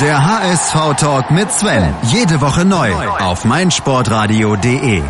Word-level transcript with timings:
Der 0.00 0.24
HSV-Talk 0.24 1.30
mit 1.30 1.52
Sven. 1.52 1.94
Jede 2.04 2.40
Woche 2.40 2.64
neu 2.64 2.90
auf 3.20 3.44
meinsportradio.de. 3.44 5.02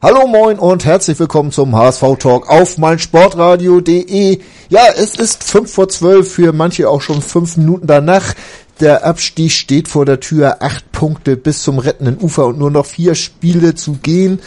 Hallo 0.00 0.28
moin 0.28 0.60
und 0.60 0.84
herzlich 0.84 1.18
willkommen 1.18 1.50
zum 1.50 1.74
HSV 1.74 2.16
Talk 2.20 2.48
auf 2.48 2.78
meinsportradio.de. 2.78 4.38
Ja, 4.68 4.82
es 4.94 5.16
ist 5.16 5.42
fünf 5.42 5.72
vor 5.72 5.88
zwölf, 5.88 6.32
für 6.32 6.52
manche 6.52 6.88
auch 6.88 7.02
schon 7.02 7.20
fünf 7.20 7.56
Minuten 7.56 7.88
danach. 7.88 8.34
Der 8.80 9.06
Abstieg 9.06 9.52
steht 9.52 9.88
vor 9.88 10.04
der 10.04 10.20
Tür, 10.20 10.58
acht 10.60 10.92
Punkte 10.92 11.36
bis 11.36 11.62
zum 11.62 11.78
rettenden 11.78 12.18
Ufer 12.20 12.46
und 12.46 12.58
nur 12.58 12.70
noch 12.70 12.84
vier 12.84 13.14
Spiele 13.14 13.74
zu 13.74 13.94
gehen. 14.02 14.40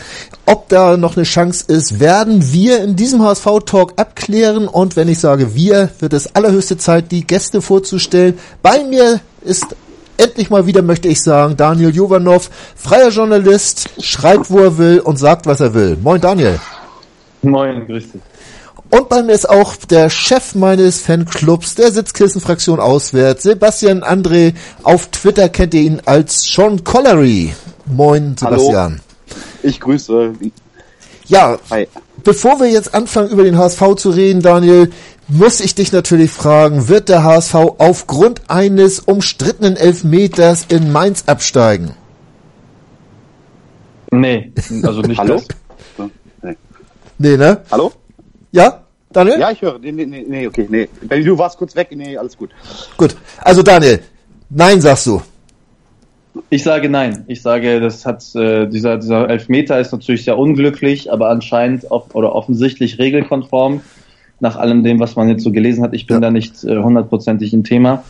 Ob 0.45 0.69
da 0.69 0.97
noch 0.97 1.17
eine 1.17 1.23
Chance 1.23 1.65
ist, 1.67 1.99
werden 1.99 2.51
wir 2.51 2.83
in 2.83 2.95
diesem 2.95 3.23
HSV-Talk 3.23 3.93
abklären. 3.95 4.67
Und 4.67 4.95
wenn 4.95 5.07
ich 5.07 5.17
sage 5.17 5.55
wir, 5.55 5.89
wird 5.99 6.13
es 6.13 6.35
allerhöchste 6.35 6.77
Zeit, 6.77 7.11
die 7.11 7.25
Gäste 7.25 7.63
vorzustellen. 7.63 8.37
Bei 8.61 8.83
mir 8.83 9.19
ist 9.41 9.75
endlich 10.17 10.51
mal 10.51 10.67
wieder, 10.67 10.83
möchte 10.83 11.07
ich 11.07 11.23
sagen, 11.23 11.57
Daniel 11.57 11.95
Jovanov, 11.95 12.51
freier 12.75 13.09
Journalist, 13.09 13.89
schreibt, 13.99 14.51
wo 14.51 14.59
er 14.59 14.77
will 14.77 14.99
und 14.99 15.17
sagt, 15.17 15.47
was 15.47 15.59
er 15.59 15.73
will. 15.73 15.97
Moin 16.03 16.21
Daniel. 16.21 16.59
Moin, 17.41 17.87
grüß 17.87 18.11
dich. 18.11 18.21
Und 18.89 19.07
bei 19.07 19.21
mir 19.21 19.33
ist 19.33 19.47
auch 19.47 19.75
der 19.75 20.09
Chef 20.09 20.55
meines 20.55 21.01
Fanclubs, 21.01 21.75
der 21.75 21.91
Sitzkissenfraktion 21.91 22.79
auswärts, 22.79 23.43
Sebastian 23.43 24.03
André. 24.03 24.53
Auf 24.81 25.07
Twitter 25.07 25.47
kennt 25.49 25.73
ihr 25.75 25.81
ihn 25.81 26.01
als 26.05 26.41
Sean 26.41 26.83
Collery. 26.83 27.53
Moin, 27.85 28.35
Sebastian. 28.37 29.01
Hallo. 29.01 29.39
Ich 29.61 29.79
grüße. 29.79 30.33
Ja, 31.27 31.59
Hi. 31.69 31.87
bevor 32.23 32.59
wir 32.59 32.67
jetzt 32.67 32.95
anfangen, 32.95 33.29
über 33.29 33.43
den 33.43 33.57
HSV 33.57 33.95
zu 33.97 34.09
reden, 34.09 34.41
Daniel, 34.41 34.89
muss 35.27 35.59
ich 35.59 35.75
dich 35.75 35.91
natürlich 35.91 36.31
fragen, 36.31 36.87
wird 36.87 37.09
der 37.09 37.23
HSV 37.23 37.53
aufgrund 37.77 38.49
eines 38.49 38.99
umstrittenen 38.99 39.77
Elfmeters 39.77 40.65
in 40.69 40.91
Mainz 40.91 41.25
absteigen? 41.27 41.93
Nee, 44.11 44.51
also 44.81 45.01
nicht 45.01 45.19
Hallo? 45.19 45.43
das. 45.97 46.07
Nee. 46.41 46.57
Nee, 47.19 47.37
ne? 47.37 47.61
Hallo? 47.69 47.91
Ja, 48.51 48.81
Daniel? 49.11 49.39
Ja, 49.39 49.51
ich 49.51 49.61
höre. 49.61 49.79
Nee, 49.79 49.91
nee, 49.91 50.05
nee, 50.05 50.47
okay, 50.47 50.67
nee. 50.69 50.87
Benny, 51.01 51.23
du 51.23 51.37
warst 51.37 51.57
kurz 51.57 51.75
weg. 51.75 51.89
Nee, 51.91 52.17
alles 52.17 52.37
gut. 52.37 52.51
Gut. 52.97 53.15
Also 53.41 53.63
Daniel, 53.63 53.99
nein 54.49 54.81
sagst 54.81 55.07
du. 55.07 55.21
Ich 56.49 56.63
sage 56.63 56.89
nein. 56.89 57.25
Ich 57.27 57.41
sage, 57.41 57.79
das 57.79 58.05
hat 58.05 58.23
äh, 58.35 58.67
dieser 58.67 58.97
dieser 58.97 59.29
Elfmeter 59.29 59.79
ist 59.79 59.91
natürlich 59.91 60.23
sehr 60.23 60.37
unglücklich, 60.37 61.11
aber 61.11 61.29
anscheinend 61.29 61.89
auf, 61.91 62.13
oder 62.15 62.33
offensichtlich 62.33 62.99
regelkonform 62.99 63.81
nach 64.39 64.55
allem 64.55 64.83
dem, 64.83 64.99
was 64.99 65.15
man 65.15 65.27
jetzt 65.27 65.43
so 65.43 65.51
gelesen 65.51 65.83
hat. 65.83 65.93
Ich 65.93 66.07
bin 66.07 66.17
ja. 66.17 66.21
da 66.21 66.31
nicht 66.31 66.63
äh, 66.63 66.77
hundertprozentig 66.77 67.53
im 67.53 67.63
Thema. 67.63 68.03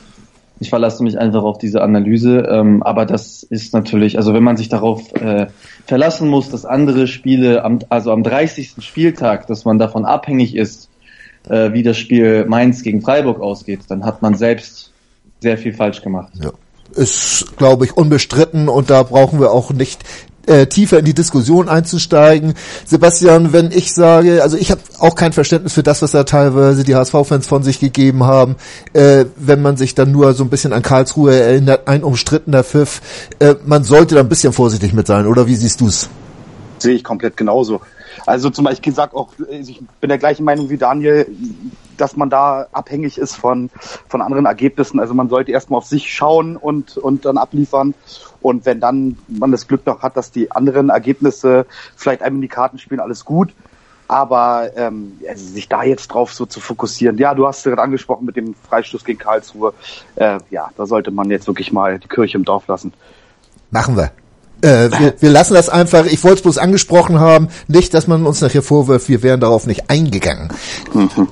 Ich 0.59 0.69
verlasse 0.69 1.03
mich 1.03 1.17
einfach 1.17 1.43
auf 1.43 1.57
diese 1.57 1.81
Analyse. 1.81 2.39
Ähm, 2.49 2.83
aber 2.83 3.05
das 3.05 3.43
ist 3.43 3.73
natürlich, 3.73 4.17
also 4.17 4.33
wenn 4.33 4.43
man 4.43 4.57
sich 4.57 4.69
darauf 4.69 5.13
äh, 5.15 5.47
verlassen 5.85 6.27
muss, 6.27 6.49
dass 6.49 6.65
andere 6.65 7.07
Spiele, 7.07 7.63
am, 7.63 7.79
also 7.89 8.11
am 8.11 8.23
30. 8.23 8.75
Spieltag, 8.79 9.47
dass 9.47 9.65
man 9.65 9.79
davon 9.79 10.05
abhängig 10.05 10.55
ist, 10.55 10.89
äh, 11.47 11.73
wie 11.73 11.83
das 11.83 11.97
Spiel 11.97 12.45
Mainz 12.45 12.83
gegen 12.83 13.01
Freiburg 13.01 13.39
ausgeht, 13.39 13.81
dann 13.87 14.05
hat 14.05 14.21
man 14.21 14.35
selbst 14.35 14.91
sehr 15.39 15.57
viel 15.57 15.73
falsch 15.73 16.01
gemacht. 16.01 16.33
Ja. 16.41 16.51
Ist, 16.95 17.55
glaube 17.57 17.85
ich, 17.85 17.95
unbestritten 17.95 18.67
und 18.67 18.89
da 18.89 19.03
brauchen 19.03 19.39
wir 19.39 19.51
auch 19.51 19.71
nicht 19.71 20.03
äh, 20.49 20.67
tiefer 20.67 20.99
in 20.99 21.05
die 21.05 21.13
Diskussion 21.13 21.69
einzusteigen. 21.69 22.55
Sebastian, 22.85 23.53
wenn 23.53 23.71
ich 23.71 23.93
sage, 23.93 24.41
also 24.41 24.57
ich 24.57 24.71
habe 24.71 24.81
auch 24.99 25.15
kein 25.15 25.31
Verständnis 25.31 25.73
für 25.73 25.83
das, 25.83 26.01
was 26.01 26.11
da 26.11 26.23
teilweise 26.23 26.83
die 26.83 26.95
HSV-Fans 26.95 27.47
von 27.47 27.63
sich 27.63 27.79
gegeben 27.79 28.23
haben, 28.23 28.55
äh, 28.93 29.25
wenn 29.35 29.61
man 29.61 29.77
sich 29.77 29.95
dann 29.95 30.11
nur 30.11 30.33
so 30.33 30.43
ein 30.43 30.49
bisschen 30.49 30.73
an 30.73 30.81
Karlsruhe 30.81 31.39
erinnert, 31.39 31.87
ein 31.87 32.03
umstrittener 32.03 32.63
Pfiff. 32.63 33.01
Äh, 33.39 33.55
man 33.65 33.83
sollte 33.83 34.15
da 34.15 34.21
ein 34.21 34.29
bisschen 34.29 34.53
vorsichtig 34.53 34.93
mit 34.93 35.07
sein, 35.07 35.27
oder 35.27 35.47
wie 35.47 35.55
siehst 35.55 35.81
du's? 35.81 36.09
Sehe 36.79 36.95
ich 36.95 37.03
komplett 37.03 37.37
genauso. 37.37 37.81
Also 38.25 38.49
zum 38.49 38.65
Beispiel 38.65 38.91
gesagt 38.91 39.13
auch, 39.13 39.29
also 39.39 39.71
ich 39.71 39.81
bin 40.01 40.09
der 40.09 40.17
gleichen 40.17 40.43
Meinung 40.43 40.69
wie 40.69 40.77
Daniel, 40.77 41.27
dass 41.97 42.15
man 42.15 42.29
da 42.29 42.67
abhängig 42.71 43.17
ist 43.17 43.35
von, 43.35 43.69
von 44.07 44.21
anderen 44.21 44.45
Ergebnissen. 44.45 44.99
Also 44.99 45.13
man 45.13 45.29
sollte 45.29 45.51
erstmal 45.51 45.79
auf 45.79 45.85
sich 45.85 46.13
schauen 46.13 46.55
und, 46.55 46.97
und 46.97 47.25
dann 47.25 47.37
abliefern. 47.37 47.93
Und 48.41 48.65
wenn 48.65 48.79
dann 48.79 49.17
man 49.27 49.51
das 49.51 49.67
Glück 49.67 49.85
noch 49.85 50.01
hat, 50.01 50.15
dass 50.17 50.31
die 50.31 50.51
anderen 50.51 50.89
Ergebnisse 50.89 51.65
vielleicht 51.95 52.21
einem 52.21 52.35
in 52.35 52.41
die 52.41 52.47
Karten 52.47 52.77
spielen, 52.79 52.99
alles 52.99 53.25
gut. 53.25 53.53
Aber 54.07 54.71
ähm, 54.75 55.19
sich 55.35 55.69
da 55.69 55.83
jetzt 55.83 56.07
drauf 56.07 56.33
so 56.33 56.47
zu 56.47 56.59
fokussieren, 56.59 57.17
ja, 57.19 57.35
du 57.35 57.45
hast 57.45 57.59
es 57.59 57.63
gerade 57.65 57.81
angesprochen 57.81 58.25
mit 58.25 58.35
dem 58.35 58.55
Freistoß 58.67 59.05
gegen 59.05 59.19
Karlsruhe. 59.19 59.73
Äh, 60.15 60.39
ja, 60.49 60.69
da 60.77 60.85
sollte 60.87 61.11
man 61.11 61.29
jetzt 61.29 61.45
wirklich 61.45 61.71
mal 61.71 61.99
die 61.99 62.07
Kirche 62.07 62.37
im 62.37 62.43
Dorf 62.43 62.67
lassen. 62.67 62.91
Machen 63.69 63.95
wir. 63.95 64.11
Äh, 64.61 64.89
wir, 64.99 65.13
wir 65.19 65.29
lassen 65.29 65.53
das 65.53 65.69
einfach, 65.69 66.05
ich 66.05 66.23
wollte 66.23 66.37
es 66.37 66.41
bloß 66.41 66.57
angesprochen 66.57 67.19
haben, 67.19 67.49
nicht, 67.67 67.93
dass 67.93 68.07
man 68.07 68.25
uns 68.25 68.41
nachher 68.41 68.63
vorwirft, 68.63 69.07
wir 69.09 69.23
wären 69.23 69.39
darauf 69.39 69.67
nicht 69.67 69.89
eingegangen. 69.89 70.49
Mhm. 70.93 71.27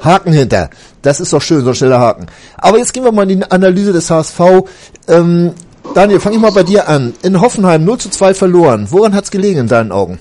Haken 0.00 0.32
hinter. 0.32 0.70
Das 1.02 1.20
ist 1.20 1.32
doch 1.32 1.42
schön, 1.42 1.62
so 1.64 1.70
ein 1.70 1.74
schneller 1.74 1.98
Haken. 1.98 2.26
Aber 2.56 2.78
jetzt 2.78 2.92
gehen 2.92 3.04
wir 3.04 3.12
mal 3.12 3.28
in 3.28 3.40
die 3.40 3.50
Analyse 3.50 3.92
des 3.92 4.10
HSV. 4.10 4.40
Ähm, 5.08 5.54
Daniel, 5.94 6.20
fange 6.20 6.36
ich 6.36 6.42
mal 6.42 6.52
bei 6.52 6.62
dir 6.62 6.88
an. 6.88 7.14
In 7.22 7.40
Hoffenheim 7.40 7.84
0 7.84 7.98
zu 7.98 8.10
2 8.10 8.34
verloren. 8.34 8.86
Woran 8.90 9.14
hat's 9.14 9.30
gelegen 9.30 9.60
in 9.60 9.68
deinen 9.68 9.92
Augen? 9.92 10.18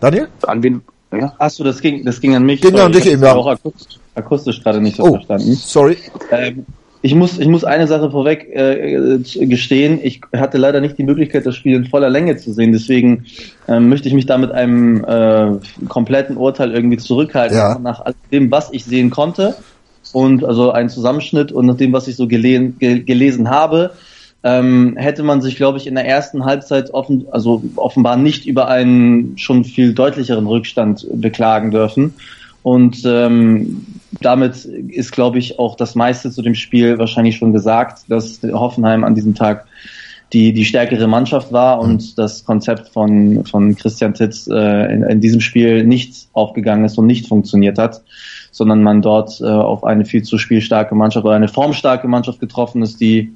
Daniel? 0.00 0.28
An 0.42 0.62
wen? 0.62 0.82
Ja. 1.12 1.32
Achso, 1.38 1.64
das 1.64 1.80
ging, 1.80 2.04
das 2.04 2.20
ging 2.20 2.34
an 2.34 2.44
mich. 2.44 2.60
Ging 2.60 2.78
an 2.78 2.92
dich 2.92 3.06
eben, 3.06 3.22
ja. 3.22 3.34
auch 3.34 3.46
akustisch, 3.46 3.98
akustisch 4.14 4.62
gerade 4.62 4.80
nicht 4.80 4.96
so 4.96 5.04
oh, 5.04 5.12
verstanden. 5.12 5.54
Sorry. 5.54 5.96
Ähm, 6.30 6.66
ich 7.00 7.14
muss, 7.14 7.38
ich 7.38 7.46
muss 7.46 7.64
eine 7.64 7.86
Sache 7.86 8.10
vorweg 8.10 8.48
äh, 8.52 9.18
gestehen. 9.46 10.00
Ich 10.02 10.20
hatte 10.34 10.58
leider 10.58 10.80
nicht 10.80 10.98
die 10.98 11.04
Möglichkeit, 11.04 11.46
das 11.46 11.56
Spiel 11.56 11.76
in 11.76 11.86
voller 11.86 12.10
Länge 12.10 12.36
zu 12.36 12.52
sehen. 12.52 12.72
Deswegen 12.72 13.24
ähm, 13.68 13.88
möchte 13.88 14.08
ich 14.08 14.14
mich 14.14 14.26
da 14.26 14.36
mit 14.36 14.50
einem 14.50 15.04
äh, 15.04 15.58
kompletten 15.88 16.36
Urteil 16.36 16.72
irgendwie 16.72 16.98
zurückhalten. 16.98 17.56
Ja. 17.56 17.78
Nach 17.78 18.04
dem, 18.32 18.50
was 18.50 18.72
ich 18.72 18.84
sehen 18.84 19.10
konnte 19.10 19.56
und 20.12 20.44
also 20.44 20.70
ein 20.72 20.88
Zusammenschnitt 20.88 21.52
und 21.52 21.66
nach 21.66 21.76
dem, 21.76 21.92
was 21.92 22.08
ich 22.08 22.16
so 22.16 22.26
gele 22.26 22.70
ge 22.70 23.00
gelesen 23.00 23.50
habe, 23.50 23.92
ähm, 24.44 24.96
hätte 24.96 25.22
man 25.22 25.40
sich, 25.40 25.56
glaube 25.56 25.78
ich, 25.78 25.86
in 25.86 25.94
der 25.94 26.06
ersten 26.06 26.44
Halbzeit 26.44 26.94
offen, 26.94 27.26
also 27.30 27.62
offenbar 27.76 28.16
nicht 28.16 28.46
über 28.46 28.68
einen 28.68 29.36
schon 29.36 29.64
viel 29.64 29.94
deutlicheren 29.94 30.46
Rückstand 30.46 31.06
beklagen 31.12 31.70
dürfen. 31.70 32.14
Und 32.62 33.02
ähm, 33.04 33.86
damit 34.20 34.64
ist, 34.64 35.12
glaube 35.12 35.38
ich, 35.38 35.58
auch 35.58 35.76
das 35.76 35.94
meiste 35.94 36.30
zu 36.30 36.42
dem 36.42 36.54
Spiel 36.54 36.98
wahrscheinlich 36.98 37.36
schon 37.36 37.52
gesagt, 37.52 38.02
dass 38.08 38.40
Hoffenheim 38.42 39.04
an 39.04 39.14
diesem 39.14 39.34
Tag 39.34 39.66
die, 40.32 40.52
die 40.52 40.64
stärkere 40.64 41.06
Mannschaft 41.06 41.52
war 41.52 41.80
und 41.80 42.02
mhm. 42.02 42.12
das 42.16 42.44
Konzept 42.44 42.88
von, 42.88 43.44
von 43.46 43.74
Christian 43.76 44.14
Titz 44.14 44.46
äh, 44.46 44.92
in, 44.92 45.02
in 45.02 45.20
diesem 45.20 45.40
Spiel 45.40 45.84
nicht 45.84 46.28
aufgegangen 46.32 46.84
ist 46.84 46.98
und 46.98 47.06
nicht 47.06 47.26
funktioniert 47.26 47.78
hat, 47.78 48.02
sondern 48.58 48.82
man 48.82 49.00
dort 49.00 49.40
äh, 49.40 49.44
auf 49.44 49.84
eine 49.84 50.04
viel 50.04 50.24
zu 50.24 50.36
spielstarke 50.36 50.94
Mannschaft 50.94 51.24
oder 51.24 51.36
eine 51.36 51.48
formstarke 51.48 52.08
Mannschaft 52.08 52.40
getroffen 52.40 52.82
ist, 52.82 53.00
die, 53.00 53.34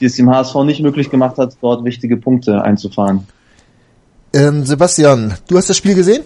die 0.00 0.06
es 0.06 0.16
dem 0.16 0.28
HSV 0.28 0.56
nicht 0.64 0.82
möglich 0.82 1.10
gemacht 1.10 1.38
hat, 1.38 1.56
dort 1.62 1.84
wichtige 1.84 2.16
Punkte 2.16 2.60
einzufahren. 2.60 3.26
Ähm, 4.34 4.64
Sebastian, 4.64 5.34
du 5.48 5.56
hast 5.56 5.70
das 5.70 5.76
Spiel 5.76 5.94
gesehen? 5.94 6.24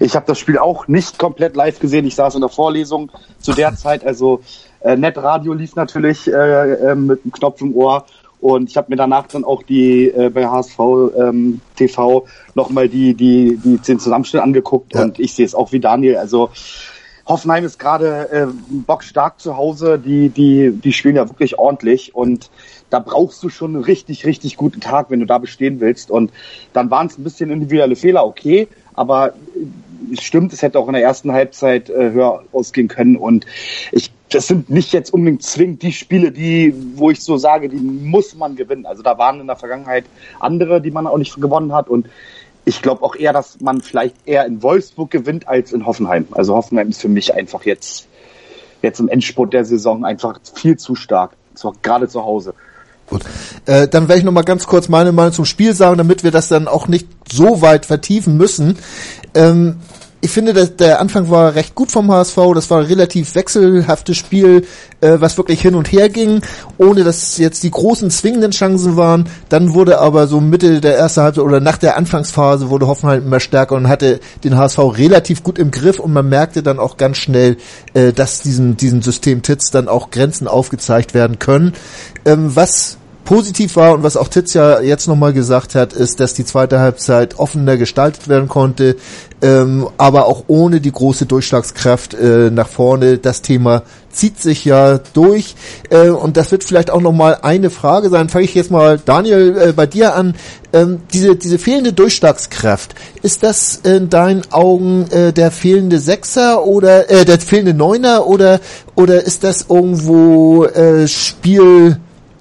Ich 0.00 0.16
habe 0.16 0.26
das 0.26 0.38
Spiel 0.38 0.58
auch 0.58 0.88
nicht 0.88 1.18
komplett 1.18 1.54
live 1.54 1.78
gesehen. 1.78 2.06
Ich 2.06 2.16
saß 2.16 2.34
in 2.34 2.40
der 2.40 2.50
Vorlesung 2.50 3.12
zu 3.38 3.52
der 3.52 3.74
Zeit. 3.76 4.04
Also 4.04 4.40
äh, 4.80 4.96
Netradio 4.96 5.52
lief 5.52 5.76
natürlich 5.76 6.26
äh, 6.26 6.32
äh, 6.32 6.94
mit 6.94 7.20
einem 7.22 7.32
Knopf 7.32 7.60
im 7.60 7.76
Ohr. 7.76 8.06
Und 8.40 8.70
ich 8.70 8.76
habe 8.76 8.86
mir 8.88 8.96
danach 8.96 9.28
dann 9.28 9.44
auch 9.44 9.62
die 9.62 10.08
äh, 10.08 10.30
bei 10.30 10.46
HSV 10.46 10.78
ähm, 11.16 11.60
TV 11.76 12.26
nochmal 12.54 12.88
die, 12.88 13.14
die, 13.14 13.58
die 13.62 13.76
den 13.76 14.00
Zusammenschnitt 14.00 14.42
angeguckt 14.42 14.94
ja. 14.94 15.02
und 15.02 15.20
ich 15.20 15.34
sehe 15.34 15.44
es 15.44 15.54
auch 15.54 15.72
wie 15.72 15.80
Daniel. 15.80 16.16
Also 16.16 16.48
Hoffenheim 17.30 17.64
ist 17.64 17.78
gerade 17.78 18.28
äh, 18.30 18.46
bockstark 18.70 19.40
zu 19.40 19.56
Hause, 19.56 19.98
die, 19.98 20.30
die, 20.30 20.72
die 20.72 20.92
spielen 20.92 21.14
ja 21.14 21.28
wirklich 21.28 21.58
ordentlich 21.58 22.14
und 22.14 22.50
da 22.90 22.98
brauchst 22.98 23.40
du 23.44 23.48
schon 23.48 23.76
einen 23.76 23.84
richtig, 23.84 24.26
richtig 24.26 24.56
guten 24.56 24.80
Tag, 24.80 25.10
wenn 25.10 25.20
du 25.20 25.26
da 25.26 25.38
bestehen 25.38 25.78
willst. 25.78 26.10
Und 26.10 26.32
dann 26.72 26.90
waren 26.90 27.06
es 27.06 27.16
ein 27.16 27.22
bisschen 27.22 27.50
individuelle 27.50 27.94
Fehler, 27.94 28.26
okay, 28.26 28.66
aber 28.94 29.34
es 30.12 30.22
stimmt, 30.22 30.52
es 30.52 30.62
hätte 30.62 30.78
auch 30.78 30.88
in 30.88 30.94
der 30.94 31.04
ersten 31.04 31.30
Halbzeit 31.30 31.88
äh, 31.88 32.10
höher 32.10 32.42
ausgehen 32.50 32.88
können. 32.88 33.16
Und 33.16 33.46
ich, 33.92 34.10
das 34.30 34.48
sind 34.48 34.68
nicht 34.68 34.92
jetzt 34.92 35.14
unbedingt 35.14 35.44
zwingend 35.44 35.82
die 35.82 35.92
Spiele, 35.92 36.32
die, 36.32 36.74
wo 36.96 37.12
ich 37.12 37.22
so 37.22 37.36
sage, 37.36 37.68
die 37.68 37.76
muss 37.76 38.34
man 38.34 38.56
gewinnen. 38.56 38.86
Also 38.86 39.02
da 39.02 39.18
waren 39.18 39.40
in 39.40 39.46
der 39.46 39.56
Vergangenheit 39.56 40.04
andere, 40.40 40.80
die 40.80 40.90
man 40.90 41.06
auch 41.06 41.18
nicht 41.18 41.40
gewonnen 41.40 41.72
hat. 41.72 41.88
Und 41.88 42.08
ich 42.70 42.82
glaube 42.82 43.02
auch 43.02 43.16
eher, 43.16 43.32
dass 43.32 43.60
man 43.60 43.80
vielleicht 43.80 44.14
eher 44.26 44.46
in 44.46 44.62
Wolfsburg 44.62 45.10
gewinnt 45.10 45.48
als 45.48 45.72
in 45.72 45.86
Hoffenheim. 45.86 46.28
Also 46.30 46.54
Hoffenheim 46.54 46.88
ist 46.88 47.00
für 47.00 47.08
mich 47.08 47.34
einfach 47.34 47.64
jetzt, 47.64 48.06
jetzt 48.80 49.00
im 49.00 49.08
Endspurt 49.08 49.52
der 49.52 49.64
Saison 49.64 50.04
einfach 50.04 50.38
viel 50.54 50.78
zu 50.78 50.94
stark. 50.94 51.32
So, 51.54 51.74
gerade 51.82 52.06
zu 52.06 52.24
Hause. 52.24 52.54
Gut. 53.08 53.22
Äh, 53.66 53.88
dann 53.88 54.06
werde 54.06 54.20
ich 54.20 54.24
noch 54.24 54.30
mal 54.30 54.44
ganz 54.44 54.68
kurz 54.68 54.88
meine 54.88 55.10
Meinung 55.10 55.32
zum 55.32 55.46
Spiel 55.46 55.74
sagen, 55.74 55.98
damit 55.98 56.22
wir 56.22 56.30
das 56.30 56.46
dann 56.46 56.68
auch 56.68 56.86
nicht 56.86 57.08
so 57.28 57.60
weit 57.60 57.86
vertiefen 57.86 58.36
müssen. 58.36 58.78
Ähm, 59.34 59.78
ich 60.22 60.30
finde, 60.30 60.52
dass 60.52 60.76
der 60.76 61.00
Anfang 61.00 61.30
war 61.30 61.54
recht 61.54 61.74
gut 61.74 61.90
vom 61.90 62.10
HSV. 62.10 62.36
Das 62.54 62.70
war 62.70 62.80
ein 62.80 62.86
relativ 62.86 63.34
wechselhaftes 63.34 64.16
Spiel, 64.16 64.66
äh, 65.00 65.16
was 65.18 65.38
wirklich 65.38 65.62
hin 65.62 65.74
und 65.74 65.90
her 65.92 66.10
ging, 66.10 66.42
ohne 66.76 67.04
dass 67.04 67.38
jetzt 67.38 67.62
die 67.62 67.70
großen 67.70 68.10
zwingenden 68.10 68.50
Chancen 68.50 68.96
waren. 68.96 69.28
Dann 69.48 69.72
wurde 69.72 69.98
aber 69.98 70.26
so 70.26 70.40
Mitte 70.40 70.80
der 70.80 70.98
ersten 70.98 71.22
Halbzeit 71.22 71.44
oder 71.44 71.60
nach 71.60 71.78
der 71.78 71.96
Anfangsphase 71.96 72.68
wurde 72.68 72.86
Hoffenheim 72.86 73.24
immer 73.24 73.40
stärker 73.40 73.76
und 73.76 73.88
hatte 73.88 74.20
den 74.44 74.56
HSV 74.56 74.78
relativ 74.78 75.42
gut 75.42 75.58
im 75.58 75.70
Griff 75.70 75.98
und 75.98 76.12
man 76.12 76.28
merkte 76.28 76.62
dann 76.62 76.78
auch 76.78 76.98
ganz 76.98 77.16
schnell, 77.16 77.56
äh, 77.94 78.12
dass 78.12 78.42
diesen, 78.42 78.76
diesen 78.76 79.00
System 79.00 79.42
Titz 79.42 79.70
dann 79.70 79.88
auch 79.88 80.10
Grenzen 80.10 80.48
aufgezeigt 80.48 81.14
werden 81.14 81.38
können. 81.38 81.72
Ähm, 82.26 82.54
was 82.54 82.98
positiv 83.30 83.76
war 83.76 83.94
und 83.94 84.02
was 84.02 84.16
auch 84.16 84.26
Titz 84.26 84.54
ja 84.54 84.80
jetzt 84.80 85.06
nochmal 85.06 85.32
gesagt 85.32 85.76
hat, 85.76 85.92
ist, 85.92 86.18
dass 86.18 86.34
die 86.34 86.44
zweite 86.44 86.80
Halbzeit 86.80 87.38
offener 87.38 87.76
gestaltet 87.76 88.26
werden 88.26 88.48
konnte, 88.48 88.96
ähm, 89.40 89.88
aber 89.98 90.26
auch 90.26 90.46
ohne 90.48 90.80
die 90.80 90.90
große 90.90 91.26
Durchschlagskraft 91.26 92.14
äh, 92.14 92.50
nach 92.50 92.66
vorne. 92.66 93.18
Das 93.18 93.40
Thema 93.40 93.84
zieht 94.10 94.42
sich 94.42 94.64
ja 94.64 94.98
durch 95.12 95.54
äh, 95.90 96.08
und 96.08 96.36
das 96.36 96.50
wird 96.50 96.64
vielleicht 96.64 96.90
auch 96.90 97.00
nochmal 97.00 97.38
eine 97.42 97.70
Frage 97.70 98.08
sein. 98.08 98.28
Fange 98.28 98.46
ich 98.46 98.54
jetzt 98.56 98.72
mal, 98.72 98.98
Daniel, 98.98 99.56
äh, 99.56 99.72
bei 99.74 99.86
dir 99.86 100.16
an. 100.16 100.34
Ähm, 100.72 101.02
diese, 101.12 101.36
diese 101.36 101.60
fehlende 101.60 101.92
Durchschlagskraft, 101.92 102.96
ist 103.22 103.44
das 103.44 103.76
in 103.76 104.10
deinen 104.10 104.42
Augen 104.50 105.06
äh, 105.12 105.32
der 105.32 105.52
fehlende 105.52 106.00
Sechser 106.00 106.64
oder 106.64 107.08
äh, 107.08 107.24
der 107.24 107.38
fehlende 107.38 107.74
Neuner 107.74 108.26
oder, 108.26 108.58
oder 108.96 109.22
ist 109.22 109.44
das 109.44 109.66
irgendwo 109.68 110.64
äh, 110.64 111.06
Spiel 111.06 112.00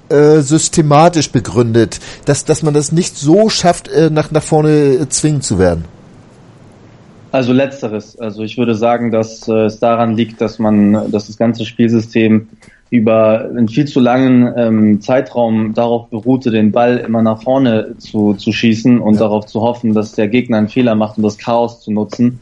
äh, 0.10 0.42
systematisch 0.42 1.32
begründet, 1.32 2.00
dass, 2.26 2.46
dass 2.46 2.64
man 2.64 2.74
das 2.74 2.92
nicht 2.92 3.18
so 3.18 3.50
schafft, 3.50 3.88
äh, 3.88 4.10
nach, 4.10 4.32
nach 4.32 4.44
vorne 4.44 4.70
äh, 4.70 5.10
zwingen 5.10 5.42
zu 5.42 5.60
werden? 5.60 5.86
Also 7.32 7.54
letzteres. 7.54 8.18
Also 8.20 8.44
ich 8.44 8.58
würde 8.58 8.74
sagen, 8.74 9.12
dass 9.12 9.48
äh, 9.48 9.66
es 9.66 9.80
daran 9.80 10.16
liegt, 10.16 10.42
dass 10.42 10.58
man, 10.58 11.12
dass 11.12 11.28
das 11.28 11.38
ganze 11.38 11.66
Spielsystem 11.66 12.48
über 12.92 13.42
einen 13.42 13.68
viel 13.68 13.86
zu 13.86 14.00
langen 14.00 14.52
ähm, 14.58 15.02
Zeitraum 15.02 15.74
darauf 15.76 16.10
beruhte, 16.10 16.50
den 16.50 16.72
Ball 16.72 16.98
immer 16.98 17.22
nach 17.22 17.44
vorne 17.44 17.96
zu, 18.00 18.34
zu 18.34 18.52
schießen 18.52 19.00
und 19.00 19.14
ja. 19.16 19.20
darauf 19.20 19.46
zu 19.46 19.62
hoffen, 19.62 19.94
dass 19.94 20.14
der 20.14 20.28
Gegner 20.28 20.58
einen 20.58 20.70
Fehler 20.70 20.96
macht, 20.96 21.18
um 21.18 21.24
das 21.24 21.38
Chaos 21.38 21.82
zu 21.82 21.92
nutzen. 21.92 22.40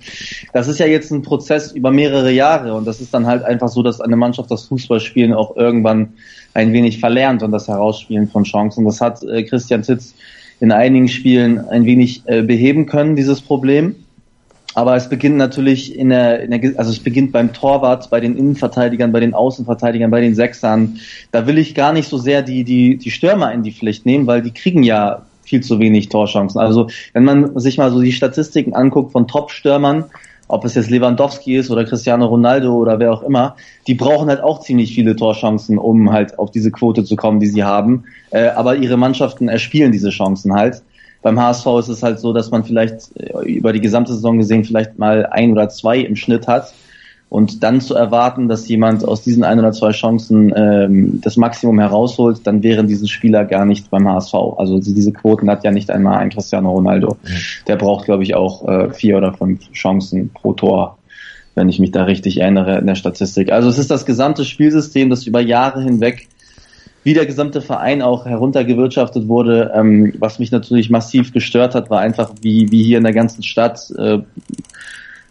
Das 0.53 0.69
ist 0.69 0.79
ja 0.79 0.85
jetzt 0.85 1.11
ein 1.11 1.21
Prozess 1.21 1.73
über 1.73 1.91
mehrere 1.91 2.31
Jahre 2.31 2.75
und 2.75 2.87
das 2.87 3.01
ist 3.01 3.13
dann 3.13 3.27
halt 3.27 3.43
einfach 3.43 3.67
so, 3.67 3.83
dass 3.83 3.99
eine 3.99 4.15
Mannschaft 4.15 4.49
das 4.49 4.65
Fußballspielen 4.65 5.33
auch 5.33 5.57
irgendwann 5.57 6.13
ein 6.57 6.73
wenig 6.73 6.99
verlernt 6.99 7.43
und 7.43 7.51
das 7.51 7.67
Herausspielen 7.67 8.27
von 8.27 8.43
Chancen. 8.43 8.83
Das 8.83 8.99
hat 8.99 9.23
äh, 9.23 9.43
Christian 9.43 9.83
Titz 9.83 10.15
in 10.59 10.71
einigen 10.71 11.07
Spielen 11.07 11.59
ein 11.59 11.85
wenig 11.85 12.23
äh, 12.25 12.41
beheben 12.41 12.87
können, 12.87 13.15
dieses 13.15 13.41
Problem. 13.41 13.95
Aber 14.73 14.95
es 14.95 15.07
beginnt 15.07 15.37
natürlich 15.37 15.95
in 15.95 16.09
der, 16.09 16.41
in 16.41 16.49
der, 16.51 16.79
also 16.79 16.89
es 16.91 16.99
beginnt 16.99 17.31
beim 17.31 17.53
Torwart, 17.53 18.09
bei 18.09 18.19
den 18.19 18.35
Innenverteidigern, 18.35 19.11
bei 19.11 19.19
den 19.19 19.35
Außenverteidigern, 19.35 20.09
bei 20.09 20.21
den 20.21 20.33
Sechsern. 20.33 20.97
Da 21.31 21.45
will 21.45 21.59
ich 21.59 21.75
gar 21.75 21.93
nicht 21.93 22.09
so 22.09 22.17
sehr 22.17 22.41
die, 22.41 22.63
die, 22.63 22.97
die 22.97 23.11
Stürmer 23.11 23.53
in 23.53 23.61
die 23.61 23.71
Pflicht 23.71 24.07
nehmen, 24.07 24.25
weil 24.25 24.41
die 24.41 24.51
kriegen 24.51 24.81
ja 24.81 25.25
viel 25.43 25.61
zu 25.61 25.79
wenig 25.79 26.09
Torchancen. 26.09 26.59
Also 26.59 26.89
wenn 27.13 27.23
man 27.23 27.57
sich 27.59 27.77
mal 27.77 27.91
so 27.91 28.01
die 28.01 28.11
Statistiken 28.11 28.73
anguckt 28.73 29.11
von 29.11 29.27
Top-Stürmern, 29.27 30.05
ob 30.47 30.65
es 30.65 30.75
jetzt 30.75 30.89
Lewandowski 30.89 31.57
ist 31.57 31.69
oder 31.69 31.85
Cristiano 31.85 32.25
Ronaldo 32.25 32.73
oder 32.73 32.99
wer 32.99 33.11
auch 33.13 33.23
immer, 33.23 33.55
die 33.85 33.95
brauchen 33.95 34.29
halt 34.29 34.41
auch 34.41 34.61
ziemlich 34.61 34.93
viele 34.93 35.15
Torchancen, 35.15 35.77
um 35.77 36.11
halt 36.11 36.39
auf 36.39 36.51
diese 36.51 36.71
Quote 36.71 37.03
zu 37.03 37.15
kommen, 37.15 37.39
die 37.39 37.47
sie 37.47 37.63
haben. 37.63 38.05
Äh, 38.31 38.47
aber 38.49 38.75
ihre 38.75 38.97
Mannschaften 38.97 39.49
erspielen 39.49 39.91
diese 39.91 40.09
Chancen 40.09 40.53
halt. 40.53 40.81
Beim 41.21 41.39
HSV 41.39 41.65
ist 41.79 41.89
es 41.89 42.03
halt 42.03 42.19
so, 42.19 42.31
dass 42.31 42.51
man 42.51 42.63
vielleicht 42.63 43.11
äh, 43.17 43.45
über 43.45 43.73
die 43.73 43.81
gesamte 43.81 44.13
Saison 44.13 44.37
gesehen 44.37 44.63
vielleicht 44.63 44.97
mal 44.97 45.25
ein 45.25 45.51
oder 45.51 45.67
zwei 45.69 45.99
im 45.99 46.15
Schnitt 46.15 46.47
hat. 46.47 46.73
Und 47.29 47.61
dann 47.61 47.81
zu 47.81 47.93
erwarten, 47.93 48.47
dass 48.47 48.67
jemand 48.69 49.05
aus 49.05 49.21
diesen 49.21 49.43
ein 49.43 49.59
oder 49.59 49.73
zwei 49.73 49.91
Chancen 49.91 50.53
ähm, 50.55 51.19
das 51.21 51.35
Maximum 51.35 51.79
herausholt, 51.79 52.41
dann 52.45 52.63
wären 52.63 52.87
diese 52.87 53.07
Spieler 53.07 53.43
gar 53.43 53.65
nicht 53.65 53.89
beim 53.89 54.07
HSV. 54.07 54.33
Also 54.55 54.79
diese 54.79 55.11
Quoten 55.11 55.49
hat 55.49 55.65
ja 55.65 55.71
nicht 55.71 55.91
einmal 55.91 56.19
ein 56.19 56.29
Cristiano 56.29 56.71
Ronaldo. 56.71 57.17
Mhm. 57.21 57.29
Der 57.67 57.75
braucht, 57.75 58.05
glaube 58.05 58.23
ich, 58.23 58.33
auch 58.35 58.65
äh, 58.67 58.93
vier 58.93 59.17
oder 59.17 59.33
fünf 59.33 59.71
Chancen 59.73 60.29
pro 60.33 60.53
Tor, 60.53 60.97
wenn 61.55 61.67
ich 61.67 61.79
mich 61.79 61.91
da 61.91 62.03
richtig 62.03 62.39
erinnere 62.39 62.77
in 62.77 62.87
der 62.87 62.95
Statistik. 62.95 63.51
Also 63.51 63.67
es 63.67 63.77
ist 63.77 63.91
das 63.91 64.05
gesamte 64.05 64.45
Spielsystem, 64.45 65.09
das 65.09 65.27
über 65.27 65.41
Jahre 65.41 65.83
hinweg 65.83 66.29
wie 67.07 67.13
der 67.13 67.25
gesamte 67.25 67.61
Verein 67.61 68.01
auch 68.01 68.25
heruntergewirtschaftet 68.25 69.29
wurde. 69.29 69.71
Ähm, 69.73 70.13
was 70.19 70.39
mich 70.39 70.51
natürlich 70.51 70.89
massiv 70.89 71.31
gestört 71.31 71.73
hat, 71.73 71.89
war 71.89 72.01
einfach, 72.01 72.33
wie, 72.41 72.69
wie 72.69 72.83
hier 72.83 72.97
in 72.97 73.05
der 73.05 73.13
ganzen 73.13 73.43
Stadt, 73.43 73.79
äh, 73.97 74.19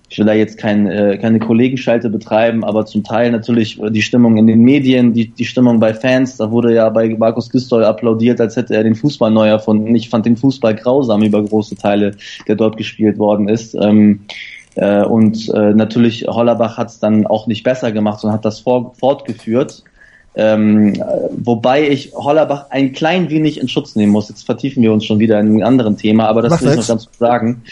ich 0.08 0.19
will 0.19 0.26
da 0.26 0.32
jetzt 0.32 0.58
kein, 0.58 0.87
äh, 0.87 1.19
keine 1.20 1.41
Kollegenschalte 1.41 2.08
betreiben, 2.11 2.64
aber 2.64 2.87
zum 2.87 3.03
Teil 3.03 3.32
natürlich 3.32 3.81
die 3.91 4.03
Stimmung 4.03 4.37
in 4.37 4.47
den 4.47 4.61
Medien, 4.61 5.12
die, 5.12 5.29
die 5.29 5.44
Stimmung 5.44 5.81
bei 5.81 5.94
Fans, 5.94 6.37
da 6.37 6.50
wurde 6.50 6.75
ja 6.75 6.88
bei 6.91 7.08
Markus 7.19 7.50
Gistol 7.50 7.85
applaudiert, 7.85 8.41
als 8.41 8.56
hätte 8.56 8.75
er 8.76 8.85
den 8.85 8.94
Fußball 8.94 9.31
neu 9.31 9.49
erfunden. 9.49 9.94
Ich 9.94 10.08
fand 10.08 10.25
den 10.26 10.37
Fußball 10.37 10.76
grausam 10.76 11.23
über 11.23 11.43
große 11.43 11.76
Teile, 11.76 12.12
der 12.47 12.55
dort 12.55 12.76
gespielt 12.76 13.19
worden 13.19 13.49
ist. 13.49 13.75
Ähm, 13.75 14.20
äh, 14.76 15.03
und 15.03 15.49
äh, 15.55 15.75
natürlich 15.75 16.26
Hollerbach 16.29 16.79
hat 16.79 16.88
es 16.88 17.00
dann 17.00 17.26
auch 17.26 17.49
nicht 17.49 17.64
besser 17.64 17.91
gemacht, 17.91 18.20
sondern 18.20 18.37
hat 18.37 18.44
das 18.44 18.61
vor, 18.61 18.94
fortgeführt. 18.94 19.82
Ähm, 20.38 21.03
wobei 21.31 21.88
ich 21.88 22.12
Hollerbach 22.14 22.67
ein 22.69 22.93
klein 22.93 23.31
wenig 23.31 23.58
in 23.58 23.69
Schutz 23.69 23.97
nehmen 23.97 24.12
muss. 24.12 24.29
Jetzt 24.29 24.44
vertiefen 24.44 24.82
wir 24.82 24.93
uns 24.93 25.06
schon 25.06 25.19
wieder 25.19 25.41
in 25.41 25.47
einem 25.47 25.62
anderen 25.62 25.97
Thema, 25.97 26.29
aber 26.29 26.43
das 26.43 26.50
Mach 26.50 26.62
will 26.62 26.70
ich 26.73 26.76
noch 26.76 26.87
ganz 26.88 27.06
kurz 27.06 27.19
sagen. 27.19 27.62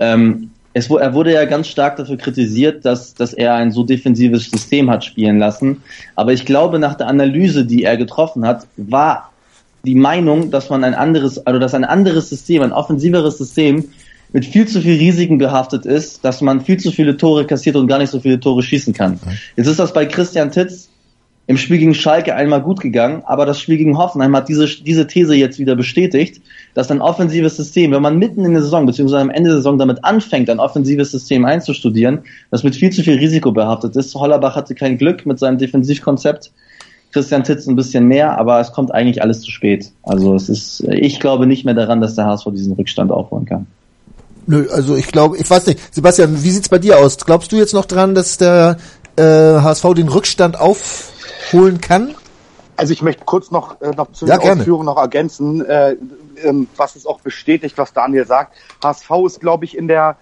Ähm, 0.00 0.50
es, 0.74 0.90
er 0.90 1.14
wurde 1.14 1.32
ja 1.32 1.44
ganz 1.44 1.68
stark 1.68 1.96
dafür 1.96 2.16
kritisiert, 2.16 2.84
dass, 2.84 3.14
dass 3.14 3.32
er 3.32 3.54
ein 3.54 3.70
so 3.70 3.84
defensives 3.84 4.50
System 4.50 4.90
hat 4.90 5.04
spielen 5.04 5.38
lassen. 5.38 5.82
Aber 6.16 6.32
ich 6.32 6.44
glaube, 6.44 6.80
nach 6.80 6.94
der 6.94 7.06
Analyse, 7.06 7.64
die 7.64 7.84
er 7.84 7.96
getroffen 7.96 8.44
hat, 8.44 8.66
war 8.76 9.30
die 9.84 9.94
Meinung, 9.94 10.50
dass 10.50 10.70
man 10.70 10.82
ein 10.82 10.94
anderes, 10.94 11.46
also 11.46 11.60
dass 11.60 11.74
ein 11.74 11.84
anderes 11.84 12.28
System, 12.28 12.62
ein 12.62 12.72
offensiveres 12.72 13.38
System 13.38 13.84
mit 14.32 14.44
viel 14.44 14.66
zu 14.66 14.80
viel 14.80 14.98
Risiken 14.98 15.38
behaftet 15.38 15.86
ist, 15.86 16.24
dass 16.24 16.40
man 16.40 16.60
viel 16.60 16.78
zu 16.78 16.90
viele 16.90 17.16
Tore 17.16 17.46
kassiert 17.46 17.76
und 17.76 17.86
gar 17.86 17.98
nicht 17.98 18.10
so 18.10 18.18
viele 18.18 18.40
Tore 18.40 18.64
schießen 18.64 18.92
kann. 18.92 19.20
Jetzt 19.54 19.68
ist 19.68 19.78
das 19.78 19.92
bei 19.92 20.06
Christian 20.06 20.50
Titz 20.50 20.88
im 21.46 21.58
Spiel 21.58 21.78
gegen 21.78 21.94
Schalke 21.94 22.34
einmal 22.34 22.62
gut 22.62 22.80
gegangen, 22.80 23.22
aber 23.26 23.44
das 23.44 23.60
Spiel 23.60 23.76
gegen 23.76 23.98
Hoffenheim 23.98 24.34
hat 24.34 24.48
diese, 24.48 24.66
diese 24.66 25.06
These 25.06 25.34
jetzt 25.34 25.58
wieder 25.58 25.76
bestätigt, 25.76 26.40
dass 26.72 26.90
ein 26.90 27.02
offensives 27.02 27.56
System, 27.56 27.92
wenn 27.92 28.00
man 28.00 28.18
mitten 28.18 28.44
in 28.44 28.52
der 28.52 28.62
Saison 28.62 28.86
beziehungsweise 28.86 29.20
am 29.20 29.30
Ende 29.30 29.50
der 29.50 29.58
Saison 29.58 29.78
damit 29.78 30.04
anfängt, 30.04 30.48
ein 30.48 30.58
offensives 30.58 31.10
System 31.10 31.44
einzustudieren, 31.44 32.20
das 32.50 32.62
mit 32.62 32.76
viel 32.76 32.90
zu 32.90 33.02
viel 33.02 33.18
Risiko 33.18 33.52
behaftet 33.52 33.94
ist. 33.96 34.14
Hollerbach 34.14 34.56
hatte 34.56 34.74
kein 34.74 34.96
Glück 34.96 35.26
mit 35.26 35.38
seinem 35.38 35.58
Defensivkonzept. 35.58 36.50
Christian 37.12 37.44
Titz 37.44 37.66
ein 37.66 37.76
bisschen 37.76 38.06
mehr, 38.06 38.38
aber 38.38 38.58
es 38.58 38.72
kommt 38.72 38.92
eigentlich 38.92 39.22
alles 39.22 39.40
zu 39.40 39.50
spät. 39.50 39.92
Also 40.02 40.34
es 40.34 40.48
ist, 40.48 40.80
ich 40.88 41.20
glaube 41.20 41.46
nicht 41.46 41.64
mehr 41.64 41.74
daran, 41.74 42.00
dass 42.00 42.16
der 42.16 42.24
HSV 42.24 42.46
diesen 42.52 42.72
Rückstand 42.72 43.12
aufholen 43.12 43.44
kann. 43.44 43.66
Nö, 44.46 44.66
also 44.72 44.96
ich 44.96 45.06
glaube, 45.06 45.36
ich 45.36 45.48
weiß 45.48 45.66
nicht, 45.66 45.94
Sebastian, 45.94 46.42
wie 46.42 46.50
sieht's 46.50 46.68
bei 46.68 46.78
dir 46.78 46.98
aus? 46.98 47.18
Glaubst 47.18 47.52
du 47.52 47.56
jetzt 47.56 47.72
noch 47.72 47.84
dran, 47.84 48.14
dass 48.14 48.36
der 48.36 48.78
äh, 49.16 49.22
HSV 49.22 49.94
den 49.94 50.08
Rückstand 50.08 50.58
auf 50.58 51.13
holen 51.54 51.80
kann? 51.80 52.14
Also 52.76 52.92
ich 52.92 53.02
möchte 53.02 53.24
kurz 53.24 53.50
noch, 53.50 53.80
äh, 53.80 53.90
noch 53.90 54.12
zu 54.12 54.26
ja, 54.26 54.36
den 54.36 54.58
Ausführungen 54.58 54.86
noch 54.86 54.98
ergänzen, 54.98 55.64
äh, 55.64 55.96
ähm, 56.42 56.66
was 56.76 56.96
es 56.96 57.06
auch 57.06 57.20
bestätigt, 57.20 57.78
was 57.78 57.92
Daniel 57.92 58.26
sagt. 58.26 58.56
HSV 58.82 59.10
ist, 59.26 59.40
glaube 59.40 59.64
ich, 59.64 59.76
in 59.76 59.86
der, 59.86 60.16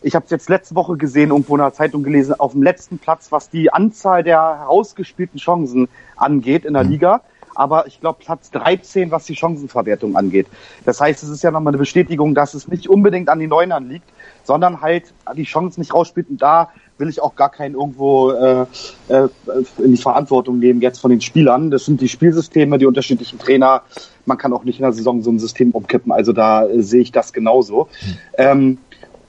ich 0.00 0.14
habe 0.14 0.24
es 0.24 0.30
jetzt 0.30 0.48
letzte 0.48 0.74
Woche 0.74 0.96
gesehen, 0.96 1.30
irgendwo 1.30 1.56
in 1.56 1.60
der 1.60 1.74
Zeitung 1.74 2.02
gelesen, 2.02 2.34
auf 2.38 2.52
dem 2.52 2.62
letzten 2.62 2.98
Platz, 2.98 3.30
was 3.30 3.50
die 3.50 3.72
Anzahl 3.72 4.22
der 4.22 4.40
herausgespielten 4.60 5.38
Chancen 5.38 5.88
angeht 6.16 6.64
in 6.64 6.74
der 6.74 6.84
mhm. 6.84 6.90
Liga. 6.90 7.20
Aber 7.54 7.86
ich 7.88 8.00
glaube 8.00 8.20
Platz 8.24 8.50
13, 8.52 9.10
was 9.10 9.24
die 9.24 9.34
Chancenverwertung 9.34 10.16
angeht. 10.16 10.46
Das 10.84 11.00
heißt, 11.00 11.22
es 11.22 11.28
ist 11.28 11.42
ja 11.42 11.50
nochmal 11.50 11.72
eine 11.72 11.78
Bestätigung, 11.78 12.34
dass 12.34 12.54
es 12.54 12.68
nicht 12.68 12.88
unbedingt 12.88 13.28
an 13.28 13.40
den 13.40 13.50
Neunern 13.50 13.88
liegt, 13.88 14.08
sondern 14.48 14.80
halt 14.80 15.12
die 15.36 15.44
Chancen 15.44 15.80
nicht 15.80 15.92
rausspielt 15.92 16.30
und 16.30 16.40
da 16.40 16.70
will 16.96 17.10
ich 17.10 17.20
auch 17.20 17.36
gar 17.36 17.50
keinen 17.50 17.74
irgendwo 17.74 18.30
äh, 18.30 18.62
äh, 19.08 19.28
in 19.76 19.92
die 19.94 20.00
Verantwortung 20.00 20.58
nehmen 20.58 20.80
jetzt 20.80 21.00
von 21.00 21.10
den 21.10 21.20
Spielern. 21.20 21.70
Das 21.70 21.84
sind 21.84 22.00
die 22.00 22.08
Spielsysteme, 22.08 22.78
die 22.78 22.86
unterschiedlichen 22.86 23.38
Trainer. 23.38 23.82
Man 24.24 24.38
kann 24.38 24.54
auch 24.54 24.64
nicht 24.64 24.78
in 24.78 24.84
der 24.84 24.92
Saison 24.92 25.22
so 25.22 25.30
ein 25.30 25.38
System 25.38 25.72
umkippen. 25.72 26.12
Also 26.12 26.32
da 26.32 26.66
äh, 26.66 26.82
sehe 26.82 27.02
ich 27.02 27.12
das 27.12 27.34
genauso. 27.34 27.88
Mhm. 28.00 28.16
Ähm, 28.38 28.78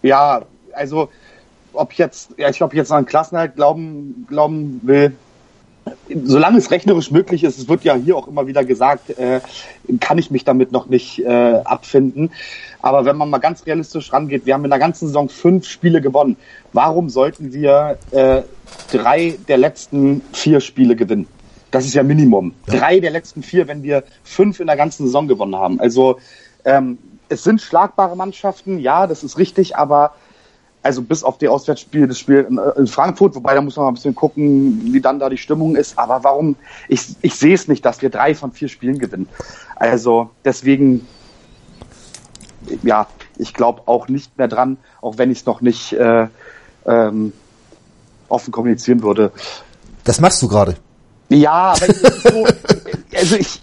ja, 0.04 0.44
also 0.74 1.10
ob 1.74 1.92
ich 1.92 1.98
jetzt, 1.98 2.32
ja, 2.38 2.50
ich 2.50 2.64
ob 2.64 2.74
jetzt 2.74 2.92
an 2.92 3.06
Klassenhalt 3.06 3.58
glauben, 3.58 4.26
glauben 4.30 4.80
will, 4.84 5.12
solange 6.24 6.58
es 6.58 6.72
rechnerisch 6.72 7.12
möglich 7.12 7.44
ist, 7.44 7.58
es 7.58 7.68
wird 7.68 7.84
ja 7.84 7.96
hier 7.96 8.16
auch 8.16 8.28
immer 8.28 8.48
wieder 8.48 8.64
gesagt, 8.64 9.10
äh, 9.18 9.42
kann 10.00 10.18
ich 10.18 10.32
mich 10.32 10.46
damit 10.46 10.72
noch 10.72 10.88
nicht 10.88 11.20
äh, 11.20 11.62
abfinden. 11.64 12.32
Aber 12.82 13.06
wenn 13.06 13.18
man 13.18 13.30
mal 13.30 13.40
ganz 13.40 13.66
realistisch 13.66 14.14
rangeht, 14.14 14.46
wir 14.46 14.54
haben 14.54 14.64
in 14.64 14.70
der 14.70 14.80
ganzen 14.80 15.08
Saison 15.08 15.30
fünf 15.30 15.68
Spiele 15.68 16.02
gewonnen. 16.02 16.38
Warum 16.74 17.10
sollten 17.10 17.54
wir 17.54 17.98
äh, 18.12 18.42
drei 18.92 19.38
der 19.48 19.58
letzten 19.58 20.22
vier 20.34 20.62
Spiele 20.62 20.96
gewinnen? 20.96 21.28
Das 21.72 21.86
ist 21.86 21.94
ja 21.94 22.04
Minimum. 22.04 22.54
Ja. 22.68 22.80
Drei 22.80 23.00
der 23.00 23.12
letzten 23.12 23.44
vier, 23.44 23.68
wenn 23.68 23.84
wir 23.84 24.04
fünf 24.24 24.60
in 24.60 24.68
der 24.68 24.78
ganzen 24.78 25.06
Saison 25.06 25.28
gewonnen 25.28 25.56
haben. 25.56 25.80
Also 25.80 26.20
ähm, 26.66 26.98
es 27.28 27.44
sind 27.44 27.62
schlagbare 27.62 28.16
Mannschaften, 28.16 28.80
ja, 28.80 29.08
das 29.08 29.24
ist 29.24 29.38
richtig, 29.38 29.76
aber 29.76 30.14
also 30.82 31.02
bis 31.02 31.24
auf 31.24 31.38
die 31.38 31.48
Auswärtsspiele, 31.48 32.08
das 32.08 32.20
Spiel 32.20 32.48
in, 32.50 32.60
in, 32.78 32.88
Frankfurt, 32.88 33.36
wobei 33.36 33.54
da 33.54 33.62
muss 33.62 33.76
man 33.76 33.86
mal 33.86 33.92
ein 33.92 33.96
bisschen 33.96 34.16
gucken, 34.16 34.94
wie 34.94 35.02
dann 35.02 35.20
da 35.20 35.30
die 35.30 35.38
Stimmung 35.38 35.76
ist. 35.76 36.00
Aber 36.00 36.24
warum? 36.24 36.56
Ich, 36.88 37.16
ich 37.22 37.36
sehe 37.36 37.54
es 37.54 37.68
nicht, 37.68 37.86
dass 37.86 38.02
wir 38.02 38.10
drei 38.10 38.34
von 38.34 38.52
vier 38.52 38.70
Spielen 38.70 38.98
gewinnen. 38.98 39.28
Also 39.76 40.30
deswegen, 40.46 41.06
ja, 42.84 43.08
ich 43.38 43.54
glaube 43.54 43.84
auch 43.86 44.08
nicht 44.08 44.38
mehr 44.38 44.48
dran, 44.48 44.78
auch 45.02 45.18
wenn 45.18 45.32
ich 45.32 45.40
es 45.40 45.46
noch 45.46 45.62
nicht 45.62 45.94
äh, 45.94 46.28
ähm, 46.86 47.34
offen 48.28 48.52
kommunizieren 48.52 49.02
würde. 49.02 49.32
Das 50.04 50.20
machst 50.20 50.42
du 50.42 50.48
gerade. 50.48 50.76
Ja, 51.30 51.76
aber 51.76 51.94
so, 51.94 52.48
also 53.16 53.36
ich. 53.36 53.62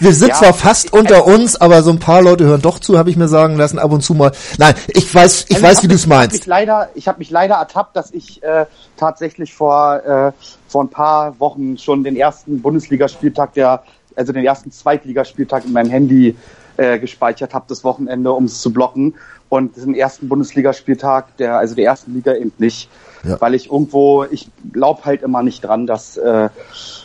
Wir, 0.00 0.12
sind 0.12 0.28
ja, 0.28 0.34
zwar 0.34 0.52
fast 0.52 0.92
unter 0.92 1.24
uns, 1.24 1.56
aber 1.56 1.82
so 1.82 1.90
ein 1.90 1.98
paar 1.98 2.20
Leute 2.20 2.44
hören 2.44 2.60
doch 2.60 2.78
zu, 2.80 2.98
habe 2.98 3.08
ich 3.08 3.16
mir 3.16 3.28
sagen 3.28 3.56
lassen, 3.56 3.78
ab 3.78 3.90
und 3.92 4.02
zu 4.02 4.12
mal. 4.12 4.32
Nein, 4.58 4.74
ich 4.88 5.14
weiß, 5.14 5.46
ich 5.48 5.56
also 5.56 5.66
weiß, 5.66 5.82
wie 5.84 5.88
du 5.88 5.94
es 5.94 6.06
meinst. 6.06 6.36
Ich 6.36 6.44
leider, 6.44 6.90
ich 6.94 7.08
habe 7.08 7.18
mich 7.18 7.30
leider 7.30 7.54
ertappt, 7.54 7.96
dass 7.96 8.10
ich 8.10 8.42
äh, 8.42 8.66
tatsächlich 8.98 9.54
vor 9.54 10.04
äh, 10.04 10.32
vor 10.68 10.84
ein 10.84 10.90
paar 10.90 11.40
Wochen 11.40 11.78
schon 11.78 12.04
den 12.04 12.14
ersten 12.14 12.60
Bundesligaspieltag 12.60 13.54
der, 13.54 13.82
also 14.14 14.32
den 14.32 14.44
ersten 14.44 14.70
Zweitligaspieltag 14.70 15.64
in 15.64 15.72
meinem 15.72 15.90
Handy 15.90 16.36
äh, 16.78 16.98
gespeichert 16.98 17.54
habe, 17.54 17.66
das 17.68 17.84
Wochenende, 17.84 18.32
um 18.32 18.44
es 18.44 18.60
zu 18.60 18.72
blocken. 18.72 19.14
Und 19.50 19.76
den 19.76 19.94
ersten 19.94 20.28
Bundesligaspieltag, 20.28 21.36
der, 21.38 21.58
also 21.58 21.74
der 21.74 21.84
ersten 21.84 22.14
Liga 22.14 22.34
eben 22.34 22.52
nicht. 22.58 22.88
Ja. 23.24 23.40
Weil 23.40 23.54
ich 23.54 23.70
irgendwo, 23.70 24.24
ich 24.24 24.48
glaube 24.72 25.04
halt 25.04 25.22
immer 25.22 25.42
nicht 25.42 25.64
dran, 25.64 25.86
dass, 25.86 26.16
äh, 26.16 26.48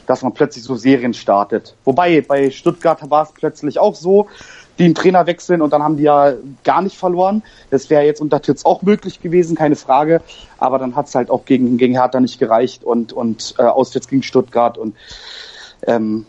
dass 0.06 0.22
man 0.22 0.34
plötzlich 0.34 0.63
so 0.63 0.75
Serien 0.75 1.13
startet. 1.13 1.75
Wobei, 1.86 2.22
bei 2.22 2.51
Stuttgart 2.51 3.10
war 3.10 3.24
es 3.24 3.32
plötzlich 3.32 3.80
auch 3.80 3.96
so, 3.96 4.27
die 4.77 4.86
einen 4.86 4.96
Trainer 4.96 5.25
wechseln 5.25 5.62
und 5.62 5.72
dann 5.72 5.84
haben 5.84 5.98
die 5.98 6.03
ja 6.03 6.34
gar 6.63 6.82
nicht 6.82 6.98
verloren. 6.98 7.44
Das 7.70 7.89
wäre 7.89 8.03
jetzt 8.03 8.22
unter 8.22 8.42
Titz 8.42 8.65
auch 8.65 8.82
möglich 8.82 9.22
gewesen, 9.22 9.56
keine 9.56 9.75
Frage. 9.75 10.22
Aber 10.58 10.80
dann 10.80 10.96
hat 10.96 11.08
es 11.08 11.15
halt 11.15 11.30
auch 11.30 11.46
gegen, 11.46 11.77
gegen 11.77 11.94
Hertha 11.94 12.20
nicht 12.20 12.39
gereicht 12.39 12.84
und, 12.84 13.13
und 13.13 13.56
äh, 13.58 13.63
auswärts 13.63 14.08
gegen 14.08 14.24
Stuttgart 14.24 14.77
und 14.77 14.96
ähm, 15.88 16.25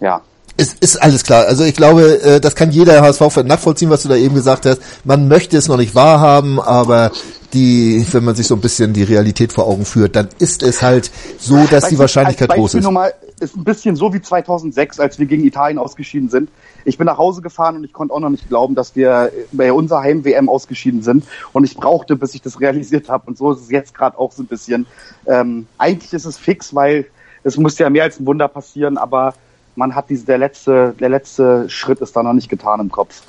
ja, 0.00 0.22
ist, 0.56 0.82
ist 0.82 1.02
alles 1.02 1.22
klar. 1.22 1.46
Also 1.46 1.64
ich 1.64 1.74
glaube, 1.74 2.22
äh, 2.22 2.40
das 2.40 2.54
kann 2.54 2.70
jeder 2.70 3.02
HSV-Fan 3.02 3.46
nachvollziehen, 3.46 3.90
was 3.90 4.02
du 4.02 4.08
da 4.08 4.16
eben 4.16 4.34
gesagt 4.34 4.66
hast. 4.66 4.80
Man 5.04 5.28
möchte 5.28 5.56
es 5.56 5.68
noch 5.68 5.76
nicht 5.76 5.94
wahrhaben, 5.94 6.60
aber 6.60 7.10
die, 7.52 8.04
wenn 8.12 8.24
man 8.24 8.34
sich 8.34 8.46
so 8.46 8.54
ein 8.54 8.60
bisschen 8.60 8.92
die 8.92 9.02
Realität 9.02 9.52
vor 9.52 9.66
Augen 9.66 9.84
führt, 9.84 10.16
dann 10.16 10.28
ist 10.38 10.62
es 10.62 10.82
halt 10.82 11.10
so, 11.38 11.56
dass 11.66 11.84
weißt 11.84 11.90
die 11.90 11.98
Wahrscheinlichkeit 11.98 12.50
groß 12.50 12.74
ist. 12.74 12.90
Mal, 12.90 13.12
ist 13.40 13.56
ein 13.56 13.64
bisschen 13.64 13.96
so 13.96 14.12
wie 14.12 14.20
2006, 14.20 14.98
als 14.98 15.18
wir 15.18 15.26
gegen 15.26 15.44
Italien 15.44 15.78
ausgeschieden 15.78 16.28
sind. 16.28 16.48
Ich 16.84 16.96
bin 16.96 17.06
nach 17.06 17.18
Hause 17.18 17.42
gefahren 17.42 17.76
und 17.76 17.84
ich 17.84 17.92
konnte 17.92 18.14
auch 18.14 18.20
noch 18.20 18.30
nicht 18.30 18.48
glauben, 18.48 18.74
dass 18.74 18.96
wir 18.96 19.30
bei 19.52 19.72
unserer 19.72 20.02
Heim-WM 20.02 20.48
ausgeschieden 20.48 21.02
sind. 21.02 21.24
Und 21.52 21.64
ich 21.64 21.76
brauchte, 21.76 22.16
bis 22.16 22.34
ich 22.34 22.42
das 22.42 22.60
realisiert 22.60 23.08
habe. 23.08 23.26
Und 23.26 23.36
so 23.36 23.52
ist 23.52 23.60
es 23.60 23.70
jetzt 23.70 23.94
gerade 23.94 24.18
auch 24.18 24.32
so 24.32 24.42
ein 24.42 24.46
bisschen. 24.46 24.86
Ähm, 25.26 25.66
eigentlich 25.76 26.12
ist 26.12 26.24
es 26.24 26.38
fix, 26.38 26.74
weil 26.74 27.06
es 27.42 27.56
muss 27.56 27.78
ja 27.78 27.90
mehr 27.90 28.04
als 28.04 28.18
ein 28.18 28.26
Wunder 28.26 28.48
passieren, 28.48 28.96
aber 28.96 29.34
man 29.76 29.94
hat 29.94 30.10
diese, 30.10 30.24
der 30.24 30.38
letzte, 30.38 30.94
der 30.98 31.08
letzte 31.08 31.68
Schritt 31.68 32.00
ist 32.00 32.16
da 32.16 32.22
noch 32.22 32.32
nicht 32.32 32.48
getan 32.48 32.80
im 32.80 32.90
Kopf. 32.90 33.22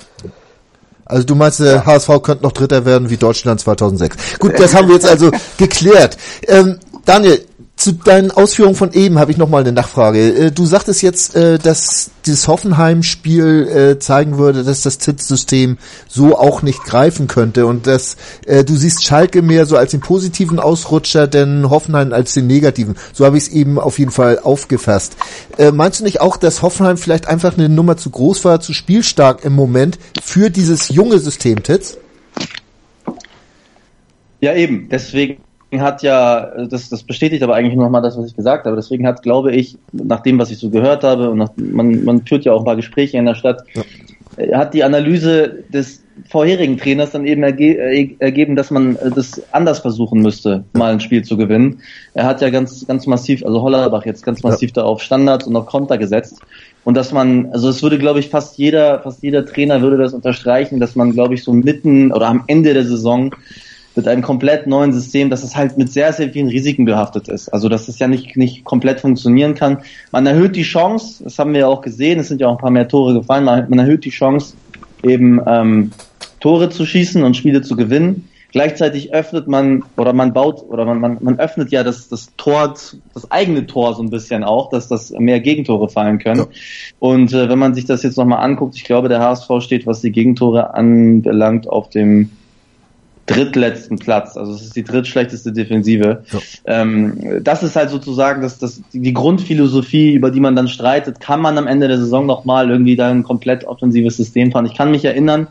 Also 1.04 1.24
du 1.24 1.34
meinst, 1.34 1.60
der 1.60 1.86
HSV 1.86 2.22
könnte 2.22 2.42
noch 2.42 2.52
Dritter 2.52 2.84
werden 2.84 3.08
wie 3.08 3.16
Deutschland 3.16 3.60
2006. 3.60 4.38
Gut, 4.38 4.58
das 4.58 4.74
haben 4.74 4.88
wir 4.88 4.94
jetzt 4.94 5.08
also 5.08 5.30
geklärt. 5.56 6.18
Ähm, 6.46 6.78
Daniel, 7.04 7.46
zu 7.88 7.94
deinen 7.94 8.30
Ausführungen 8.30 8.74
von 8.74 8.92
eben 8.92 9.18
habe 9.18 9.30
ich 9.30 9.38
noch 9.38 9.48
mal 9.48 9.62
eine 9.62 9.72
Nachfrage. 9.72 10.18
Äh, 10.18 10.50
du 10.50 10.66
sagtest 10.66 11.00
jetzt, 11.00 11.34
äh, 11.34 11.58
dass 11.58 12.10
dieses 12.26 12.46
Hoffenheim-Spiel 12.46 13.66
äh, 13.66 13.98
zeigen 13.98 14.36
würde, 14.36 14.62
dass 14.62 14.82
das 14.82 14.98
ZIT-System 14.98 15.78
so 16.06 16.36
auch 16.36 16.60
nicht 16.60 16.84
greifen 16.84 17.28
könnte 17.28 17.64
und 17.64 17.86
dass 17.86 18.16
du 18.46 18.76
siehst 18.76 19.04
Schalke 19.04 19.40
mehr 19.40 19.64
so 19.64 19.76
als 19.76 19.92
den 19.92 20.00
positiven 20.00 20.58
Ausrutscher, 20.58 21.26
denn 21.26 21.70
Hoffenheim 21.70 22.12
als 22.12 22.34
den 22.34 22.46
negativen. 22.46 22.96
So 23.12 23.24
habe 23.24 23.38
ich 23.38 23.44
es 23.44 23.48
eben 23.50 23.78
auf 23.78 23.98
jeden 23.98 24.10
Fall 24.10 24.38
aufgefasst. 24.38 25.16
Meinst 25.72 26.00
du 26.00 26.04
nicht 26.04 26.20
auch, 26.20 26.36
dass 26.36 26.62
Hoffenheim 26.62 26.96
vielleicht 26.96 27.28
einfach 27.28 27.56
eine 27.56 27.68
Nummer 27.68 27.96
zu 27.96 28.10
groß 28.10 28.44
war, 28.44 28.60
zu 28.60 28.72
spielstark 28.72 29.44
im 29.44 29.54
Moment 29.54 29.98
für 30.22 30.50
dieses 30.50 30.88
junge 30.88 31.18
System 31.18 31.62
Titz? 31.62 31.96
Ja, 34.40 34.54
eben. 34.54 34.88
Deswegen 34.90 35.38
hat 35.76 36.02
ja, 36.02 36.64
das, 36.66 36.88
das 36.88 37.02
bestätigt 37.02 37.42
aber 37.42 37.54
eigentlich 37.54 37.76
nochmal 37.76 38.02
das, 38.02 38.16
was 38.16 38.26
ich 38.26 38.36
gesagt 38.36 38.66
habe. 38.66 38.76
Deswegen 38.76 39.06
hat, 39.06 39.22
glaube 39.22 39.52
ich, 39.52 39.76
nach 39.92 40.20
dem, 40.20 40.38
was 40.38 40.50
ich 40.50 40.58
so 40.58 40.70
gehört 40.70 41.04
habe, 41.04 41.30
und 41.30 41.38
nach, 41.38 41.50
man, 41.56 42.04
man 42.04 42.26
führt 42.26 42.44
ja 42.44 42.52
auch 42.52 42.60
ein 42.60 42.64
paar 42.64 42.76
Gespräche 42.76 43.18
in 43.18 43.26
der 43.26 43.34
Stadt, 43.34 43.64
ja. 43.74 43.82
Äh, 44.38 44.54
hat 44.54 44.74
die 44.74 44.84
Analyse 44.84 45.64
des 45.72 46.02
vorherigen 46.28 46.78
Trainers 46.78 47.12
dann 47.12 47.26
eben 47.26 47.42
erge 47.42 47.78
äh, 47.78 48.16
ergeben, 48.18 48.56
dass 48.56 48.70
man 48.70 48.96
äh, 48.96 49.10
das 49.10 49.42
anders 49.52 49.80
versuchen 49.80 50.20
müsste, 50.20 50.64
mal 50.72 50.92
ein 50.92 51.00
Spiel 51.00 51.22
zu 51.22 51.36
gewinnen. 51.36 51.80
Er 52.14 52.24
hat 52.24 52.40
ja 52.40 52.50
ganz, 52.50 52.86
ganz 52.86 53.06
massiv, 53.06 53.44
also 53.44 53.62
Hollerbach 53.62 54.04
jetzt 54.04 54.24
ganz 54.24 54.42
massiv 54.42 54.70
ja. 54.70 54.82
da 54.82 54.84
auf 54.84 55.02
Standards 55.02 55.46
und 55.46 55.56
auf 55.56 55.66
Konter 55.66 55.98
gesetzt. 55.98 56.40
Und 56.84 56.96
dass 56.96 57.12
man, 57.12 57.50
also 57.52 57.68
es 57.68 57.82
würde, 57.82 57.98
glaube 57.98 58.20
ich, 58.20 58.30
fast 58.30 58.56
jeder, 58.56 59.00
fast 59.00 59.22
jeder 59.22 59.44
Trainer 59.44 59.82
würde 59.82 59.98
das 59.98 60.14
unterstreichen, 60.14 60.80
dass 60.80 60.96
man, 60.96 61.12
glaube 61.12 61.34
ich, 61.34 61.44
so 61.44 61.52
mitten 61.52 62.12
oder 62.12 62.28
am 62.28 62.44
Ende 62.46 62.72
der 62.72 62.84
Saison 62.84 63.34
mit 63.98 64.06
einem 64.06 64.22
komplett 64.22 64.68
neuen 64.68 64.92
System, 64.92 65.28
dass 65.28 65.42
es 65.42 65.56
halt 65.56 65.76
mit 65.76 65.92
sehr, 65.92 66.12
sehr 66.12 66.30
vielen 66.30 66.46
Risiken 66.46 66.84
behaftet 66.84 67.26
ist. 67.26 67.48
Also 67.48 67.68
dass 67.68 67.88
es 67.88 67.98
ja 67.98 68.06
nicht, 68.06 68.36
nicht 68.36 68.64
komplett 68.64 69.00
funktionieren 69.00 69.56
kann. 69.56 69.78
Man 70.12 70.24
erhöht 70.24 70.54
die 70.54 70.62
Chance, 70.62 71.24
das 71.24 71.36
haben 71.40 71.52
wir 71.52 71.60
ja 71.62 71.66
auch 71.66 71.80
gesehen, 71.80 72.20
es 72.20 72.28
sind 72.28 72.40
ja 72.40 72.46
auch 72.46 72.52
ein 72.52 72.58
paar 72.58 72.70
mehr 72.70 72.86
Tore 72.86 73.12
gefallen, 73.12 73.44
man, 73.44 73.78
erhöht 73.78 74.04
die 74.04 74.10
Chance, 74.10 74.54
eben 75.02 75.40
ähm, 75.48 75.90
Tore 76.38 76.70
zu 76.70 76.86
schießen 76.86 77.24
und 77.24 77.36
Spiele 77.36 77.60
zu 77.62 77.74
gewinnen. 77.74 78.28
Gleichzeitig 78.52 79.12
öffnet 79.12 79.48
man 79.48 79.82
oder 79.96 80.12
man 80.12 80.32
baut 80.32 80.62
oder 80.68 80.84
man, 80.84 81.00
man, 81.00 81.18
man 81.20 81.40
öffnet 81.40 81.72
ja 81.72 81.82
das, 81.82 82.08
das 82.08 82.30
Tor, 82.36 82.74
das 83.14 83.30
eigene 83.32 83.66
Tor 83.66 83.94
so 83.94 84.02
ein 84.04 84.10
bisschen 84.10 84.44
auch, 84.44 84.70
dass 84.70 84.86
das 84.86 85.10
mehr 85.10 85.40
Gegentore 85.40 85.88
fallen 85.88 86.20
können. 86.20 86.42
Ja. 86.42 86.46
Und 87.00 87.32
äh, 87.32 87.48
wenn 87.48 87.58
man 87.58 87.74
sich 87.74 87.84
das 87.84 88.04
jetzt 88.04 88.16
nochmal 88.16 88.44
anguckt, 88.44 88.76
ich 88.76 88.84
glaube, 88.84 89.08
der 89.08 89.18
HSV 89.18 89.50
steht, 89.58 89.88
was 89.88 90.02
die 90.02 90.12
Gegentore 90.12 90.72
anbelangt, 90.74 91.68
auf 91.68 91.90
dem 91.90 92.30
drittletzten 93.28 93.98
Platz. 93.98 94.36
Also 94.36 94.52
es 94.52 94.62
ist 94.62 94.76
die 94.76 94.82
drittschlechteste 94.82 95.52
Defensive. 95.52 96.24
Ja. 96.32 96.38
Ähm, 96.64 97.42
das 97.44 97.62
ist 97.62 97.76
halt 97.76 97.90
sozusagen 97.90 98.42
das, 98.42 98.58
das, 98.58 98.82
die 98.92 99.12
Grundphilosophie, 99.12 100.14
über 100.14 100.30
die 100.30 100.40
man 100.40 100.56
dann 100.56 100.68
streitet. 100.68 101.20
Kann 101.20 101.40
man 101.40 101.58
am 101.58 101.66
Ende 101.66 101.88
der 101.88 101.98
Saison 101.98 102.26
nochmal 102.26 102.70
irgendwie 102.70 102.96
da 102.96 103.10
ein 103.10 103.22
komplett 103.22 103.64
offensives 103.64 104.16
System 104.16 104.50
fahren? 104.50 104.66
Ich 104.66 104.74
kann 104.74 104.90
mich 104.90 105.04
erinnern, 105.04 105.48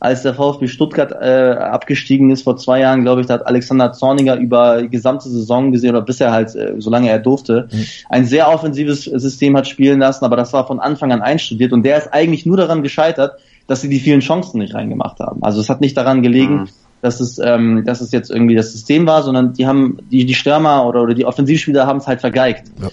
als 0.00 0.22
der 0.22 0.34
VfB 0.34 0.66
Stuttgart 0.66 1.12
äh, 1.12 1.52
abgestiegen 1.52 2.30
ist 2.30 2.42
vor 2.42 2.56
zwei 2.56 2.80
Jahren, 2.80 3.02
glaube 3.02 3.20
ich, 3.20 3.26
da 3.26 3.34
hat 3.34 3.46
Alexander 3.46 3.92
Zorniger 3.92 4.36
über 4.36 4.80
die 4.80 4.88
gesamte 4.88 5.28
Saison 5.28 5.72
gesehen 5.72 5.90
oder 5.90 6.00
bisher 6.00 6.32
halt, 6.32 6.54
äh, 6.54 6.74
solange 6.78 7.10
er 7.10 7.18
durfte, 7.18 7.68
mhm. 7.70 7.84
ein 8.08 8.24
sehr 8.24 8.48
offensives 8.48 9.04
System 9.04 9.56
hat 9.58 9.68
spielen 9.68 10.00
lassen, 10.00 10.24
aber 10.24 10.36
das 10.36 10.54
war 10.54 10.66
von 10.66 10.80
Anfang 10.80 11.12
an 11.12 11.20
einstudiert 11.20 11.74
und 11.74 11.82
der 11.82 11.98
ist 11.98 12.14
eigentlich 12.14 12.46
nur 12.46 12.56
daran 12.56 12.82
gescheitert, 12.82 13.38
dass 13.66 13.82
sie 13.82 13.90
die 13.90 14.00
vielen 14.00 14.20
Chancen 14.20 14.58
nicht 14.58 14.74
reingemacht 14.74 15.20
haben. 15.20 15.42
Also 15.44 15.60
es 15.60 15.68
hat 15.68 15.82
nicht 15.82 15.98
daran 15.98 16.22
gelegen, 16.22 16.62
mhm 16.62 16.68
dass 17.02 17.20
es, 17.20 17.38
ähm, 17.38 17.84
dass 17.84 18.00
es 18.00 18.12
jetzt 18.12 18.30
irgendwie 18.30 18.54
das 18.54 18.72
System 18.72 19.06
war, 19.06 19.22
sondern 19.22 19.52
die 19.52 19.66
haben, 19.66 19.98
die, 20.10 20.26
die 20.26 20.34
Stürmer 20.34 20.86
oder, 20.86 21.02
oder 21.02 21.14
die 21.14 21.24
Offensivspieler 21.24 21.86
haben 21.86 21.98
es 21.98 22.06
halt 22.06 22.20
vergeigt. 22.20 22.70
Ja. 22.80 22.88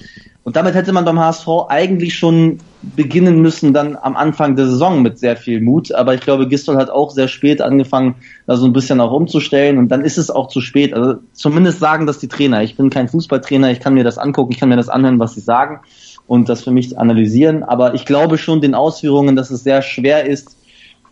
Und 0.47 0.55
damit 0.55 0.75
hätte 0.75 0.93
man 0.93 1.03
beim 1.03 1.19
HSV 1.19 1.45
eigentlich 1.67 2.15
schon 2.15 2.59
beginnen 2.95 3.41
müssen, 3.41 3.73
dann 3.73 3.97
am 4.01 4.15
Anfang 4.15 4.55
der 4.55 4.67
Saison 4.67 5.01
mit 5.01 5.19
sehr 5.19 5.35
viel 5.35 5.59
Mut. 5.59 5.91
Aber 5.91 6.13
ich 6.13 6.21
glaube, 6.21 6.47
Gistol 6.47 6.77
hat 6.77 6.89
auch 6.89 7.11
sehr 7.11 7.27
spät 7.27 7.61
angefangen, 7.61 8.15
da 8.45 8.55
so 8.55 8.65
ein 8.65 8.71
bisschen 8.71 9.01
auch 9.01 9.11
umzustellen. 9.11 9.77
Und 9.77 9.89
dann 9.89 10.05
ist 10.05 10.17
es 10.17 10.31
auch 10.31 10.47
zu 10.47 10.61
spät. 10.61 10.93
Also 10.93 11.15
zumindest 11.33 11.79
sagen 11.79 12.07
das 12.07 12.19
die 12.19 12.29
Trainer. 12.29 12.63
Ich 12.63 12.77
bin 12.77 12.89
kein 12.89 13.09
Fußballtrainer, 13.09 13.71
ich 13.71 13.81
kann 13.81 13.93
mir 13.93 14.05
das 14.05 14.17
angucken, 14.17 14.53
ich 14.53 14.57
kann 14.57 14.69
mir 14.69 14.77
das 14.77 14.87
anhören, 14.87 15.19
was 15.19 15.33
sie 15.33 15.41
sagen 15.41 15.81
und 16.27 16.47
das 16.47 16.63
für 16.63 16.71
mich 16.71 16.97
analysieren. 16.97 17.63
Aber 17.63 17.93
ich 17.93 18.05
glaube 18.05 18.37
schon 18.37 18.61
den 18.61 18.73
Ausführungen, 18.73 19.35
dass 19.35 19.51
es 19.51 19.65
sehr 19.65 19.81
schwer 19.81 20.25
ist, 20.25 20.55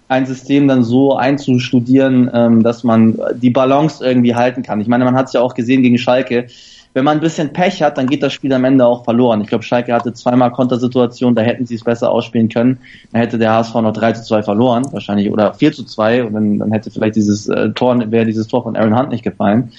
ein 0.08 0.26
System 0.26 0.68
dann 0.68 0.84
so 0.84 1.16
einzustudieren, 1.16 2.30
ähm, 2.34 2.64
dass 2.64 2.84
man 2.84 3.20
die 3.36 3.50
Balance 3.50 4.06
irgendwie 4.06 4.36
halten 4.36 4.62
kann. 4.62 4.80
Ich 4.82 4.88
meine, 4.88 5.06
man 5.06 5.16
hat 5.16 5.28
es 5.28 5.34
ja 5.34 5.42
auch 5.42 5.54
gesehen 5.54 5.82
gegen 5.82 5.98
Schalke. 5.98 6.48
Wenn 6.94 7.04
man 7.04 7.18
ein 7.18 7.22
bisschen 7.22 7.52
Pech 7.52 7.82
hat, 7.82 7.98
dann 7.98 8.08
geht 8.08 8.24
das 8.24 8.32
Spiel 8.32 8.54
am 8.54 8.64
Ende 8.64 8.86
auch 8.86 9.04
verloren. 9.04 9.42
Ich 9.42 9.48
glaube, 9.48 9.66
Schalke 9.66 9.94
hatte 9.94 10.14
zweimal 10.14 10.52
Kontersituationen, 10.52 11.36
da 11.36 11.42
hätten 11.42 11.66
sie 11.66 11.76
es 11.76 11.84
besser 11.84 12.10
ausspielen 12.10 12.48
können. 12.48 12.78
Dann 13.12 13.20
hätte 13.20 13.38
der 13.38 13.52
HSV 13.52 13.74
noch 13.76 13.92
3 13.92 14.14
zu 14.14 14.24
2 14.24 14.44
verloren, 14.44 14.86
wahrscheinlich, 14.92 15.30
oder 15.30 15.54
4 15.54 15.74
zu 15.74 15.84
2 15.84 16.24
und 16.24 16.34
dann, 16.34 16.60
dann 16.60 16.72
hätte 16.72 16.92
vielleicht 16.92 17.18
dieses 17.18 17.50
äh, 17.50 17.72
Tor, 17.72 18.00
wäre 18.12 18.26
dieses 18.26 18.48
Tor 18.48 18.64
von 18.64 18.78
Aaron 18.78 18.98
Hunt 18.98 19.10
nicht 19.10 19.24
gefallen. 19.24 19.74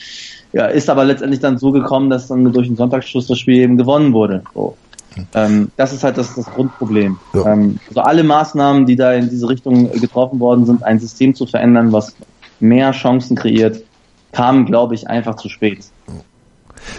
Ja, 0.52 0.66
ist 0.66 0.90
aber 0.90 1.04
letztendlich 1.04 1.40
dann 1.40 1.56
so 1.56 1.72
gekommen, 1.72 2.10
dass 2.10 2.28
dann 2.28 2.52
durch 2.52 2.66
den 2.66 2.76
Sonntagsschuss 2.76 3.26
das 3.26 3.38
Spiel 3.38 3.56
eben 3.56 3.78
gewonnen 3.78 4.12
wurde. 4.12 4.42
So. 4.54 4.76
Ähm, 5.34 5.70
das 5.76 5.92
ist 5.92 6.04
halt 6.04 6.18
das, 6.18 6.34
das 6.34 6.46
Grundproblem. 6.46 7.18
Ja. 7.34 7.52
Ähm, 7.52 7.78
also 7.88 8.00
alle 8.00 8.22
Maßnahmen, 8.22 8.86
die 8.86 8.96
da 8.96 9.12
in 9.12 9.28
diese 9.28 9.48
Richtung 9.48 9.90
getroffen 9.92 10.40
worden 10.40 10.66
sind, 10.66 10.82
ein 10.82 10.98
System 10.98 11.34
zu 11.34 11.46
verändern, 11.46 11.92
was 11.92 12.14
mehr 12.60 12.92
Chancen 12.92 13.36
kreiert, 13.36 13.82
kamen, 14.32 14.66
glaube 14.66 14.94
ich, 14.94 15.08
einfach 15.08 15.36
zu 15.36 15.48
spät. 15.48 15.84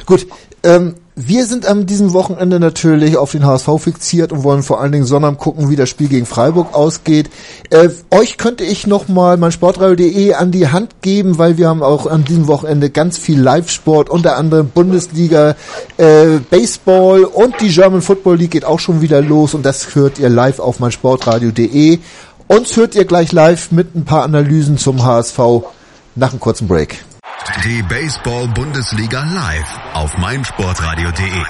Gut, 0.05 0.27
ähm, 0.63 0.95
wir 1.19 1.47
sind 1.47 1.65
an 1.65 1.87
diesem 1.87 2.13
Wochenende 2.13 2.59
natürlich 2.59 3.17
auf 3.17 3.31
den 3.31 3.43
HSV 3.43 3.67
fixiert 3.79 4.31
und 4.31 4.43
wollen 4.43 4.61
vor 4.61 4.79
allen 4.79 4.91
Dingen 4.91 5.05
Sonnabend 5.05 5.39
gucken, 5.39 5.67
wie 5.67 5.75
das 5.75 5.89
Spiel 5.89 6.09
gegen 6.09 6.27
Freiburg 6.27 6.75
ausgeht. 6.75 7.31
Äh, 7.71 7.89
euch 8.11 8.37
könnte 8.37 8.63
ich 8.63 8.85
nochmal 8.85 9.37
mein 9.37 9.51
Sportradio.de 9.51 10.35
an 10.35 10.51
die 10.51 10.67
Hand 10.67 11.01
geben, 11.01 11.39
weil 11.39 11.57
wir 11.57 11.69
haben 11.69 11.81
auch 11.81 12.05
an 12.05 12.23
diesem 12.23 12.47
Wochenende 12.47 12.91
ganz 12.91 13.17
viel 13.17 13.41
Live-Sport, 13.41 14.11
unter 14.11 14.37
anderem 14.37 14.69
Bundesliga, 14.69 15.55
äh, 15.97 16.37
Baseball 16.51 17.23
und 17.23 17.61
die 17.61 17.69
German 17.69 18.03
Football 18.03 18.37
League 18.37 18.51
geht 18.51 18.65
auch 18.65 18.79
schon 18.79 19.01
wieder 19.01 19.19
los 19.19 19.55
und 19.55 19.65
das 19.65 19.95
hört 19.95 20.19
ihr 20.19 20.29
live 20.29 20.59
auf 20.59 20.79
mein 20.79 20.91
Sportradio.de. 20.91 21.97
Uns 22.45 22.77
hört 22.77 22.93
ihr 22.93 23.05
gleich 23.05 23.31
live 23.31 23.71
mit 23.71 23.95
ein 23.95 24.05
paar 24.05 24.21
Analysen 24.21 24.77
zum 24.77 25.03
HSV 25.03 25.39
nach 26.15 26.29
einem 26.29 26.39
kurzen 26.39 26.67
Break. 26.67 27.03
Die 27.63 27.81
Baseball-Bundesliga 27.83 29.23
live 29.23 29.67
auf 29.93 30.17
meinsportradio.de. 30.17 31.43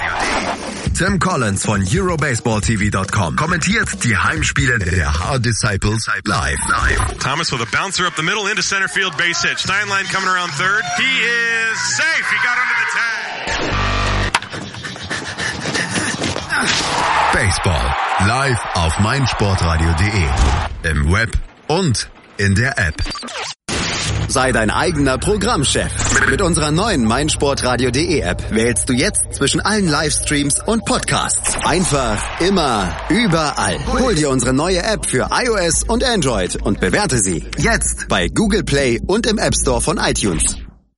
Tim 0.98 1.20
Collins 1.20 1.64
von 1.66 1.84
EuroBaseballTV.com 1.84 3.36
kommentiert 3.36 4.04
die 4.04 4.18
Heimspiele 4.18 4.80
der 4.80 5.14
Hard 5.20 5.46
Disciples 5.46 6.08
live. 6.26 6.58
Thomas 7.20 7.52
with 7.52 7.62
a 7.62 7.68
bouncer 7.72 8.06
up 8.08 8.16
the 8.16 8.24
middle 8.24 8.48
into 8.48 8.62
center 8.64 8.88
field 8.88 9.16
base 9.18 9.42
hit. 9.48 9.58
Steinlein 9.60 10.06
coming 10.12 10.30
around 10.30 10.52
third. 10.54 10.84
He 10.98 11.04
is 11.04 11.78
safe. 11.96 12.26
He 12.32 12.38
got 12.44 12.58
under 12.58 12.76
the 12.80 12.88
tag. 12.96 13.08
Baseball 17.34 17.94
live 18.28 18.60
auf 18.76 19.00
meinsportradio.de. 19.00 20.30
Im 20.92 21.12
Web 21.12 21.32
und 21.68 22.10
in 22.38 22.56
der 22.56 22.78
App. 22.80 22.96
Sei 24.30 24.52
dein 24.52 24.70
eigener 24.70 25.18
Programmchef. 25.18 25.90
Mit 26.30 26.42
unserer 26.42 26.72
neuen 26.72 27.06
meinsportradio.de 27.06 28.20
App 28.20 28.44
wählst 28.52 28.90
du 28.90 28.94
jetzt 28.94 29.22
zwischen 29.32 29.62
allen 29.62 29.88
Livestreams 29.88 30.62
und 30.66 30.84
Podcasts. 30.84 31.56
Einfach, 31.64 32.22
immer, 32.42 32.94
überall. 33.10 33.78
Hol 33.88 34.16
dir 34.16 34.30
unsere 34.30 34.54
neue 34.54 34.84
App 34.84 35.06
für 35.06 35.30
iOS 35.32 35.84
und 35.84 36.04
Android 36.04 36.58
und 36.62 36.82
bewerte 36.82 37.20
sie 37.20 37.46
jetzt 37.58 38.10
bei 38.10 38.28
Google 38.28 38.64
Play 38.64 39.00
und 39.08 39.26
im 39.28 39.38
App 39.38 39.56
Store 39.56 39.80
von 39.80 39.98
iTunes. 39.98 40.58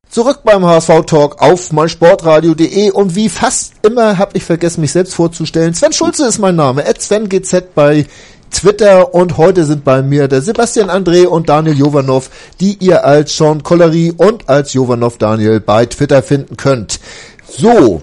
Zurück 0.09 0.39
beim 0.43 0.65
HSV 0.65 1.05
Talk 1.05 1.39
auf 1.39 1.71
meinsportradio.de 1.71 2.89
und 2.89 3.15
wie 3.15 3.29
fast 3.29 3.74
immer 3.83 4.17
habe 4.17 4.38
ich 4.38 4.43
vergessen, 4.43 4.81
mich 4.81 4.91
selbst 4.91 5.13
vorzustellen. 5.13 5.75
Sven 5.75 5.93
Schulze 5.93 6.25
ist 6.25 6.39
mein 6.39 6.55
Name, 6.55 6.83
at 6.83 7.00
SvenGZ 7.00 7.75
bei 7.75 8.07
Twitter 8.51 9.13
und 9.13 9.38
heute 9.38 9.65
sind 9.65 9.84
bei 9.84 10.01
mir 10.01 10.27
der 10.27 10.41
Sebastian 10.41 10.89
André 10.89 11.25
und 11.25 11.50
Daniel 11.50 11.77
Jovanov, 11.77 12.29
die 12.60 12.77
ihr 12.79 13.06
als 13.06 13.36
Sean 13.36 13.63
Collery 13.63 14.13
und 14.15 14.50
als 14.50 14.74
Jovanov 14.74 15.18
Daniel 15.18 15.60
bei 15.60 15.86
Twitter 15.86 16.24
finden 16.24 16.58
könnt. 16.58 17.00
So, 17.48 18.01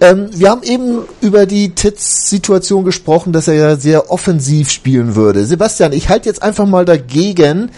ähm, 0.00 0.28
wir 0.32 0.50
haben 0.50 0.62
eben 0.62 1.04
über 1.22 1.46
die 1.46 1.74
Titz-Situation 1.74 2.84
gesprochen, 2.84 3.32
dass 3.32 3.48
er 3.48 3.54
ja 3.54 3.76
sehr 3.76 4.10
offensiv 4.10 4.70
spielen 4.70 5.16
würde. 5.16 5.46
Sebastian, 5.46 5.92
ich 5.92 6.08
halte 6.08 6.28
jetzt 6.28 6.42
einfach 6.42 6.66
mal 6.66 6.84
dagegen. 6.84 7.70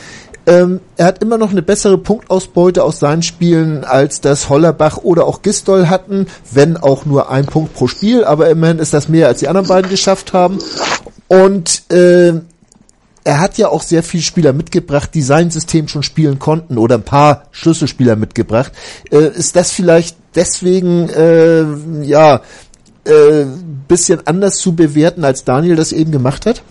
Ähm, 0.48 0.80
er 0.96 1.04
hat 1.04 1.22
immer 1.22 1.36
noch 1.36 1.50
eine 1.50 1.60
bessere 1.60 1.98
Punktausbeute 1.98 2.82
aus 2.82 2.98
seinen 2.98 3.22
Spielen, 3.22 3.84
als 3.84 4.22
das 4.22 4.48
Hollerbach 4.48 4.96
oder 4.96 5.26
auch 5.26 5.42
Gistol 5.42 5.88
hatten, 5.88 6.26
wenn 6.50 6.78
auch 6.78 7.04
nur 7.04 7.30
ein 7.30 7.44
Punkt 7.44 7.74
pro 7.74 7.86
Spiel, 7.86 8.24
aber 8.24 8.48
immerhin 8.48 8.78
ist 8.78 8.94
das 8.94 9.08
mehr, 9.08 9.28
als 9.28 9.40
die 9.40 9.48
anderen 9.48 9.68
beiden 9.68 9.90
geschafft 9.90 10.32
haben. 10.32 10.58
Und 11.28 11.82
äh, 11.92 12.32
er 13.24 13.40
hat 13.40 13.58
ja 13.58 13.68
auch 13.68 13.82
sehr 13.82 14.02
viele 14.02 14.22
Spieler 14.22 14.54
mitgebracht, 14.54 15.10
die 15.12 15.20
sein 15.20 15.50
System 15.50 15.86
schon 15.86 16.02
spielen 16.02 16.38
konnten 16.38 16.78
oder 16.78 16.94
ein 16.94 17.02
paar 17.02 17.42
Schlüsselspieler 17.50 18.16
mitgebracht. 18.16 18.72
Äh, 19.10 19.28
ist 19.28 19.54
das 19.54 19.70
vielleicht 19.70 20.16
deswegen 20.34 21.10
äh, 21.10 22.04
ja 22.04 22.40
äh, 23.04 23.44
bisschen 23.86 24.26
anders 24.26 24.56
zu 24.56 24.74
bewerten, 24.74 25.24
als 25.24 25.44
Daniel 25.44 25.76
das 25.76 25.92
eben 25.92 26.10
gemacht 26.10 26.46
hat? 26.46 26.62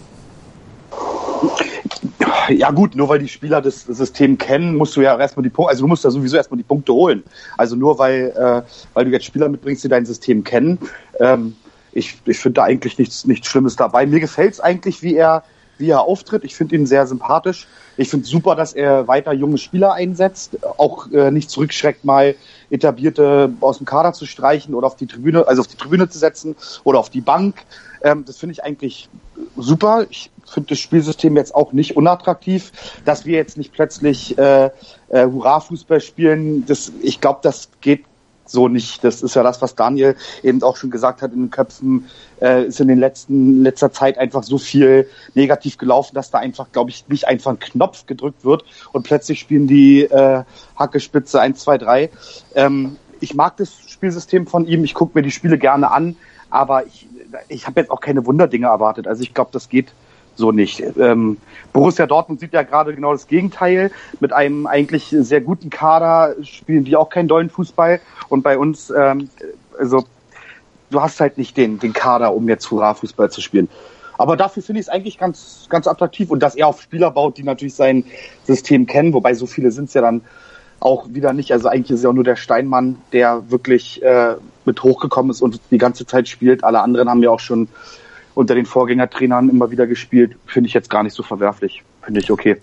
Ja 2.49 2.71
gut, 2.71 2.95
nur 2.95 3.09
weil 3.09 3.19
die 3.19 3.27
Spieler 3.27 3.61
das 3.61 3.81
System 3.81 4.37
kennen, 4.37 4.75
musst 4.75 4.95
du 4.95 5.01
ja 5.01 5.17
erstmal 5.17 5.43
die 5.43 5.49
Punkte, 5.49 5.71
also 5.71 5.83
du 5.83 5.87
musst 5.87 6.03
ja 6.03 6.11
sowieso 6.11 6.37
erstmal 6.37 6.57
die 6.57 6.63
Punkte 6.63 6.93
holen. 6.93 7.23
Also 7.57 7.75
nur 7.75 7.99
weil, 7.99 8.33
äh, 8.35 8.61
weil 8.93 9.05
du 9.05 9.11
jetzt 9.11 9.25
Spieler 9.25 9.49
mitbringst, 9.49 9.83
die 9.83 9.89
dein 9.89 10.05
System 10.05 10.43
kennen, 10.43 10.79
ähm, 11.19 11.55
ich, 11.91 12.15
ich 12.25 12.37
finde 12.37 12.55
da 12.55 12.63
eigentlich 12.63 12.97
nichts, 12.97 13.25
nichts 13.25 13.47
Schlimmes 13.47 13.75
dabei. 13.75 14.05
Mir 14.05 14.19
gefällt 14.19 14.53
es 14.53 14.59
eigentlich, 14.59 15.01
wie 15.01 15.15
er, 15.15 15.43
wie 15.77 15.89
er 15.89 16.01
auftritt. 16.01 16.43
Ich 16.43 16.55
finde 16.55 16.75
ihn 16.75 16.85
sehr 16.85 17.07
sympathisch. 17.07 17.67
Ich 17.97 18.09
finde 18.09 18.27
super, 18.27 18.55
dass 18.55 18.73
er 18.73 19.07
weiter 19.07 19.33
junge 19.33 19.57
Spieler 19.57 19.93
einsetzt, 19.93 20.59
auch 20.77 21.11
äh, 21.11 21.31
nicht 21.31 21.49
zurückschreckt, 21.49 22.05
mal 22.05 22.35
etablierte 22.69 23.51
aus 23.61 23.77
dem 23.77 23.87
Kader 23.87 24.13
zu 24.13 24.27
streichen 24.27 24.75
oder 24.75 24.85
auf 24.85 24.95
die 24.95 25.07
Tribüne, 25.07 25.47
also 25.47 25.61
auf 25.61 25.67
die 25.67 25.77
Tribüne 25.77 26.07
zu 26.07 26.19
setzen 26.19 26.55
oder 26.83 26.99
auf 26.99 27.09
die 27.09 27.21
Bank. 27.21 27.63
Ähm, 28.03 28.23
das 28.25 28.37
finde 28.37 28.53
ich 28.53 28.63
eigentlich 28.63 29.09
super. 29.55 30.05
Ich 30.09 30.29
finde 30.49 30.69
das 30.69 30.79
Spielsystem 30.79 31.35
jetzt 31.35 31.53
auch 31.53 31.73
nicht 31.73 31.97
unattraktiv, 31.97 32.71
dass 33.05 33.25
wir 33.25 33.37
jetzt 33.37 33.57
nicht 33.57 33.73
plötzlich 33.73 34.37
äh, 34.37 34.69
äh, 35.09 35.25
Hurra-Fußball 35.25 36.01
spielen. 36.01 36.65
Das, 36.65 36.91
ich 37.01 37.21
glaube, 37.21 37.39
das 37.43 37.69
geht 37.81 38.05
so 38.49 38.67
nicht. 38.67 39.03
Das 39.03 39.21
ist 39.21 39.35
ja 39.35 39.43
das, 39.43 39.61
was 39.61 39.75
Daniel 39.75 40.15
eben 40.43 40.63
auch 40.63 40.77
schon 40.77 40.89
gesagt 40.89 41.21
hat 41.21 41.33
in 41.33 41.43
den 41.43 41.51
Köpfen. 41.51 42.07
Äh, 42.41 42.65
ist 42.65 42.79
in 42.79 42.87
den 42.87 42.99
letzten 42.99 43.63
letzter 43.63 43.91
Zeit 43.91 44.17
einfach 44.17 44.43
so 44.43 44.57
viel 44.57 45.09
negativ 45.33 45.77
gelaufen, 45.77 46.15
dass 46.15 46.31
da 46.31 46.37
einfach, 46.37 46.71
glaube 46.71 46.91
ich, 46.91 47.07
nicht 47.07 47.27
einfach 47.27 47.51
ein 47.51 47.59
Knopf 47.59 48.05
gedrückt 48.05 48.45
wird 48.45 48.63
und 48.93 49.03
plötzlich 49.03 49.39
spielen 49.39 49.67
die 49.67 50.03
äh, 50.03 50.43
Hackespitze 50.75 51.41
1, 51.41 51.59
2, 51.59 51.77
3. 51.77 52.09
Ähm, 52.55 52.97
ich 53.19 53.33
mag 53.33 53.57
das 53.57 53.73
Spielsystem 53.87 54.45
von 54.47 54.67
ihm. 54.67 54.83
Ich 54.83 54.93
gucke 54.93 55.17
mir 55.17 55.23
die 55.23 55.31
Spiele 55.31 55.57
gerne 55.57 55.91
an, 55.91 56.15
aber 56.49 56.85
ich, 56.85 57.07
ich 57.47 57.65
habe 57.65 57.79
jetzt 57.79 57.89
auch 57.89 58.01
keine 58.01 58.25
Wunderdinge 58.25 58.67
erwartet. 58.67 59.07
Also 59.07 59.23
ich 59.23 59.33
glaube, 59.33 59.49
das 59.51 59.69
geht 59.69 59.87
so 60.37 60.51
nicht. 60.51 60.83
Ähm, 60.97 61.37
Borussia 61.73 62.05
Dortmund 62.05 62.39
sieht 62.39 62.53
ja 62.53 62.63
gerade 62.63 62.93
genau 62.95 63.11
das 63.11 63.27
Gegenteil. 63.27 63.91
Mit 64.19 64.33
einem 64.33 64.67
eigentlich 64.67 65.07
sehr 65.09 65.41
guten 65.41 65.69
Kader 65.69 66.35
spielen 66.43 66.83
die 66.83 66.95
auch 66.95 67.09
keinen 67.09 67.27
dollen 67.27 67.49
Fußball. 67.49 67.99
Und 68.29 68.43
bei 68.43 68.57
uns, 68.57 68.89
ähm, 68.89 69.29
also 69.77 70.05
du 70.89 71.01
hast 71.01 71.19
halt 71.19 71.37
nicht 71.37 71.57
den, 71.57 71.79
den 71.79 71.93
Kader, 71.93 72.33
um 72.33 72.47
jetzt 72.47 72.69
Hurra-Fußball 72.69 73.29
zu 73.29 73.41
spielen. 73.41 73.69
Aber 74.17 74.35
dafür 74.35 74.63
finde 74.63 74.79
ich 74.79 74.87
es 74.87 74.89
eigentlich 74.89 75.17
ganz, 75.17 75.67
ganz 75.69 75.87
attraktiv 75.87 76.31
und 76.31 76.41
dass 76.41 76.55
er 76.55 76.67
auf 76.67 76.81
Spieler 76.81 77.11
baut, 77.11 77.37
die 77.37 77.43
natürlich 77.43 77.75
sein 77.75 78.03
System 78.45 78.87
kennen, 78.87 79.13
wobei 79.13 79.33
so 79.35 79.45
viele 79.45 79.71
sind 79.71 79.85
es 79.85 79.93
ja 79.93 80.01
dann 80.01 80.21
auch 80.79 81.07
wieder 81.09 81.33
nicht. 81.33 81.51
Also 81.51 81.67
eigentlich 81.67 81.91
ist 81.91 82.03
ja 82.03 82.09
auch 82.09 82.13
nur 82.13 82.23
der 82.23 82.35
Steinmann, 82.35 82.97
der 83.13 83.49
wirklich 83.49 84.01
äh, 84.03 84.35
mit 84.65 84.81
hochgekommen 84.83 85.31
ist 85.31 85.41
und 85.41 85.59
die 85.71 85.77
ganze 85.77 86.05
Zeit 86.05 86.27
spielt. 86.27 86.63
Alle 86.63 86.81
anderen 86.81 87.09
haben 87.09 87.23
ja 87.23 87.29
auch 87.29 87.39
schon 87.39 87.67
unter 88.37 88.53
den 88.53 88.67
Vorgängertrainern 88.67 89.49
immer 89.49 89.71
wieder 89.71 89.87
gespielt. 89.87 90.35
Finde 90.45 90.67
ich 90.67 90.73
jetzt 90.75 90.91
gar 90.91 91.01
nicht 91.01 91.13
so 91.13 91.23
verwerflich. 91.23 91.83
Finde 92.03 92.19
ich 92.19 92.29
okay. 92.29 92.57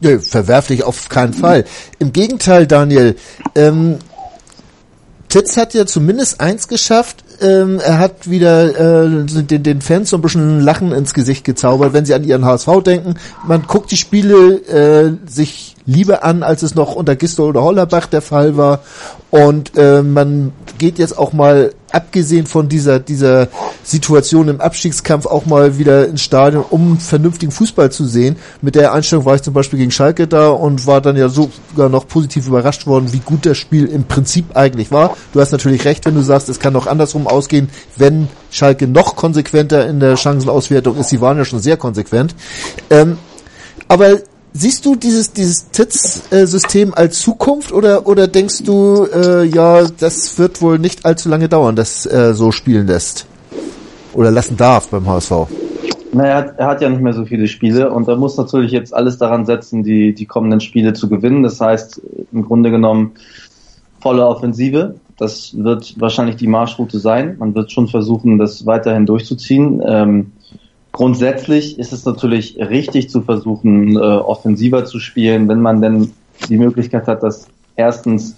Nö, 0.00 0.18
verwerflich 0.18 0.82
auf 0.82 1.08
keinen 1.08 1.32
Fall. 1.32 1.64
Im 2.00 2.12
Gegenteil, 2.12 2.66
Daniel, 2.66 3.14
ähm, 3.54 3.98
Titz 5.28 5.56
hat 5.56 5.74
ja 5.74 5.86
zumindest 5.86 6.40
eins 6.40 6.66
geschafft. 6.66 7.24
Ähm, 7.40 7.80
er 7.80 7.98
hat 7.98 8.30
wieder 8.30 9.04
äh, 9.04 9.24
den, 9.24 9.62
den 9.62 9.80
Fans 9.80 10.10
so 10.10 10.16
ein 10.16 10.22
bisschen 10.22 10.60
Lachen 10.60 10.92
ins 10.92 11.14
Gesicht 11.14 11.44
gezaubert, 11.44 11.92
wenn 11.92 12.04
sie 12.04 12.14
an 12.14 12.24
ihren 12.24 12.44
HSV 12.44 12.68
denken. 12.84 13.14
Man 13.46 13.62
guckt 13.66 13.90
die 13.90 13.96
Spiele 13.96 14.56
äh, 14.66 15.16
sich 15.26 15.76
lieber 15.86 16.24
an, 16.24 16.42
als 16.42 16.62
es 16.62 16.74
noch 16.74 16.94
unter 16.94 17.16
Gistol 17.16 17.48
oder 17.48 17.62
Hollerbach 17.62 18.06
der 18.06 18.22
Fall 18.22 18.56
war. 18.56 18.80
Und 19.30 19.76
äh, 19.76 20.02
man 20.02 20.52
geht 20.78 20.98
jetzt 20.98 21.16
auch 21.16 21.32
mal, 21.32 21.72
abgesehen 21.92 22.46
von 22.46 22.68
dieser, 22.68 23.00
dieser 23.00 23.48
Situation 23.82 24.48
im 24.48 24.60
Abstiegskampf, 24.60 25.26
auch 25.26 25.46
mal 25.46 25.78
wieder 25.78 26.06
ins 26.06 26.22
Stadion, 26.22 26.64
um 26.68 26.98
vernünftigen 26.98 27.52
Fußball 27.52 27.90
zu 27.90 28.04
sehen. 28.04 28.36
Mit 28.62 28.74
der 28.74 28.92
Einstellung 28.92 29.24
war 29.24 29.34
ich 29.34 29.42
zum 29.42 29.54
Beispiel 29.54 29.78
gegen 29.78 29.90
Schalke 29.90 30.26
da 30.26 30.50
und 30.50 30.86
war 30.86 31.00
dann 31.00 31.16
ja 31.16 31.28
sogar 31.28 31.88
noch 31.88 32.06
positiv 32.06 32.46
überrascht 32.46 32.86
worden, 32.86 33.12
wie 33.12 33.18
gut 33.18 33.46
das 33.46 33.58
Spiel 33.58 33.86
im 33.86 34.04
Prinzip 34.04 34.56
eigentlich 34.56 34.90
war. 34.90 35.16
Du 35.32 35.40
hast 35.40 35.52
natürlich 35.52 35.84
recht, 35.84 36.06
wenn 36.06 36.14
du 36.14 36.22
sagst, 36.22 36.48
es 36.48 36.60
kann 36.60 36.76
auch 36.76 36.86
andersrum 36.86 37.26
ausgehen, 37.30 37.68
wenn 37.96 38.28
Schalke 38.50 38.86
noch 38.86 39.16
konsequenter 39.16 39.86
in 39.88 40.00
der 40.00 40.16
Chancenauswertung 40.16 40.96
ist. 40.96 41.08
Sie 41.08 41.20
waren 41.20 41.38
ja 41.38 41.44
schon 41.44 41.60
sehr 41.60 41.76
konsequent. 41.76 42.34
Ähm, 42.90 43.18
aber 43.88 44.18
Siehst 44.52 44.84
du 44.84 44.96
dieses, 44.96 45.32
dieses 45.32 45.70
TITS-System 45.70 46.92
als 46.92 47.20
Zukunft 47.20 47.72
oder, 47.72 48.08
oder 48.08 48.26
denkst 48.26 48.64
du, 48.64 49.04
äh, 49.04 49.44
ja, 49.44 49.86
das 49.86 50.38
wird 50.40 50.60
wohl 50.60 50.80
nicht 50.80 51.06
allzu 51.06 51.28
lange 51.28 51.48
dauern, 51.48 51.76
dass 51.76 52.04
er 52.04 52.34
so 52.34 52.50
spielen 52.50 52.88
lässt? 52.88 53.26
Oder 54.12 54.32
lassen 54.32 54.56
darf 54.56 54.88
beim 54.88 55.06
HSV? 55.06 55.32
Naja, 56.12 56.30
er 56.30 56.36
hat, 56.36 56.58
er 56.58 56.66
hat 56.66 56.82
ja 56.82 56.88
nicht 56.88 57.00
mehr 57.00 57.12
so 57.12 57.24
viele 57.24 57.46
Spiele 57.46 57.92
und 57.92 58.08
er 58.08 58.16
muss 58.16 58.36
natürlich 58.36 58.72
jetzt 58.72 58.92
alles 58.92 59.18
daran 59.18 59.46
setzen, 59.46 59.84
die, 59.84 60.14
die 60.14 60.26
kommenden 60.26 60.60
Spiele 60.60 60.94
zu 60.94 61.08
gewinnen. 61.08 61.44
Das 61.44 61.60
heißt, 61.60 62.00
im 62.32 62.44
Grunde 62.44 62.72
genommen 62.72 63.12
volle 64.00 64.26
Offensive. 64.26 64.96
Das 65.20 65.56
wird 65.56 66.00
wahrscheinlich 66.00 66.36
die 66.36 66.48
Marschroute 66.48 66.98
sein. 66.98 67.36
Man 67.38 67.54
wird 67.54 67.70
schon 67.70 67.86
versuchen, 67.86 68.38
das 68.38 68.66
weiterhin 68.66 69.06
durchzuziehen. 69.06 69.82
Ähm, 69.86 70.32
Grundsätzlich 70.92 71.78
ist 71.78 71.92
es 71.92 72.04
natürlich 72.04 72.58
richtig 72.58 73.10
zu 73.10 73.22
versuchen, 73.22 73.96
äh, 73.96 74.00
offensiver 74.00 74.84
zu 74.84 74.98
spielen, 74.98 75.48
wenn 75.48 75.60
man 75.60 75.80
denn 75.80 76.10
die 76.48 76.56
Möglichkeit 76.56 77.06
hat, 77.06 77.22
das 77.22 77.46
erstens 77.76 78.36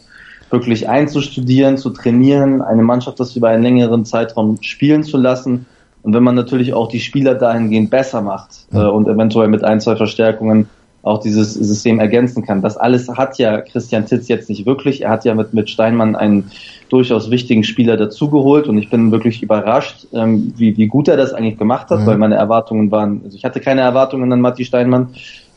wirklich 0.50 0.88
einzustudieren, 0.88 1.78
zu 1.78 1.90
trainieren, 1.90 2.60
eine 2.60 2.82
Mannschaft 2.82 3.18
das 3.20 3.34
über 3.36 3.48
einen 3.48 3.62
längeren 3.62 4.04
Zeitraum 4.04 4.58
spielen 4.60 5.02
zu 5.02 5.16
lassen. 5.16 5.64
Und 6.02 6.14
wenn 6.14 6.22
man 6.22 6.34
natürlich 6.34 6.74
auch 6.74 6.88
die 6.88 7.00
Spieler 7.00 7.34
dahingehend 7.34 7.90
besser 7.90 8.20
macht 8.20 8.66
äh, 8.72 8.78
und 8.78 9.08
eventuell 9.08 9.48
mit 9.48 9.64
ein, 9.64 9.80
zwei 9.80 9.96
Verstärkungen 9.96 10.68
auch 11.02 11.18
dieses 11.18 11.54
System 11.54 11.98
ergänzen 11.98 12.44
kann. 12.44 12.62
Das 12.62 12.76
alles 12.76 13.08
hat 13.08 13.38
ja 13.38 13.60
Christian 13.60 14.06
Titz 14.06 14.28
jetzt 14.28 14.48
nicht 14.48 14.66
wirklich. 14.66 15.02
Er 15.02 15.10
hat 15.10 15.24
ja 15.24 15.34
mit, 15.34 15.52
mit 15.52 15.68
Steinmann 15.68 16.14
einen 16.14 16.50
durchaus 16.88 17.30
wichtigen 17.30 17.64
Spieler 17.64 17.96
dazugeholt 17.96 18.68
und 18.68 18.78
ich 18.78 18.88
bin 18.88 19.10
wirklich 19.10 19.42
überrascht, 19.42 20.06
ähm, 20.12 20.54
wie, 20.56 20.76
wie 20.76 20.86
gut 20.86 21.08
er 21.08 21.16
das 21.16 21.32
eigentlich 21.32 21.58
gemacht 21.58 21.90
hat, 21.90 22.00
mhm. 22.00 22.06
weil 22.06 22.18
meine 22.18 22.36
Erwartungen 22.36 22.90
waren, 22.90 23.22
also 23.24 23.36
ich 23.36 23.44
hatte 23.44 23.60
keine 23.60 23.80
Erwartungen 23.80 24.32
an 24.32 24.40
Matti 24.40 24.64
Steinmann 24.64 25.08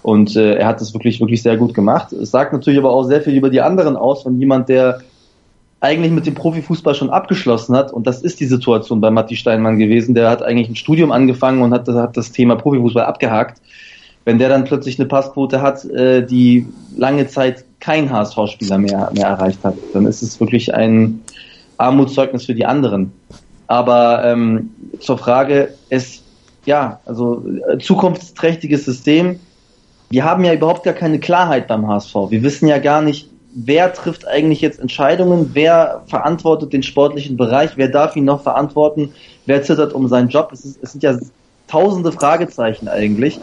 und 0.02 0.36
äh, 0.36 0.56
er 0.56 0.68
hat 0.68 0.82
es 0.82 0.94
wirklich, 0.94 1.20
wirklich 1.20 1.44
sehr 1.44 1.58
gut 1.58 1.74
gemacht. 1.74 2.12
Es 2.12 2.32
sagt 2.32 2.54
natürlich 2.54 2.80
aber 2.80 2.92
auch 2.92 3.04
sehr 3.04 3.22
viel 3.22 3.36
über 3.36 3.50
die 3.50 3.62
anderen 3.62 3.98
aus, 3.98 4.24
von 4.24 4.40
jemand, 4.40 4.70
der 4.70 5.00
eigentlich 5.80 6.12
mit 6.12 6.26
dem 6.26 6.34
Profifußball 6.34 6.96
schon 6.96 7.12
abgeschlossen 7.12 7.76
hat 7.76 7.94
und 7.94 8.08
das 8.08 8.24
ist 8.24 8.40
die 8.40 8.46
Situation 8.46 9.00
bei 9.00 9.12
Matti 9.12 9.36
Steinmann 9.36 9.78
gewesen. 9.78 10.16
Der 10.16 10.32
hat 10.32 10.42
eigentlich 10.42 10.70
ein 10.70 10.76
Studium 10.76 11.12
angefangen 11.12 11.62
und 11.62 11.72
hat, 11.72 11.88
hat 11.88 12.18
das 12.18 12.32
Thema 12.32 12.56
Profifußball 12.56 13.06
abgehakt 13.06 13.62
wenn 14.26 14.40
der 14.40 14.50
dann 14.50 14.66
plötzlich 14.66 15.00
eine 15.00 15.08
Passquote 15.08 15.62
hat, 15.62 15.86
äh, 15.86 16.26
die 16.26 16.68
lange 16.98 17.28
Zeit 17.28 17.64
kein 17.80 18.12
HSV-Spieler 18.12 18.80
mehr, 18.80 19.12
mehr 19.14 19.28
erreicht 19.28 19.64
hat, 19.64 19.76
dann 19.94 20.08
ist 20.08 20.24
es 20.24 20.40
wirklich 20.40 20.74
ein 20.74 21.22
Armutszeugnis 21.78 22.46
für 22.46 22.56
die 22.56 22.66
anderen. 22.66 23.14
Aber 23.68 24.24
ähm, 24.26 24.72
zur 25.00 25.18
Frage, 25.18 25.74
es, 25.90 26.24
ja, 26.66 27.00
also 27.06 27.44
äh, 27.70 27.78
zukunftsträchtiges 27.78 28.86
System, 28.86 29.40
wir 30.10 30.24
haben 30.24 30.44
ja 30.44 30.54
überhaupt 30.54 30.84
gar 30.84 30.94
keine 30.94 31.20
Klarheit 31.20 31.68
beim 31.68 31.88
HSV. 31.88 32.16
Wir 32.30 32.44
wissen 32.44 32.68
ja 32.68 32.80
gar 32.80 33.02
nicht, 33.02 33.30
wer 33.54 33.94
trifft 33.94 34.28
eigentlich 34.28 34.62
jetzt 34.62 34.80
Entscheidungen, 34.80 35.52
wer 35.54 36.04
verantwortet 36.08 36.74
den 36.74 36.84
sportlichen 36.84 37.38
Bereich, 37.38 37.72
wer 37.76 37.88
darf 37.88 38.16
ihn 38.16 38.26
noch 38.26 38.42
verantworten, 38.42 39.14
wer 39.46 39.64
zittert 39.64 39.94
um 39.94 40.08
seinen 40.08 40.30
Job. 40.30 40.50
Es, 40.52 40.66
ist, 40.66 40.80
es 40.82 40.92
sind 40.92 41.04
ja 41.04 41.18
tausende 41.68 42.12
Fragezeichen 42.12 42.88
eigentlich. 42.88 43.40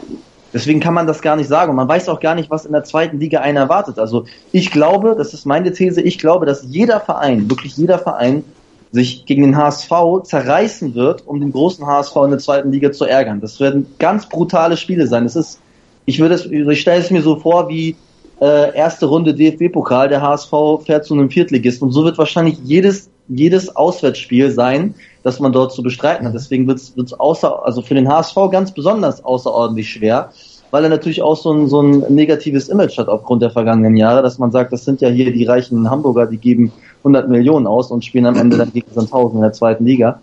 Deswegen 0.53 0.79
kann 0.79 0.93
man 0.93 1.07
das 1.07 1.21
gar 1.21 1.35
nicht 1.35 1.47
sagen. 1.47 1.71
Und 1.71 1.77
man 1.77 1.87
weiß 1.87 2.09
auch 2.09 2.19
gar 2.19 2.35
nicht, 2.35 2.49
was 2.49 2.65
in 2.65 2.71
der 2.71 2.83
zweiten 2.83 3.19
Liga 3.19 3.41
einen 3.41 3.57
erwartet. 3.57 3.97
Also 3.97 4.25
ich 4.51 4.71
glaube, 4.71 5.15
das 5.17 5.33
ist 5.33 5.45
meine 5.45 5.73
These, 5.73 6.01
ich 6.01 6.19
glaube, 6.19 6.45
dass 6.45 6.63
jeder 6.63 6.99
Verein, 6.99 7.49
wirklich 7.49 7.75
jeder 7.75 7.99
Verein, 7.99 8.43
sich 8.91 9.25
gegen 9.25 9.41
den 9.41 9.57
HSV 9.57 9.89
zerreißen 10.23 10.93
wird, 10.93 11.25
um 11.25 11.39
den 11.39 11.51
großen 11.51 11.85
HSV 11.85 12.15
in 12.25 12.29
der 12.29 12.39
zweiten 12.39 12.71
Liga 12.71 12.91
zu 12.91 13.05
ärgern. 13.05 13.41
Das 13.41 13.59
werden 13.59 13.87
ganz 13.97 14.29
brutale 14.29 14.77
Spiele 14.77 15.07
sein. 15.07 15.23
Das 15.23 15.35
ist, 15.35 15.59
ich 16.05 16.19
würde 16.19 16.35
es, 16.35 16.45
ich 16.45 16.81
stelle 16.81 17.01
es 17.01 17.09
mir 17.09 17.23
so 17.23 17.37
vor 17.37 17.69
wie 17.69 17.95
äh, 18.39 18.75
erste 18.75 19.07
Runde 19.07 19.33
DFB-Pokal, 19.33 20.09
der 20.09 20.21
HSV 20.21 20.51
fährt 20.85 21.05
zu 21.05 21.15
einem 21.15 21.31
Viertligist 21.31 21.81
und 21.81 21.91
so 21.91 22.03
wird 22.03 22.19
wahrscheinlich 22.19 22.59
jedes 22.63 23.09
jedes 23.27 23.75
Auswärtsspiel 23.75 24.51
sein, 24.51 24.95
das 25.23 25.39
man 25.39 25.51
dort 25.51 25.71
zu 25.73 25.81
bestreiten 25.81 26.27
hat. 26.27 26.33
Deswegen 26.33 26.67
wird 26.67 26.79
es 26.79 27.19
außer, 27.19 27.65
also 27.65 27.81
für 27.81 27.95
den 27.95 28.09
HSV 28.09 28.35
ganz 28.51 28.71
besonders 28.71 29.23
außerordentlich 29.23 29.89
schwer, 29.89 30.29
weil 30.71 30.83
er 30.83 30.89
natürlich 30.89 31.21
auch 31.21 31.37
so 31.37 31.51
ein, 31.51 31.67
so 31.67 31.81
ein 31.81 31.99
negatives 32.09 32.67
Image 32.67 32.97
hat 32.97 33.07
aufgrund 33.07 33.41
der 33.41 33.51
vergangenen 33.51 33.95
Jahre, 33.95 34.21
dass 34.21 34.39
man 34.39 34.51
sagt, 34.51 34.73
das 34.73 34.85
sind 34.85 35.01
ja 35.01 35.09
hier 35.09 35.31
die 35.31 35.45
reichen 35.45 35.89
Hamburger, 35.89 36.25
die 36.25 36.37
geben 36.37 36.71
100 36.99 37.29
Millionen 37.29 37.67
aus 37.67 37.91
und 37.91 38.03
spielen 38.03 38.25
am 38.25 38.37
Ende 38.37 38.57
dann 38.57 38.71
gegen 38.73 38.91
Sandhausen 38.93 39.37
in 39.37 39.43
der 39.43 39.53
zweiten 39.53 39.85
Liga. 39.85 40.19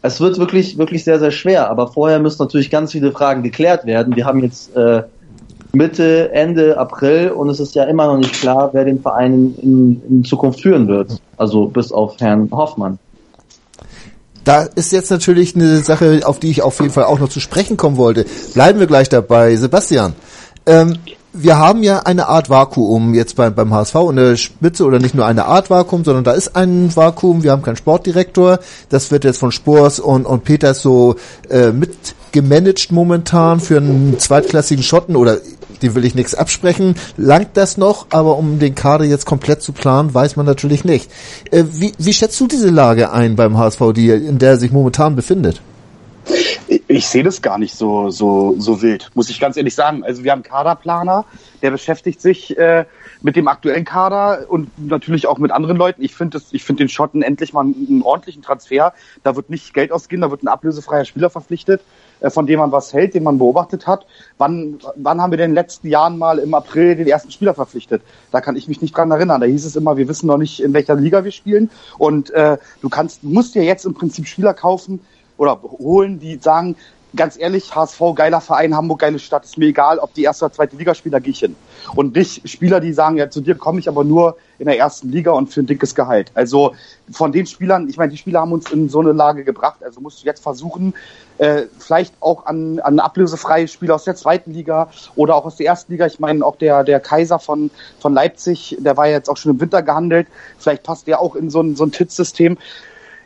Es 0.00 0.20
wird 0.20 0.38
wirklich, 0.38 0.78
wirklich 0.78 1.04
sehr, 1.04 1.20
sehr 1.20 1.30
schwer, 1.30 1.70
aber 1.70 1.88
vorher 1.88 2.18
müssen 2.18 2.42
natürlich 2.42 2.70
ganz 2.70 2.92
viele 2.92 3.12
Fragen 3.12 3.42
geklärt 3.42 3.86
werden. 3.86 4.16
Wir 4.16 4.24
haben 4.24 4.40
jetzt 4.40 4.74
äh, 4.74 5.02
Mitte, 5.72 6.32
Ende 6.32 6.76
April 6.76 7.30
und 7.30 7.48
es 7.48 7.60
ist 7.60 7.74
ja 7.74 7.84
immer 7.84 8.06
noch 8.06 8.16
nicht 8.16 8.32
klar, 8.32 8.70
wer 8.72 8.84
den 8.84 9.00
Verein 9.00 9.54
in, 9.62 10.02
in 10.08 10.24
Zukunft 10.24 10.60
führen 10.60 10.88
wird. 10.88 11.20
Also 11.36 11.66
bis 11.66 11.92
auf 11.92 12.16
Herrn 12.18 12.50
Hoffmann. 12.50 12.98
Da 14.44 14.62
ist 14.62 14.92
jetzt 14.92 15.10
natürlich 15.10 15.54
eine 15.54 15.78
Sache, 15.78 16.22
auf 16.24 16.40
die 16.40 16.50
ich 16.50 16.62
auf 16.62 16.80
jeden 16.80 16.92
Fall 16.92 17.04
auch 17.04 17.18
noch 17.18 17.28
zu 17.28 17.40
sprechen 17.40 17.76
kommen 17.76 17.96
wollte. 17.96 18.26
Bleiben 18.54 18.80
wir 18.80 18.86
gleich 18.86 19.08
dabei. 19.08 19.54
Sebastian, 19.56 20.14
ähm, 20.66 20.98
wir 21.32 21.56
haben 21.56 21.82
ja 21.82 22.00
eine 22.00 22.28
Art 22.28 22.50
Vakuum 22.50 23.14
jetzt 23.14 23.36
beim, 23.36 23.54
beim 23.54 23.72
HSV 23.72 23.94
in 24.10 24.16
der 24.16 24.36
Spitze 24.36 24.84
oder 24.84 24.98
nicht 24.98 25.14
nur 25.14 25.24
eine 25.24 25.46
Art 25.46 25.70
Vakuum, 25.70 26.04
sondern 26.04 26.24
da 26.24 26.32
ist 26.32 26.56
ein 26.56 26.94
Vakuum. 26.94 27.42
Wir 27.42 27.52
haben 27.52 27.62
keinen 27.62 27.76
Sportdirektor. 27.76 28.58
Das 28.90 29.10
wird 29.10 29.24
jetzt 29.24 29.38
von 29.38 29.50
Spors 29.50 29.98
und, 29.98 30.26
und 30.26 30.44
Peters 30.44 30.82
so 30.82 31.16
äh, 31.48 31.70
mitgemanagt 31.70 32.92
momentan 32.92 33.60
für 33.60 33.78
einen 33.78 34.18
zweitklassigen 34.18 34.82
Schotten 34.82 35.16
oder 35.16 35.38
dem 35.82 35.94
will 35.94 36.04
ich 36.04 36.14
nichts 36.14 36.34
absprechen. 36.34 36.94
Langt 37.16 37.56
das 37.56 37.76
noch, 37.76 38.06
aber 38.10 38.36
um 38.36 38.58
den 38.58 38.74
Kader 38.74 39.04
jetzt 39.04 39.26
komplett 39.26 39.62
zu 39.62 39.72
planen, 39.72 40.14
weiß 40.14 40.36
man 40.36 40.46
natürlich 40.46 40.84
nicht. 40.84 41.10
Äh, 41.50 41.64
wie, 41.72 41.92
wie 41.98 42.12
schätzt 42.12 42.40
du 42.40 42.46
diese 42.46 42.70
Lage 42.70 43.12
ein 43.12 43.36
beim 43.36 43.58
HSV, 43.58 43.80
die, 43.94 44.10
in 44.10 44.38
der 44.38 44.50
er 44.50 44.56
sich 44.56 44.72
momentan 44.72 45.16
befindet? 45.16 45.60
Ich, 46.86 47.06
sehe 47.08 47.24
das 47.24 47.42
gar 47.42 47.58
nicht 47.58 47.74
so, 47.74 48.10
so, 48.10 48.54
so 48.58 48.80
wild, 48.80 49.10
muss 49.14 49.28
ich 49.28 49.40
ganz 49.40 49.56
ehrlich 49.56 49.74
sagen. 49.74 50.04
Also 50.04 50.22
wir 50.22 50.30
haben 50.30 50.38
einen 50.38 50.44
Kaderplaner, 50.44 51.24
der 51.60 51.72
beschäftigt 51.72 52.20
sich 52.20 52.56
äh, 52.56 52.84
mit 53.22 53.34
dem 53.34 53.48
aktuellen 53.48 53.84
Kader 53.84 54.46
und 54.48 54.70
natürlich 54.78 55.26
auch 55.26 55.38
mit 55.38 55.50
anderen 55.50 55.76
Leuten. 55.76 56.02
Ich 56.02 56.14
finde 56.14 56.40
ich 56.52 56.64
finde 56.64 56.84
den 56.84 56.88
Schotten 56.88 57.22
endlich 57.22 57.52
mal 57.52 57.62
einen, 57.62 57.86
einen 57.88 58.02
ordentlichen 58.02 58.42
Transfer. 58.42 58.94
Da 59.24 59.34
wird 59.34 59.50
nicht 59.50 59.74
Geld 59.74 59.90
ausgehen, 59.90 60.22
da 60.22 60.30
wird 60.30 60.44
ein 60.44 60.48
ablösefreier 60.48 61.04
Spieler 61.04 61.30
verpflichtet. 61.30 61.82
Äh, 62.22 62.30
von 62.30 62.46
dem 62.46 62.60
man 62.60 62.72
was 62.72 62.92
hält, 62.92 63.14
den 63.14 63.24
man 63.24 63.38
beobachtet 63.38 63.86
hat. 63.86 64.06
Wann, 64.38 64.78
wann 64.96 65.20
haben 65.20 65.32
wir 65.32 65.36
denn 65.36 65.50
in 65.50 65.50
den 65.50 65.62
letzten 65.62 65.88
Jahren 65.88 66.18
mal 66.18 66.38
im 66.38 66.54
April 66.54 66.96
den 66.96 67.08
ersten 67.08 67.30
Spieler 67.30 67.52
verpflichtet? 67.52 68.02
Da 68.30 68.40
kann 68.40 68.56
ich 68.56 68.68
mich 68.68 68.80
nicht 68.80 68.96
dran 68.96 69.10
erinnern. 69.10 69.40
Da 69.40 69.46
hieß 69.46 69.64
es 69.64 69.76
immer, 69.76 69.96
wir 69.96 70.08
wissen 70.08 70.28
noch 70.28 70.38
nicht, 70.38 70.62
in 70.62 70.72
welcher 70.72 70.94
Liga 70.94 71.24
wir 71.24 71.32
spielen. 71.32 71.70
Und 71.98 72.30
äh, 72.30 72.58
du 72.80 72.88
kannst, 72.88 73.24
musst 73.24 73.54
dir 73.54 73.64
jetzt 73.64 73.84
im 73.84 73.94
Prinzip 73.94 74.26
Spieler 74.26 74.54
kaufen 74.54 75.00
oder 75.36 75.60
holen, 75.62 76.20
die 76.20 76.36
sagen, 76.36 76.76
ganz 77.14 77.38
ehrlich, 77.38 77.74
HSV, 77.74 78.00
geiler 78.14 78.40
Verein, 78.40 78.74
Hamburg, 78.74 79.00
geile 79.00 79.18
Stadt, 79.18 79.44
ist 79.44 79.58
mir 79.58 79.66
egal, 79.66 79.98
ob 79.98 80.14
die 80.14 80.22
erste 80.22 80.46
oder 80.46 80.54
zweite 80.54 80.76
Liga 80.76 80.94
spielen, 80.94 81.12
da 81.12 81.18
gehe 81.18 81.32
ich 81.32 81.40
hin. 81.40 81.56
Und 81.94 82.14
nicht 82.14 82.48
Spieler, 82.48 82.80
die 82.80 82.92
sagen, 82.92 83.16
ja, 83.16 83.28
zu 83.28 83.40
dir 83.40 83.54
komme 83.54 83.80
ich 83.80 83.88
aber 83.88 84.04
nur 84.04 84.36
in 84.58 84.66
der 84.66 84.78
ersten 84.78 85.10
Liga 85.10 85.32
und 85.32 85.52
für 85.52 85.60
ein 85.60 85.66
dickes 85.66 85.94
Gehalt. 85.94 86.30
Also 86.34 86.74
von 87.10 87.32
den 87.32 87.46
Spielern, 87.46 87.88
ich 87.88 87.96
meine, 87.96 88.12
die 88.12 88.16
Spieler 88.16 88.40
haben 88.40 88.52
uns 88.52 88.70
in 88.70 88.88
so 88.88 89.00
eine 89.00 89.12
Lage 89.12 89.44
gebracht, 89.44 89.82
also 89.82 90.00
musst 90.00 90.22
du 90.22 90.26
jetzt 90.26 90.42
versuchen, 90.42 90.94
äh, 91.38 91.62
vielleicht 91.78 92.14
auch 92.20 92.46
an, 92.46 92.78
an 92.80 93.00
ablösefreie 93.00 93.68
Spieler 93.68 93.96
aus 93.96 94.04
der 94.04 94.14
zweiten 94.14 94.52
Liga 94.52 94.90
oder 95.16 95.34
auch 95.34 95.44
aus 95.44 95.56
der 95.56 95.66
ersten 95.66 95.92
Liga. 95.92 96.06
Ich 96.06 96.20
meine, 96.20 96.44
auch 96.44 96.56
der, 96.56 96.84
der 96.84 97.00
Kaiser 97.00 97.38
von, 97.38 97.70
von 97.98 98.14
Leipzig, 98.14 98.76
der 98.80 98.96
war 98.96 99.06
ja 99.06 99.14
jetzt 99.14 99.28
auch 99.28 99.36
schon 99.36 99.52
im 99.52 99.60
Winter 99.60 99.82
gehandelt, 99.82 100.28
vielleicht 100.58 100.82
passt 100.84 101.06
der 101.06 101.20
auch 101.20 101.34
in 101.34 101.50
so 101.50 101.60
ein, 101.60 101.76
so 101.76 101.84
ein 101.84 101.92
Titz-System 101.92 102.56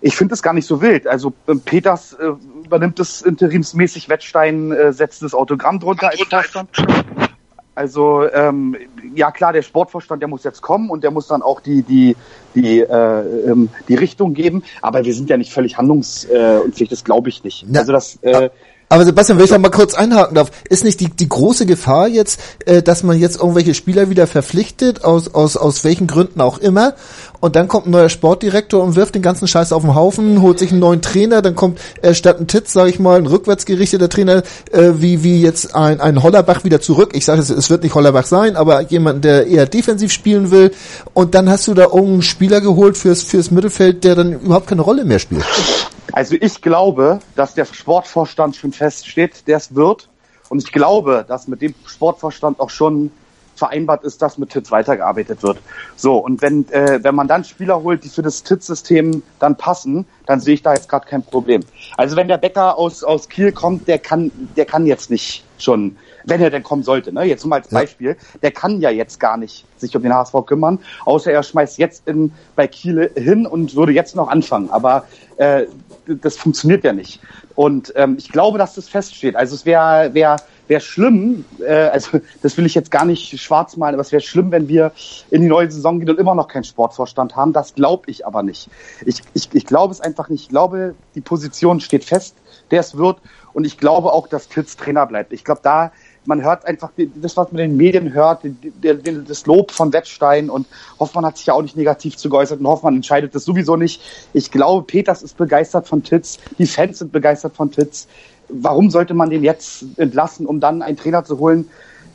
ich 0.06 0.16
finde 0.16 0.34
es 0.34 0.42
gar 0.42 0.52
nicht 0.52 0.66
so 0.66 0.80
wild. 0.80 1.06
Also 1.08 1.32
ähm, 1.48 1.60
Peters 1.60 2.12
äh, 2.12 2.32
übernimmt 2.64 3.00
es 3.00 3.22
interimsmäßig, 3.22 4.08
Wettstein 4.08 4.70
äh, 4.70 4.92
setzt 4.92 5.22
das 5.22 5.34
Autogramm 5.34 5.80
drunter 5.80 6.10
als 6.10 6.20
Vorstand. 6.20 6.70
Also 7.74 8.26
ähm, 8.32 8.76
ja 9.14 9.32
klar, 9.32 9.52
der 9.52 9.62
Sportvorstand, 9.62 10.22
der 10.22 10.28
muss 10.28 10.44
jetzt 10.44 10.62
kommen 10.62 10.90
und 10.90 11.02
der 11.02 11.10
muss 11.10 11.26
dann 11.26 11.42
auch 11.42 11.60
die 11.60 11.82
die 11.82 12.16
die 12.54 12.80
äh, 12.80 13.50
ähm, 13.50 13.68
die 13.88 13.96
Richtung 13.96 14.32
geben. 14.32 14.62
Aber 14.80 15.04
wir 15.04 15.12
sind 15.12 15.28
ja 15.28 15.36
nicht 15.36 15.52
völlig 15.52 15.76
handlungsunfähig, 15.76 16.88
äh, 16.88 16.90
das 16.90 17.04
glaube 17.04 17.28
ich 17.28 17.42
nicht. 17.42 17.66
Na, 17.68 17.80
also 17.80 17.92
das 17.92 18.16
äh, 18.22 18.48
aber 18.88 19.04
Sebastian, 19.04 19.38
wenn 19.38 19.44
ich 19.44 19.50
da 19.50 19.58
mal 19.58 19.70
kurz 19.70 19.94
einhaken 19.94 20.34
darf, 20.34 20.50
ist 20.68 20.84
nicht 20.84 21.00
die, 21.00 21.08
die 21.08 21.28
große 21.28 21.66
Gefahr 21.66 22.08
jetzt, 22.08 22.40
äh, 22.66 22.82
dass 22.82 23.02
man 23.02 23.18
jetzt 23.18 23.36
irgendwelche 23.36 23.74
Spieler 23.74 24.10
wieder 24.10 24.26
verpflichtet, 24.26 25.04
aus, 25.04 25.34
aus, 25.34 25.56
aus 25.56 25.84
welchen 25.84 26.06
Gründen 26.06 26.40
auch 26.40 26.58
immer, 26.58 26.94
und 27.40 27.56
dann 27.56 27.68
kommt 27.68 27.86
ein 27.86 27.90
neuer 27.90 28.08
Sportdirektor 28.08 28.82
und 28.82 28.96
wirft 28.96 29.14
den 29.14 29.22
ganzen 29.22 29.46
Scheiß 29.46 29.72
auf 29.72 29.82
den 29.82 29.94
Haufen, 29.94 30.42
holt 30.42 30.58
sich 30.58 30.70
einen 30.70 30.80
neuen 30.80 31.02
Trainer, 31.02 31.42
dann 31.42 31.54
kommt 31.54 31.78
äh, 32.02 32.14
statt 32.14 32.40
ein 32.40 32.46
Titz, 32.46 32.72
sage 32.72 32.90
ich 32.90 32.98
mal, 32.98 33.18
ein 33.18 33.26
rückwärtsgerichteter 33.26 34.08
Trainer, 34.08 34.42
äh, 34.72 34.92
wie, 34.96 35.22
wie 35.22 35.42
jetzt 35.42 35.74
ein, 35.74 36.00
ein 36.00 36.22
Hollerbach 36.22 36.64
wieder 36.64 36.80
zurück. 36.80 37.10
Ich 37.14 37.24
sage, 37.24 37.40
es, 37.40 37.50
es 37.50 37.70
wird 37.70 37.82
nicht 37.82 37.94
Hollerbach 37.94 38.26
sein, 38.26 38.56
aber 38.56 38.80
jemand, 38.82 39.24
der 39.24 39.46
eher 39.46 39.66
defensiv 39.66 40.12
spielen 40.12 40.50
will. 40.50 40.72
Und 41.14 41.34
dann 41.34 41.50
hast 41.50 41.66
du 41.68 41.74
da 41.74 41.84
irgendeinen 41.84 42.22
Spieler 42.22 42.60
geholt 42.60 42.96
fürs, 42.96 43.22
fürs 43.22 43.50
Mittelfeld, 43.50 44.04
der 44.04 44.14
dann 44.14 44.32
überhaupt 44.32 44.68
keine 44.68 44.82
Rolle 44.82 45.04
mehr 45.04 45.18
spielt. 45.18 45.44
Also 46.12 46.36
ich 46.40 46.62
glaube, 46.62 47.20
dass 47.34 47.54
der 47.54 47.64
Sportvorstand 47.64 48.56
schon 48.56 48.72
feststeht, 48.72 49.46
der 49.46 49.58
es 49.58 49.74
wird. 49.74 50.08
Und 50.48 50.62
ich 50.62 50.72
glaube, 50.72 51.24
dass 51.26 51.48
mit 51.48 51.60
dem 51.60 51.74
Sportvorstand 51.86 52.60
auch 52.60 52.70
schon 52.70 53.10
vereinbart 53.56 54.04
ist, 54.04 54.22
dass 54.22 54.38
mit 54.38 54.50
TITS 54.50 54.70
weitergearbeitet 54.70 55.42
wird. 55.42 55.58
So, 55.96 56.18
und 56.18 56.42
wenn, 56.42 56.68
äh, 56.70 57.02
wenn 57.02 57.14
man 57.14 57.26
dann 57.26 57.44
Spieler 57.44 57.82
holt, 57.82 58.04
die 58.04 58.08
für 58.08 58.22
das 58.22 58.42
TITS-System 58.42 59.22
dann 59.38 59.56
passen, 59.56 60.06
dann 60.26 60.40
sehe 60.40 60.54
ich 60.54 60.62
da 60.62 60.74
jetzt 60.74 60.88
gerade 60.88 61.06
kein 61.06 61.22
Problem. 61.22 61.62
Also 61.96 62.16
wenn 62.16 62.28
der 62.28 62.38
Bäcker 62.38 62.78
aus, 62.78 63.02
aus 63.02 63.28
Kiel 63.28 63.52
kommt, 63.52 63.88
der 63.88 63.98
kann, 63.98 64.30
der 64.56 64.66
kann 64.66 64.86
jetzt 64.86 65.10
nicht 65.10 65.44
schon, 65.58 65.96
wenn 66.24 66.40
er 66.40 66.50
denn 66.50 66.62
kommen 66.62 66.82
sollte, 66.82 67.12
ne? 67.12 67.24
jetzt 67.24 67.44
mal 67.46 67.56
als 67.56 67.68
Beispiel, 67.68 68.08
ja. 68.08 68.38
der 68.42 68.50
kann 68.50 68.80
ja 68.80 68.90
jetzt 68.90 69.18
gar 69.18 69.36
nicht 69.36 69.64
sich 69.78 69.96
um 69.96 70.02
den 70.02 70.12
HSV 70.12 70.34
kümmern, 70.44 70.78
außer 71.04 71.32
er 71.32 71.42
schmeißt 71.42 71.78
jetzt 71.78 72.06
in, 72.06 72.32
bei 72.56 72.66
Kiel 72.66 73.10
hin 73.16 73.46
und 73.46 73.74
würde 73.74 73.92
jetzt 73.92 74.16
noch 74.16 74.28
anfangen. 74.28 74.70
Aber 74.70 75.04
äh, 75.38 75.66
das 76.06 76.36
funktioniert 76.36 76.84
ja 76.84 76.92
nicht. 76.92 77.20
Und 77.54 77.92
ähm, 77.96 78.16
ich 78.18 78.30
glaube, 78.30 78.58
dass 78.58 78.74
das 78.74 78.88
feststeht. 78.88 79.36
Also 79.36 79.54
es 79.54 79.66
wäre 79.66 80.14
wär 80.14 80.36
wäre 80.68 80.80
schlimm, 80.80 81.44
äh, 81.60 81.72
also 81.72 82.20
das 82.42 82.56
will 82.56 82.66
ich 82.66 82.74
jetzt 82.74 82.90
gar 82.90 83.04
nicht 83.04 83.40
schwarz 83.40 83.76
malen, 83.76 83.94
aber 83.94 84.02
es 84.02 84.12
wäre 84.12 84.22
schlimm, 84.22 84.50
wenn 84.50 84.68
wir 84.68 84.92
in 85.30 85.42
die 85.42 85.48
neue 85.48 85.70
Saison 85.70 86.00
gehen 86.00 86.10
und 86.10 86.18
immer 86.18 86.34
noch 86.34 86.48
keinen 86.48 86.64
Sportvorstand 86.64 87.36
haben. 87.36 87.52
Das 87.52 87.74
glaube 87.74 88.10
ich 88.10 88.26
aber 88.26 88.42
nicht. 88.42 88.68
Ich, 89.04 89.22
ich, 89.34 89.48
ich 89.52 89.66
glaube 89.66 89.92
es 89.92 90.00
einfach 90.00 90.28
nicht. 90.28 90.42
Ich 90.42 90.48
glaube, 90.48 90.94
die 91.14 91.20
Position 91.20 91.80
steht 91.80 92.04
fest, 92.04 92.36
der 92.70 92.80
es 92.80 92.96
wird. 92.96 93.18
Und 93.52 93.64
ich 93.64 93.78
glaube 93.78 94.12
auch, 94.12 94.28
dass 94.28 94.48
Kitz 94.48 94.76
Trainer 94.76 95.06
bleibt. 95.06 95.32
Ich 95.32 95.44
glaube, 95.44 95.60
da 95.62 95.92
man 96.26 96.42
hört 96.42 96.66
einfach 96.66 96.90
das, 96.96 97.36
was 97.36 97.52
man 97.52 97.62
in 97.62 97.70
den 97.70 97.76
Medien 97.76 98.12
hört, 98.12 98.42
das 98.82 99.46
Lob 99.46 99.70
von 99.70 99.92
Wettstein 99.92 100.50
und 100.50 100.66
Hoffmann 100.98 101.24
hat 101.24 101.36
sich 101.36 101.46
ja 101.46 101.54
auch 101.54 101.62
nicht 101.62 101.76
negativ 101.76 102.16
zu 102.16 102.28
geäußert 102.28 102.60
und 102.60 102.66
Hoffmann 102.66 102.96
entscheidet 102.96 103.34
das 103.34 103.44
sowieso 103.44 103.76
nicht. 103.76 104.00
Ich 104.32 104.50
glaube, 104.50 104.84
Peters 104.84 105.22
ist 105.22 105.36
begeistert 105.36 105.88
von 105.88 106.02
Titz, 106.02 106.38
die 106.58 106.66
Fans 106.66 106.98
sind 106.98 107.12
begeistert 107.12 107.56
von 107.56 107.70
Titz. 107.70 108.08
Warum 108.48 108.90
sollte 108.90 109.14
man 109.14 109.30
den 109.30 109.42
jetzt 109.42 109.84
entlassen, 109.96 110.46
um 110.46 110.60
dann 110.60 110.82
einen 110.82 110.96
Trainer 110.96 111.24
zu 111.24 111.38
holen, 111.38 111.68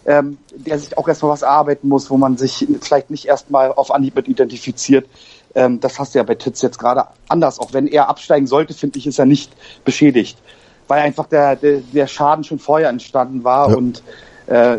ähm, 0.05 0.37
der 0.55 0.79
sich 0.79 0.97
auch 0.97 1.07
erstmal 1.07 1.31
was 1.31 1.41
erarbeiten 1.41 1.87
muss, 1.87 2.09
wo 2.09 2.17
man 2.17 2.37
sich 2.37 2.67
vielleicht 2.81 3.11
nicht 3.11 3.25
erstmal 3.25 3.71
auf 3.71 3.91
Anhieb 3.91 4.15
mit 4.15 4.27
identifiziert. 4.27 5.07
Ähm, 5.53 5.79
das 5.79 5.99
hast 5.99 6.15
du 6.15 6.19
ja 6.19 6.23
bei 6.23 6.35
Titz 6.35 6.61
jetzt 6.61 6.79
gerade 6.79 7.05
anders. 7.27 7.59
Auch 7.59 7.73
wenn 7.73 7.85
er 7.85 8.09
absteigen 8.09 8.47
sollte, 8.47 8.73
finde 8.73 8.97
ich, 8.97 9.05
ist 9.05 9.19
er 9.19 9.25
nicht 9.25 9.51
beschädigt 9.85 10.37
weil 10.91 11.03
einfach 11.03 11.27
der, 11.27 11.55
der, 11.55 11.77
der 11.93 12.05
Schaden 12.05 12.43
schon 12.43 12.59
vorher 12.59 12.89
entstanden 12.89 13.45
war 13.45 13.69
ja. 13.69 13.77
und 13.77 14.03
äh, 14.47 14.75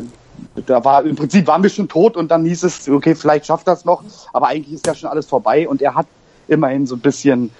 da 0.66 0.84
war 0.84 1.02
im 1.06 1.16
Prinzip 1.16 1.46
waren 1.46 1.62
wir 1.62 1.70
schon 1.70 1.88
tot 1.88 2.18
und 2.18 2.30
dann 2.30 2.44
hieß 2.44 2.64
es, 2.64 2.86
okay, 2.86 3.14
vielleicht 3.14 3.46
schafft 3.46 3.66
das 3.66 3.86
noch, 3.86 4.04
aber 4.34 4.48
eigentlich 4.48 4.74
ist 4.74 4.86
ja 4.86 4.94
schon 4.94 5.08
alles 5.08 5.24
vorbei 5.24 5.66
und 5.66 5.80
er 5.80 5.94
hat 5.94 6.06
immerhin 6.48 6.86
so 6.86 6.96
ein 6.96 7.00
bisschen 7.00 7.50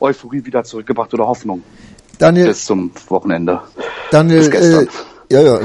Euphorie 0.00 0.42
wieder 0.46 0.64
zurückgebracht 0.64 1.12
oder 1.12 1.26
Hoffnung. 1.26 1.62
Daniel, 2.16 2.46
bis 2.46 2.64
zum 2.64 2.90
Wochenende. 3.08 3.60
Daniel, 4.10 4.38
bis 4.38 4.50
gestern. 4.50 4.84
Äh, 5.28 5.34
ja, 5.34 5.40
ja. 5.42 5.60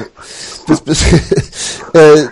Bis, 0.67 0.81
bis, 0.81 1.03
äh, 1.93 2.27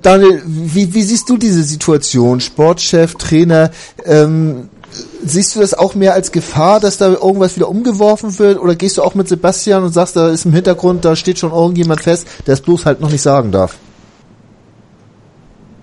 Daniel, 0.00 0.40
wie, 0.46 0.94
wie 0.94 1.02
siehst 1.02 1.28
du 1.28 1.36
diese 1.36 1.64
Situation? 1.64 2.38
Sportchef, 2.38 3.16
Trainer, 3.16 3.72
ähm, 4.04 4.68
siehst 4.90 5.54
du 5.54 5.60
das 5.60 5.74
auch 5.74 5.94
mehr 5.94 6.14
als 6.14 6.32
Gefahr, 6.32 6.80
dass 6.80 6.98
da 6.98 7.12
irgendwas 7.12 7.56
wieder 7.56 7.68
umgeworfen 7.68 8.38
wird? 8.38 8.60
Oder 8.60 8.74
gehst 8.74 8.98
du 8.98 9.02
auch 9.02 9.14
mit 9.14 9.28
Sebastian 9.28 9.84
und 9.84 9.92
sagst, 9.92 10.16
da 10.16 10.30
ist 10.30 10.44
im 10.44 10.52
Hintergrund, 10.52 11.04
da 11.04 11.16
steht 11.16 11.38
schon 11.38 11.52
irgendjemand 11.52 12.00
fest, 12.00 12.26
der 12.46 12.54
es 12.54 12.60
bloß 12.60 12.86
halt 12.86 13.00
noch 13.00 13.10
nicht 13.10 13.22
sagen 13.22 13.52
darf? 13.52 13.78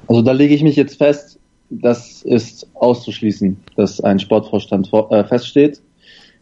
Also 0.07 0.21
da 0.21 0.31
lege 0.31 0.53
ich 0.53 0.63
mich 0.63 0.75
jetzt 0.75 0.97
fest, 0.97 1.39
das 1.69 2.21
ist 2.21 2.67
auszuschließen, 2.75 3.57
dass 3.75 4.01
ein 4.01 4.19
Sportvorstand 4.19 4.87
vor, 4.87 5.11
äh, 5.11 5.23
feststeht, 5.23 5.81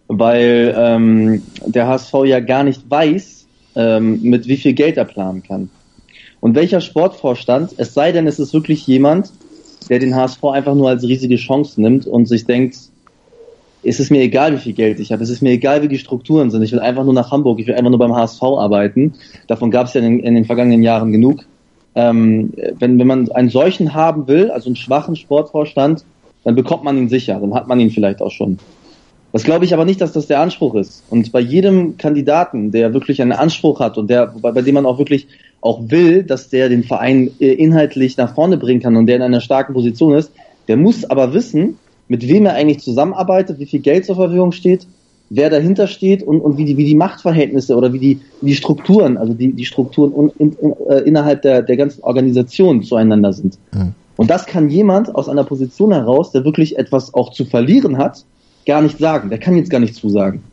weil 0.07 0.75
ähm, 0.77 1.43
der 1.65 1.87
HSV 1.87 2.13
ja 2.25 2.39
gar 2.39 2.63
nicht 2.63 2.89
weiß, 2.89 3.47
ähm, 3.75 4.21
mit 4.21 4.47
wie 4.47 4.57
viel 4.57 4.73
Geld 4.73 4.97
er 4.97 5.05
planen 5.05 5.43
kann. 5.43 5.69
Und 6.41 6.55
welcher 6.55 6.81
Sportvorstand, 6.81 7.75
es 7.77 7.93
sei 7.93 8.11
denn, 8.11 8.27
es 8.27 8.37
ist 8.37 8.53
wirklich 8.53 8.85
jemand, 8.85 9.31
der 9.89 9.99
den 9.99 10.15
HSV 10.15 10.43
einfach 10.45 10.75
nur 10.75 10.89
als 10.89 11.03
riesige 11.03 11.35
Chance 11.35 11.81
nimmt 11.81 12.05
und 12.07 12.27
sich 12.27 12.45
denkt, 12.45 12.77
es 13.83 13.99
ist 13.99 14.11
mir 14.11 14.21
egal, 14.21 14.53
wie 14.53 14.59
viel 14.59 14.73
Geld 14.73 14.99
ich 14.99 15.11
habe, 15.11 15.23
es 15.23 15.29
ist 15.29 15.41
mir 15.41 15.51
egal, 15.51 15.81
wie 15.81 15.87
die 15.87 15.97
Strukturen 15.97 16.49
sind. 16.49 16.61
Ich 16.63 16.71
will 16.71 16.79
einfach 16.79 17.03
nur 17.03 17.13
nach 17.13 17.31
Hamburg, 17.31 17.59
ich 17.59 17.67
will 17.67 17.75
einfach 17.75 17.89
nur 17.89 17.99
beim 17.99 18.15
HSV 18.15 18.41
arbeiten. 18.41 19.13
Davon 19.47 19.71
gab 19.71 19.87
es 19.87 19.93
ja 19.93 20.01
in, 20.01 20.19
in, 20.19 20.35
den 20.35 20.45
vergangenen 20.45 20.83
Jahren 20.83 21.11
genug. 21.11 21.43
Ähm, 21.95 22.53
wenn, 22.79 22.97
wenn 22.97 23.07
man 23.07 23.31
einen 23.31 23.49
solchen 23.49 23.93
haben 23.93 24.27
will, 24.27 24.49
also 24.51 24.67
einen 24.67 24.75
schwachen 24.75 25.15
Sportvorstand, 25.15 26.05
dann 26.43 26.55
bekommt 26.55 26.83
man 26.83 26.97
ihn 26.97 27.09
sicher, 27.09 27.39
dann 27.39 27.53
hat 27.53 27.67
man 27.67 27.79
ihn 27.79 27.91
vielleicht 27.91 28.21
auch 28.21 28.31
schon. 28.31 28.57
Das 29.33 29.43
glaube 29.43 29.65
ich 29.65 29.73
aber 29.73 29.83
nicht, 29.83 29.99
dass 29.99 30.13
das 30.13 30.27
der 30.27 30.39
Anspruch 30.39 30.75
ist. 30.75 31.03
Und 31.09 31.31
bei 31.31 31.39
jedem 31.39 31.97
Kandidaten, 31.97 32.71
der 32.71 32.93
wirklich 32.93 33.19
einen 33.19 33.31
Anspruch 33.31 33.79
hat 33.79 33.97
und 33.97 34.07
der, 34.09 34.27
bei, 34.27 34.51
bei 34.51 34.61
dem 34.61 34.75
man 34.75 34.85
auch 34.85 34.99
wirklich 34.99 35.27
auch 35.59 35.81
will, 35.89 36.21
dass 36.21 36.49
der 36.49 36.69
den 36.69 36.83
Verein 36.83 37.31
äh, 37.39 37.51
inhaltlich 37.53 38.15
nach 38.15 38.35
vorne 38.35 38.57
bringen 38.57 38.81
kann 38.81 38.95
und 38.95 39.07
der 39.07 39.15
in 39.15 39.21
einer 39.23 39.41
starken 39.41 39.73
Position 39.73 40.13
ist, 40.13 40.31
der 40.67 40.77
muss 40.77 41.03
aber 41.03 41.33
wissen, 41.33 41.79
mit 42.07 42.27
wem 42.27 42.45
er 42.45 42.53
eigentlich 42.53 42.81
zusammenarbeitet, 42.81 43.57
wie 43.57 43.65
viel 43.65 43.79
Geld 43.79 44.05
zur 44.05 44.17
Verfügung 44.17 44.51
steht, 44.51 44.85
wer 45.31 45.49
dahinter 45.49 45.87
steht 45.87 46.21
und, 46.21 46.39
und 46.39 46.59
wie, 46.59 46.65
die, 46.65 46.77
wie 46.77 46.85
die 46.85 46.95
Machtverhältnisse 46.95 47.75
oder 47.75 47.91
wie 47.91 47.99
die, 47.99 48.19
wie 48.41 48.51
die 48.51 48.55
Strukturen, 48.55 49.17
also 49.17 49.33
die, 49.33 49.53
die 49.53 49.65
Strukturen 49.65 50.31
in, 50.37 50.51
in, 50.51 50.73
äh, 50.89 50.99
innerhalb 50.99 51.41
der, 51.41 51.63
der 51.63 51.77
ganzen 51.77 52.03
Organisation 52.03 52.83
zueinander 52.83 53.33
sind. 53.33 53.57
Mhm. 53.71 53.95
Und 54.15 54.29
das 54.29 54.45
kann 54.45 54.69
jemand 54.69 55.15
aus 55.15 55.27
einer 55.27 55.43
Position 55.43 55.91
heraus, 55.91 56.31
der 56.31 56.45
wirklich 56.45 56.77
etwas 56.77 57.15
auch 57.15 57.31
zu 57.31 57.45
verlieren 57.45 57.97
hat, 57.97 58.25
gar 58.65 58.81
nicht 58.81 58.99
sagen. 58.99 59.29
Der 59.29 59.39
kann 59.39 59.55
jetzt 59.57 59.69
gar 59.69 59.79
nicht 59.79 59.95
zusagen. 59.95 60.43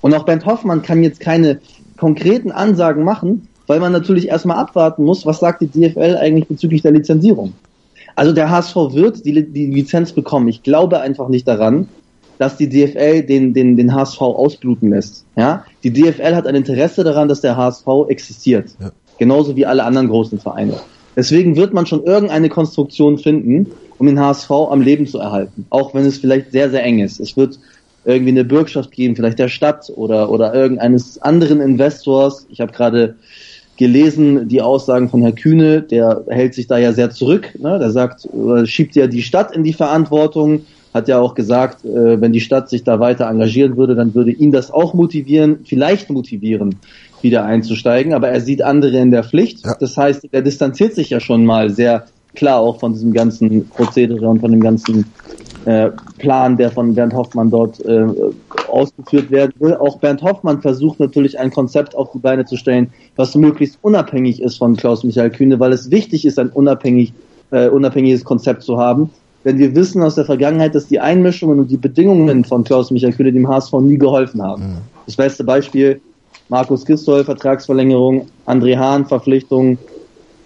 Und 0.00 0.14
auch 0.14 0.24
Bernd 0.24 0.44
Hoffmann 0.46 0.82
kann 0.82 1.02
jetzt 1.02 1.20
keine 1.20 1.60
konkreten 1.96 2.50
Ansagen 2.50 3.04
machen, 3.04 3.48
weil 3.66 3.80
man 3.80 3.92
natürlich 3.92 4.28
erstmal 4.28 4.58
abwarten 4.58 5.04
muss, 5.04 5.24
was 5.24 5.38
sagt 5.38 5.62
die 5.62 5.68
DFL 5.68 6.16
eigentlich 6.20 6.48
bezüglich 6.48 6.82
der 6.82 6.92
Lizenzierung. 6.92 7.52
Also 8.16 8.32
der 8.32 8.50
HSV 8.50 8.74
wird 8.92 9.24
die, 9.24 9.44
die 9.44 9.66
Lizenz 9.66 10.12
bekommen. 10.12 10.48
Ich 10.48 10.62
glaube 10.62 11.00
einfach 11.00 11.28
nicht 11.28 11.46
daran, 11.48 11.88
dass 12.38 12.56
die 12.56 12.68
DFL 12.68 13.22
den, 13.22 13.54
den, 13.54 13.76
den 13.76 13.94
HSV 13.94 14.20
ausbluten 14.20 14.90
lässt. 14.90 15.24
Ja? 15.36 15.64
Die 15.84 15.92
DFL 15.92 16.34
hat 16.34 16.46
ein 16.46 16.56
Interesse 16.56 17.04
daran, 17.04 17.28
dass 17.28 17.40
der 17.40 17.56
HSV 17.56 17.86
existiert. 18.08 18.74
Ja. 18.80 18.90
Genauso 19.18 19.54
wie 19.54 19.64
alle 19.64 19.84
anderen 19.84 20.08
großen 20.08 20.40
Vereine. 20.40 20.74
Deswegen 21.14 21.56
wird 21.56 21.72
man 21.72 21.86
schon 21.86 22.02
irgendeine 22.04 22.48
Konstruktion 22.48 23.18
finden, 23.18 23.68
um 24.02 24.08
den 24.08 24.18
HSV 24.18 24.50
am 24.50 24.80
Leben 24.80 25.06
zu 25.06 25.20
erhalten. 25.20 25.64
Auch 25.70 25.94
wenn 25.94 26.04
es 26.04 26.18
vielleicht 26.18 26.50
sehr, 26.50 26.68
sehr 26.70 26.82
eng 26.82 26.98
ist. 26.98 27.20
Es 27.20 27.36
wird 27.36 27.60
irgendwie 28.04 28.32
eine 28.32 28.44
Bürgschaft 28.44 28.90
geben, 28.90 29.14
vielleicht 29.14 29.38
der 29.38 29.46
Stadt 29.46 29.92
oder, 29.94 30.28
oder 30.28 30.52
irgendeines 30.52 31.22
anderen 31.22 31.60
Investors. 31.60 32.44
Ich 32.50 32.60
habe 32.60 32.72
gerade 32.72 33.14
gelesen, 33.76 34.48
die 34.48 34.60
Aussagen 34.60 35.08
von 35.08 35.22
Herr 35.22 35.30
Kühne, 35.30 35.82
der 35.82 36.24
hält 36.28 36.54
sich 36.54 36.66
da 36.66 36.78
ja 36.78 36.92
sehr 36.92 37.10
zurück. 37.10 37.56
Ne? 37.60 37.78
Der 37.78 37.92
sagt, 37.92 38.28
schiebt 38.64 38.96
ja 38.96 39.06
die 39.06 39.22
Stadt 39.22 39.54
in 39.54 39.62
die 39.62 39.72
Verantwortung, 39.72 40.62
hat 40.92 41.06
ja 41.06 41.20
auch 41.20 41.36
gesagt, 41.36 41.84
äh, 41.84 42.20
wenn 42.20 42.32
die 42.32 42.40
Stadt 42.40 42.68
sich 42.68 42.82
da 42.82 42.98
weiter 42.98 43.28
engagieren 43.28 43.76
würde, 43.76 43.94
dann 43.94 44.16
würde 44.16 44.32
ihn 44.32 44.50
das 44.50 44.72
auch 44.72 44.94
motivieren, 44.94 45.60
vielleicht 45.62 46.10
motivieren, 46.10 46.74
wieder 47.20 47.44
einzusteigen. 47.44 48.14
Aber 48.14 48.30
er 48.30 48.40
sieht 48.40 48.62
andere 48.62 48.98
in 48.98 49.12
der 49.12 49.22
Pflicht. 49.22 49.64
Ja. 49.64 49.76
Das 49.78 49.96
heißt, 49.96 50.26
er 50.32 50.42
distanziert 50.42 50.96
sich 50.96 51.10
ja 51.10 51.20
schon 51.20 51.46
mal 51.46 51.70
sehr 51.70 52.06
klar 52.34 52.60
auch 52.60 52.80
von 52.80 52.92
diesem 52.92 53.12
ganzen 53.12 53.68
Prozedere 53.68 54.28
und 54.28 54.40
von 54.40 54.50
dem 54.50 54.60
ganzen 54.60 55.04
äh, 55.64 55.90
Plan, 56.18 56.56
der 56.56 56.70
von 56.70 56.94
Bernd 56.94 57.14
Hoffmann 57.14 57.50
dort 57.50 57.84
äh, 57.84 58.06
ausgeführt 58.68 59.30
werden 59.30 59.52
will. 59.60 59.74
Auch 59.74 59.98
Bernd 59.98 60.22
Hoffmann 60.22 60.60
versucht 60.60 60.98
natürlich 60.98 61.38
ein 61.38 61.50
Konzept 61.50 61.94
auf 61.94 62.10
die 62.12 62.18
Beine 62.18 62.44
zu 62.44 62.56
stellen, 62.56 62.90
was 63.16 63.34
möglichst 63.34 63.78
unabhängig 63.82 64.42
ist 64.42 64.56
von 64.56 64.76
Klaus-Michael 64.76 65.30
Kühne, 65.30 65.60
weil 65.60 65.72
es 65.72 65.90
wichtig 65.90 66.24
ist, 66.24 66.38
ein 66.38 66.48
unabhängig, 66.48 67.12
äh, 67.52 67.68
unabhängiges 67.68 68.24
Konzept 68.24 68.62
zu 68.62 68.76
haben. 68.78 69.10
Denn 69.44 69.58
wir 69.58 69.74
wissen 69.74 70.02
aus 70.02 70.14
der 70.14 70.24
Vergangenheit, 70.24 70.74
dass 70.74 70.86
die 70.86 71.00
Einmischungen 71.00 71.58
und 71.60 71.70
die 71.70 71.76
Bedingungen 71.76 72.44
von 72.44 72.64
Klaus-Michael 72.64 73.12
Kühne 73.12 73.32
dem 73.32 73.48
HSV 73.48 73.72
nie 73.80 73.98
geholfen 73.98 74.42
haben. 74.42 74.62
Mhm. 74.62 74.76
Das 75.06 75.16
beste 75.16 75.44
Beispiel, 75.44 76.00
Markus 76.48 76.84
Gistol, 76.84 77.24
Vertragsverlängerung, 77.24 78.26
André 78.46 78.76
Hahn, 78.76 79.06
Verpflichtung, 79.06 79.78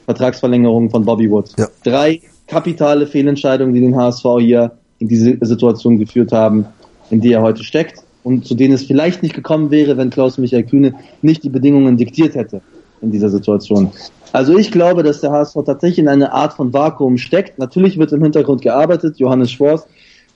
Vertragsverlängerung 0.06 0.88
von 0.90 1.04
Bobby 1.04 1.30
Wood. 1.30 1.50
Ja. 1.58 1.68
Drei 1.84 2.22
kapitale 2.46 3.06
Fehlentscheidungen, 3.06 3.74
die 3.74 3.80
den 3.80 3.96
HSV 3.96 4.24
hier 4.38 4.72
in 4.98 5.08
diese 5.08 5.36
Situation 5.42 5.98
geführt 5.98 6.32
haben, 6.32 6.64
in 7.10 7.20
die 7.20 7.32
er 7.32 7.42
heute 7.42 7.62
steckt 7.62 8.02
und 8.22 8.46
zu 8.46 8.54
denen 8.54 8.74
es 8.74 8.84
vielleicht 8.84 9.22
nicht 9.22 9.34
gekommen 9.34 9.70
wäre, 9.70 9.96
wenn 9.96 10.10
Klaus 10.10 10.38
Michael 10.38 10.64
Kühne 10.64 10.94
nicht 11.22 11.44
die 11.44 11.50
Bedingungen 11.50 11.96
diktiert 11.96 12.34
hätte 12.34 12.62
in 13.02 13.10
dieser 13.10 13.28
Situation. 13.28 13.90
Also 14.32 14.56
ich 14.56 14.70
glaube, 14.70 15.02
dass 15.02 15.20
der 15.20 15.32
HSV 15.32 15.56
tatsächlich 15.66 15.98
in 15.98 16.08
eine 16.08 16.32
Art 16.32 16.54
von 16.54 16.72
Vakuum 16.72 17.18
steckt. 17.18 17.58
Natürlich 17.58 17.98
wird 17.98 18.12
im 18.12 18.22
Hintergrund 18.22 18.62
gearbeitet. 18.62 19.18
Johannes 19.18 19.50
Schwarz, 19.50 19.86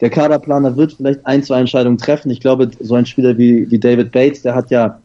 der 0.01 0.11
Kaderplaner, 0.11 0.77
wird 0.77 0.95
vielleicht 0.95 1.25
ein, 1.27 1.43
zwei 1.43 1.61
Entscheidungen 1.61 1.99
treffen. 1.99 2.31
Ich 2.31 2.41
glaube, 2.41 2.71
so 2.81 2.95
ein 2.95 3.07
Spieler 3.07 3.37
wie, 3.39 3.71
wie 3.71 3.79
David 3.79 4.13
Bates, 4.13 4.43
der 4.43 4.55
hat 4.55 4.71
ja, 4.71 5.01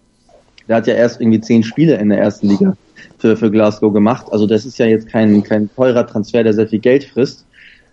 der 0.67 0.77
hat 0.77 0.87
ja 0.87 0.95
erst 0.95 1.21
irgendwie 1.21 1.41
zehn 1.41 1.63
Spiele 1.63 1.95
in 1.95 2.09
der 2.09 2.19
ersten 2.19 2.47
Liga 2.47 2.75
für, 3.17 3.37
für 3.37 3.51
Glasgow 3.51 3.93
gemacht. 3.93 4.27
Also 4.31 4.47
das 4.47 4.65
ist 4.65 4.77
ja 4.77 4.85
jetzt 4.85 5.07
kein, 5.07 5.43
kein 5.43 5.69
teurer 5.75 6.05
Transfer, 6.05 6.43
der 6.43 6.53
sehr 6.53 6.67
viel 6.67 6.79
Geld 6.79 7.03
frisst. 7.03 7.45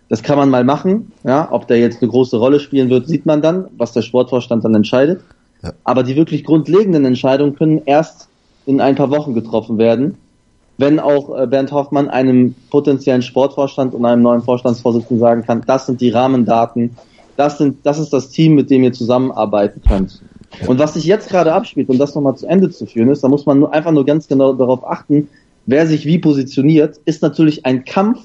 Das 0.09 0.23
kann 0.23 0.37
man 0.37 0.51
mal 0.51 0.65
machen. 0.65 1.13
Ja, 1.25 1.49
ob 1.51 1.67
der 1.69 1.79
jetzt 1.79 2.03
eine 2.03 2.11
große 2.11 2.37
Rolle 2.37 2.61
spielen 2.61 2.91
wird, 2.91 3.09
sieht 3.09 3.25
man 3.25 3.41
dann, 3.41 3.67
was 3.77 3.93
der 3.93 4.03
Sportvorstand 4.03 4.65
dann 4.65 4.75
entscheidet. 4.75 5.23
Ja. 5.63 5.73
Aber 5.85 6.03
die 6.03 6.17
wirklich 6.17 6.45
grundlegenden 6.45 7.05
Entscheidungen 7.05 7.55
können 7.55 7.83
erst 7.87 8.29
in 8.67 8.81
ein 8.81 8.95
paar 8.95 9.11
Wochen 9.11 9.35
getroffen 9.35 9.79
werden, 9.79 10.19
wenn 10.79 10.99
auch 10.99 11.39
äh, 11.39 11.47
Bernd 11.47 11.73
Hoffmann 11.73 12.09
einem 12.09 12.55
potenziellen 12.71 13.23
Sportvorstand 13.23 13.95
und 13.95 14.05
einem 14.05 14.23
neuen 14.23 14.43
Vorstandsvorsitzenden 14.43 15.21
sagen 15.21 15.45
kann, 15.45 15.63
das 15.67 15.87
sind 15.87 16.01
die 16.01 16.11
Rahmendaten, 16.11 16.97
das 17.37 17.59
sind, 17.59 17.79
das 17.85 17.99
ist 17.99 18.13
das 18.13 18.31
Team, 18.31 18.55
mit 18.55 18.71
dem 18.71 18.85
ihr 18.85 18.93
zusammenarbeiten 18.93 19.81
könnt. 19.87 20.21
Und 20.67 20.79
was 20.79 20.95
sich 20.95 21.05
jetzt 21.05 21.29
gerade 21.29 21.53
abspielt, 21.53 21.89
um 21.89 21.99
das 21.99 22.15
nochmal 22.15 22.37
zu 22.37 22.47
Ende 22.47 22.71
zu 22.71 22.87
führen, 22.87 23.09
ist, 23.09 23.25
da 23.25 23.29
muss 23.29 23.47
man 23.47 23.61
nur, 23.61 23.73
einfach 23.73 23.93
nur 23.93 24.05
ganz 24.05 24.29
genau 24.29 24.53
darauf 24.53 24.87
achten, 24.87 25.29
wer 25.67 25.87
sich 25.87 26.07
wie 26.07 26.19
positioniert, 26.19 27.01
ist 27.05 27.23
natürlich 27.23 27.65
ein 27.67 27.85
Kampf 27.85 28.21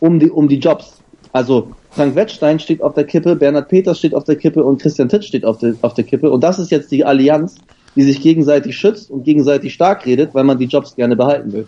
um 0.00 0.18
die, 0.18 0.30
um 0.30 0.48
die 0.48 0.58
Jobs. 0.58 1.00
Also 1.32 1.68
Frank 1.90 2.14
Wettstein 2.14 2.58
steht 2.58 2.82
auf 2.82 2.94
der 2.94 3.04
Kippe, 3.04 3.36
Bernhard 3.36 3.68
Peters 3.68 3.98
steht 3.98 4.14
auf 4.14 4.24
der 4.24 4.36
Kippe 4.36 4.62
und 4.62 4.80
Christian 4.80 5.08
Titt 5.08 5.24
steht 5.24 5.44
auf 5.44 5.58
der, 5.58 5.74
auf 5.82 5.94
der 5.94 6.04
Kippe. 6.04 6.30
Und 6.30 6.42
das 6.42 6.58
ist 6.58 6.70
jetzt 6.70 6.90
die 6.90 7.04
Allianz, 7.04 7.56
die 7.96 8.02
sich 8.02 8.20
gegenseitig 8.20 8.76
schützt 8.76 9.10
und 9.10 9.24
gegenseitig 9.24 9.74
stark 9.74 10.06
redet, 10.06 10.34
weil 10.34 10.44
man 10.44 10.58
die 10.58 10.66
Jobs 10.66 10.94
gerne 10.94 11.16
behalten 11.16 11.52
will. 11.52 11.66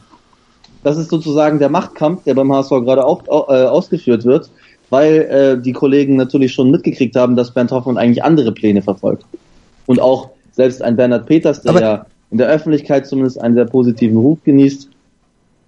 Das 0.83 0.97
ist 0.97 1.11
sozusagen 1.11 1.59
der 1.59 1.69
Machtkampf, 1.69 2.25
der 2.25 2.35
beim 2.35 2.53
HSV 2.53 2.71
gerade 2.71 3.05
auch, 3.05 3.23
äh, 3.29 3.65
ausgeführt 3.65 4.25
wird, 4.25 4.51
weil 4.89 5.15
äh, 5.23 5.61
die 5.61 5.73
Kollegen 5.73 6.17
natürlich 6.17 6.53
schon 6.53 6.71
mitgekriegt 6.71 7.17
haben, 7.17 7.37
dass 7.37 7.53
Bernd 7.53 7.71
Hoffmann 7.71 7.99
eigentlich 7.99 8.25
andere 8.25 8.53
Pläne 8.53 8.83
verfolgt. 8.83 9.25
Und 9.91 10.01
auch 10.01 10.31
selbst 10.53 10.83
ein 10.83 10.95
Bernhard 10.95 11.27
Peters, 11.27 11.63
der 11.63 11.71
Aber 11.71 11.81
ja 11.81 12.07
in 12.31 12.39
der 12.39 12.49
Öffentlichkeit 12.49 13.07
zumindest 13.07 13.41
einen 13.41 13.55
sehr 13.55 13.65
positiven 13.65 14.17
Ruf 14.17 14.39
genießt, 14.45 14.89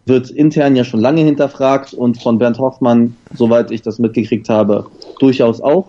wird 0.06 0.30
intern 0.30 0.74
ja 0.74 0.84
schon 0.84 1.00
lange 1.00 1.22
hinterfragt 1.22 1.94
und 1.94 2.20
von 2.20 2.38
Bernd 2.38 2.58
Hoffmann, 2.58 3.16
soweit 3.34 3.70
ich 3.70 3.82
das 3.82 3.98
mitgekriegt 3.98 4.48
habe, 4.48 4.86
durchaus 5.20 5.60
auch. 5.60 5.88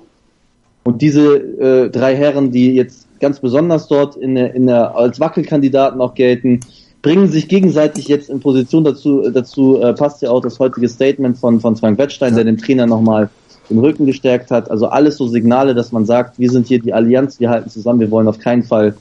Und 0.84 1.02
diese 1.02 1.38
äh, 1.38 1.90
drei 1.90 2.16
Herren, 2.16 2.52
die 2.52 2.76
jetzt 2.76 3.08
ganz 3.20 3.40
besonders 3.40 3.88
dort 3.88 4.16
in 4.16 4.36
der, 4.36 4.54
in 4.54 4.68
der, 4.68 4.96
als 4.96 5.20
Wackelkandidaten 5.20 6.02
auch 6.02 6.14
gelten, 6.14 6.60
bringen 7.02 7.28
sich 7.28 7.48
gegenseitig 7.48 8.08
jetzt 8.08 8.30
in 8.30 8.40
Position 8.40 8.84
dazu, 8.84 9.30
dazu 9.30 9.82
äh, 9.82 9.94
passt 9.94 10.22
ja 10.22 10.30
auch 10.30 10.42
das 10.42 10.60
heutige 10.60 10.90
Statement 10.90 11.38
von, 11.38 11.60
von 11.60 11.76
Frank 11.76 11.98
Wettstein, 11.98 12.34
ja. 12.34 12.44
der 12.44 12.46
dem 12.46 12.58
Trainer 12.58 12.86
nochmal 12.86 13.30
den 13.70 13.80
Rücken 13.80 14.06
gestärkt 14.06 14.52
hat. 14.52 14.70
Also 14.70 14.88
alles 14.88 15.18
so 15.18 15.28
Signale, 15.28 15.74
dass 15.74 15.92
man 15.92 16.06
sagt, 16.06 16.40
wir 16.40 16.50
sind 16.50 16.68
hier 16.68 16.80
die 16.80 16.94
Allianz, 16.94 17.40
wir 17.40 17.50
halten 17.50 17.70
zusammen, 17.70 18.00
wir 18.00 18.12
wollen 18.12 18.28
auf 18.28 18.40
keinen 18.40 18.64
Fall 18.64 18.96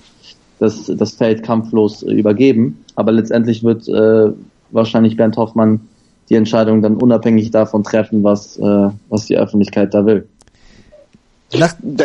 das, 0.58 0.86
das 0.86 1.12
Feld 1.12 1.42
kampflos 1.42 2.02
äh, 2.02 2.12
übergeben. 2.12 2.84
Aber 2.94 3.12
letztendlich 3.12 3.64
wird 3.64 3.88
äh, 3.88 4.32
wahrscheinlich 4.70 5.16
Bernd 5.16 5.36
Hoffmann 5.36 5.80
die 6.28 6.36
Entscheidung 6.36 6.82
dann 6.82 6.96
unabhängig 6.96 7.50
davon 7.50 7.82
treffen, 7.84 8.22
was, 8.22 8.58
äh, 8.58 8.90
was 9.08 9.26
die 9.26 9.36
Öffentlichkeit 9.36 9.92
da 9.92 10.06
will. 10.06 10.28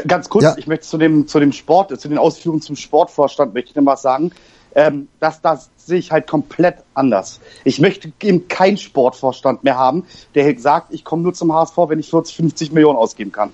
Ganz 0.08 0.28
kurz, 0.28 0.44
ja. 0.44 0.56
ich 0.58 0.68
möchte 0.68 0.86
zu 0.86 0.98
dem, 0.98 1.28
zu 1.28 1.40
dem 1.40 1.54
Sport, 1.54 1.98
zu 2.00 2.10
den 2.10 2.18
Ausführungen 2.18 2.62
zum 2.62 2.76
Sportvorstand 2.76 3.54
möchte 3.54 3.70
ich 3.70 3.76
noch 3.76 3.86
was 3.86 4.02
sagen. 4.02 4.32
Ähm, 4.78 5.08
das, 5.20 5.42
das 5.42 5.72
sehe 5.76 5.98
ich 5.98 6.12
halt 6.12 6.28
komplett 6.28 6.76
anders. 6.94 7.42
Ich 7.64 7.80
möchte 7.80 8.14
eben 8.22 8.48
keinen 8.48 8.78
Sportvorstand 8.78 9.64
mehr 9.64 9.76
haben, 9.76 10.06
der 10.36 10.58
sagt, 10.60 10.94
ich 10.94 11.04
komme 11.04 11.24
nur 11.24 11.34
zum 11.34 11.52
HSV, 11.52 11.76
wenn 11.88 12.00
ich 12.00 12.10
40, 12.12 12.36
50 12.36 12.72
Millionen 12.72 12.98
ausgeben 12.98 13.32
kann 13.32 13.52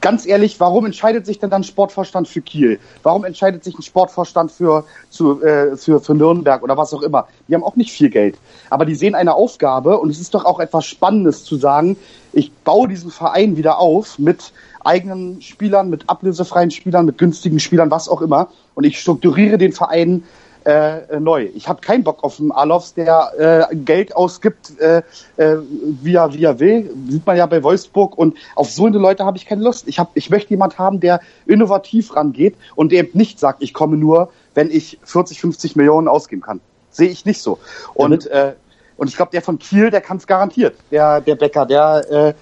ganz 0.00 0.26
ehrlich, 0.26 0.58
warum 0.60 0.86
entscheidet 0.86 1.26
sich 1.26 1.38
denn 1.38 1.50
dann 1.50 1.64
Sportvorstand 1.64 2.28
für 2.28 2.40
Kiel? 2.40 2.78
Warum 3.02 3.24
entscheidet 3.24 3.64
sich 3.64 3.78
ein 3.78 3.82
Sportvorstand 3.82 4.50
für, 4.52 4.84
zu, 5.10 5.42
äh, 5.42 5.76
für, 5.76 6.00
für 6.00 6.14
Nürnberg 6.14 6.62
oder 6.62 6.76
was 6.76 6.92
auch 6.94 7.02
immer? 7.02 7.28
Die 7.48 7.54
haben 7.54 7.64
auch 7.64 7.76
nicht 7.76 7.92
viel 7.92 8.10
Geld. 8.10 8.36
Aber 8.70 8.84
die 8.84 8.94
sehen 8.94 9.14
eine 9.14 9.34
Aufgabe 9.34 9.98
und 9.98 10.10
es 10.10 10.20
ist 10.20 10.34
doch 10.34 10.44
auch 10.44 10.60
etwas 10.60 10.86
Spannendes 10.86 11.44
zu 11.44 11.56
sagen, 11.56 11.96
ich 12.32 12.52
baue 12.52 12.88
diesen 12.88 13.10
Verein 13.10 13.56
wieder 13.56 13.78
auf 13.78 14.18
mit 14.18 14.52
eigenen 14.84 15.40
Spielern, 15.40 15.88
mit 15.88 16.08
ablösefreien 16.08 16.70
Spielern, 16.70 17.06
mit 17.06 17.18
günstigen 17.18 17.60
Spielern, 17.60 17.90
was 17.90 18.08
auch 18.08 18.20
immer. 18.20 18.48
Und 18.74 18.84
ich 18.84 19.00
strukturiere 19.00 19.58
den 19.58 19.72
Verein 19.72 20.24
äh, 20.64 21.20
neu. 21.20 21.48
Ich 21.54 21.68
habe 21.68 21.80
keinen 21.80 22.04
Bock 22.04 22.24
auf 22.24 22.40
einen 22.40 22.52
Alofs, 22.52 22.94
der 22.94 23.68
äh, 23.70 23.76
Geld 23.76 24.16
ausgibt, 24.16 24.78
äh, 24.80 25.02
äh, 25.36 25.58
wie, 26.02 26.14
er, 26.14 26.32
wie 26.32 26.44
er 26.44 26.58
will. 26.58 26.94
Sieht 27.08 27.26
man 27.26 27.36
ja 27.36 27.46
bei 27.46 27.62
Wolfsburg. 27.62 28.16
Und 28.16 28.36
auf 28.54 28.70
so 28.70 28.86
eine 28.86 28.98
Leute 28.98 29.24
habe 29.24 29.36
ich 29.36 29.46
keine 29.46 29.62
Lust. 29.62 29.86
Ich, 29.88 29.98
hab, 29.98 30.10
ich 30.14 30.30
möchte 30.30 30.50
jemand 30.50 30.78
haben, 30.78 31.00
der 31.00 31.20
innovativ 31.46 32.16
rangeht 32.16 32.56
und 32.74 32.92
der 32.92 33.00
eben 33.00 33.18
nicht 33.18 33.38
sagt, 33.38 33.62
ich 33.62 33.74
komme 33.74 33.96
nur, 33.96 34.30
wenn 34.54 34.70
ich 34.70 34.98
40, 35.04 35.40
50 35.40 35.76
Millionen 35.76 36.08
ausgeben 36.08 36.42
kann. 36.42 36.60
Sehe 36.90 37.08
ich 37.08 37.24
nicht 37.24 37.42
so. 37.42 37.58
Und, 37.94 38.26
äh, 38.26 38.54
und 38.96 39.08
ich 39.08 39.16
glaube, 39.16 39.32
der 39.32 39.42
von 39.42 39.58
Kiel, 39.58 39.90
der 39.90 40.00
kann 40.00 40.18
es 40.18 40.26
garantiert. 40.26 40.76
Der, 40.90 41.20
der 41.20 41.34
Becker, 41.34 41.66
der, 41.66 42.10
äh, 42.10 42.34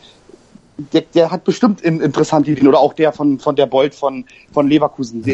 der, 0.92 1.02
der 1.14 1.30
hat 1.30 1.44
bestimmt 1.44 1.80
in, 1.80 2.00
interessante 2.00 2.50
Ideen. 2.50 2.68
Oder 2.68 2.80
auch 2.80 2.92
der 2.92 3.12
von, 3.12 3.38
von 3.38 3.56
der 3.56 3.66
Bolt 3.66 3.94
von, 3.94 4.24
von 4.52 4.68
Leverkusen. 4.68 5.24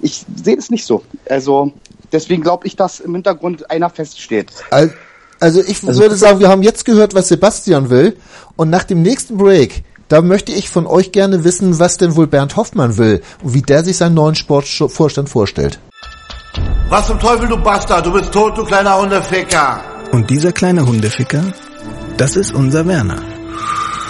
Ich 0.00 0.24
sehe 0.42 0.56
es 0.56 0.70
nicht 0.70 0.84
so. 0.84 1.02
Also 1.28 1.72
Deswegen 2.12 2.42
glaube 2.42 2.66
ich, 2.66 2.76
dass 2.76 3.00
im 3.00 3.14
Hintergrund 3.14 3.70
einer 3.70 3.90
feststeht. 3.90 4.50
Also 4.70 5.60
ich 5.60 5.86
also 5.86 6.00
würde 6.00 6.16
sagen, 6.16 6.40
wir 6.40 6.48
haben 6.48 6.62
jetzt 6.62 6.84
gehört, 6.84 7.14
was 7.14 7.28
Sebastian 7.28 7.90
will. 7.90 8.16
Und 8.56 8.70
nach 8.70 8.84
dem 8.84 9.02
nächsten 9.02 9.36
Break, 9.36 9.84
da 10.08 10.20
möchte 10.20 10.52
ich 10.52 10.68
von 10.68 10.86
euch 10.86 11.12
gerne 11.12 11.44
wissen, 11.44 11.78
was 11.78 11.96
denn 11.96 12.16
wohl 12.16 12.26
Bernd 12.26 12.56
Hoffmann 12.56 12.98
will 12.98 13.22
und 13.42 13.54
wie 13.54 13.62
der 13.62 13.84
sich 13.84 13.96
seinen 13.96 14.14
neuen 14.14 14.34
Sportvorstand 14.34 15.28
vorstellt. 15.28 15.78
Was 16.88 17.06
zum 17.06 17.20
Teufel, 17.20 17.48
du 17.48 17.56
Bastard? 17.56 18.04
Du 18.04 18.12
bist 18.12 18.32
tot, 18.32 18.58
du 18.58 18.64
kleiner 18.64 19.00
Hundeficker. 19.00 19.80
Und 20.10 20.28
dieser 20.28 20.50
kleine 20.50 20.84
Hundeficker, 20.84 21.44
das 22.16 22.36
ist 22.36 22.52
unser 22.52 22.86
Werner. 22.86 23.39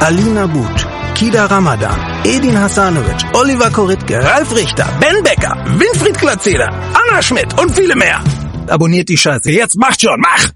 Alina 0.00 0.46
But, 0.46 0.86
Kida 1.14 1.46
Ramadan, 1.50 2.24
Edin 2.24 2.56
Hasanovic, 2.56 3.22
Oliver 3.34 3.70
Koritke, 3.70 4.18
Ralf 4.24 4.54
Richter, 4.56 4.86
Ben 4.98 5.22
Becker, 5.22 5.54
Winfried 5.78 6.18
Glatzeder, 6.18 6.72
Anna 6.94 7.20
Schmidt 7.20 7.52
und 7.60 7.70
viele 7.70 7.94
mehr. 7.94 8.18
Abonniert 8.66 9.10
die 9.10 9.18
Scheiße. 9.18 9.50
Jetzt 9.50 9.76
macht 9.76 10.00
schon, 10.00 10.18
mach! 10.18 10.48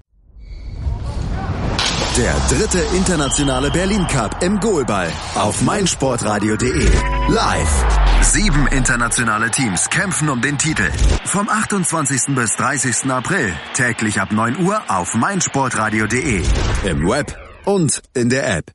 Der 2.17 2.33
dritte 2.49 2.79
internationale 2.95 3.69
Berlin 3.69 4.07
Cup 4.07 4.41
im 4.41 4.59
Goalball 4.59 5.11
auf 5.35 5.61
meinsportradio.de. 5.61 6.89
Live. 7.27 7.85
Sieben 8.21 8.65
internationale 8.67 9.51
Teams 9.51 9.89
kämpfen 9.89 10.29
um 10.29 10.41
den 10.41 10.57
Titel. 10.57 10.89
Vom 11.25 11.47
28. 11.49 12.33
bis 12.33 12.55
30. 12.55 13.11
April 13.11 13.53
täglich 13.75 14.19
ab 14.19 14.31
9 14.31 14.65
Uhr 14.65 14.81
auf 14.87 15.13
meinsportradio.de. 15.13 16.41
Im 16.85 17.07
Web 17.07 17.37
und 17.65 18.01
in 18.15 18.29
der 18.29 18.57
App. 18.57 18.71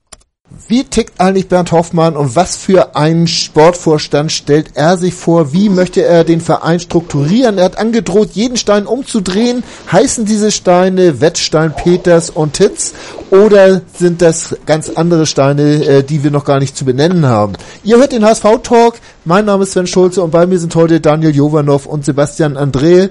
Wie 0.67 0.83
tickt 0.83 1.21
eigentlich 1.21 1.49
Bernd 1.49 1.71
Hoffmann 1.71 2.17
und 2.17 2.35
was 2.35 2.57
für 2.57 2.97
einen 2.97 3.29
Sportvorstand 3.29 4.33
stellt 4.33 4.71
er 4.75 4.97
sich 4.97 5.15
vor? 5.15 5.53
Wie 5.53 5.69
möchte 5.69 6.03
er 6.03 6.25
den 6.25 6.41
Verein 6.41 6.81
strukturieren? 6.81 7.57
Er 7.57 7.67
hat 7.67 7.79
angedroht, 7.79 8.31
jeden 8.33 8.57
Stein 8.57 8.87
umzudrehen. 8.87 9.63
Heißen 9.93 10.25
diese 10.25 10.51
Steine 10.51 11.21
Wettstein, 11.21 11.73
Peters 11.75 12.31
und 12.31 12.55
Titz? 12.55 12.95
Oder 13.31 13.83
sind 13.97 14.23
das 14.23 14.57
ganz 14.67 14.91
andere 14.91 15.27
Steine, 15.27 15.85
äh, 15.85 16.03
die 16.03 16.25
wir 16.25 16.33
noch 16.33 16.45
gar 16.45 16.59
nicht 16.59 16.77
zu 16.77 16.85
benennen 16.85 17.27
haben? 17.27 17.53
Ihr 17.85 17.99
hört 17.99 18.11
den 18.11 18.25
HSV 18.25 18.45
Talk. 18.65 18.95
Mein 19.25 19.45
Name 19.45 19.63
ist 19.63 19.73
Sven 19.73 19.87
Schulze 19.87 20.21
und 20.21 20.33
bei 20.33 20.47
mir 20.47 20.59
sind 20.59 20.75
heute 20.75 21.01
Daniel 21.01 21.35
Jovanov 21.35 21.87
und 21.87 22.05
Sebastian 22.05 22.57
André. 22.59 23.11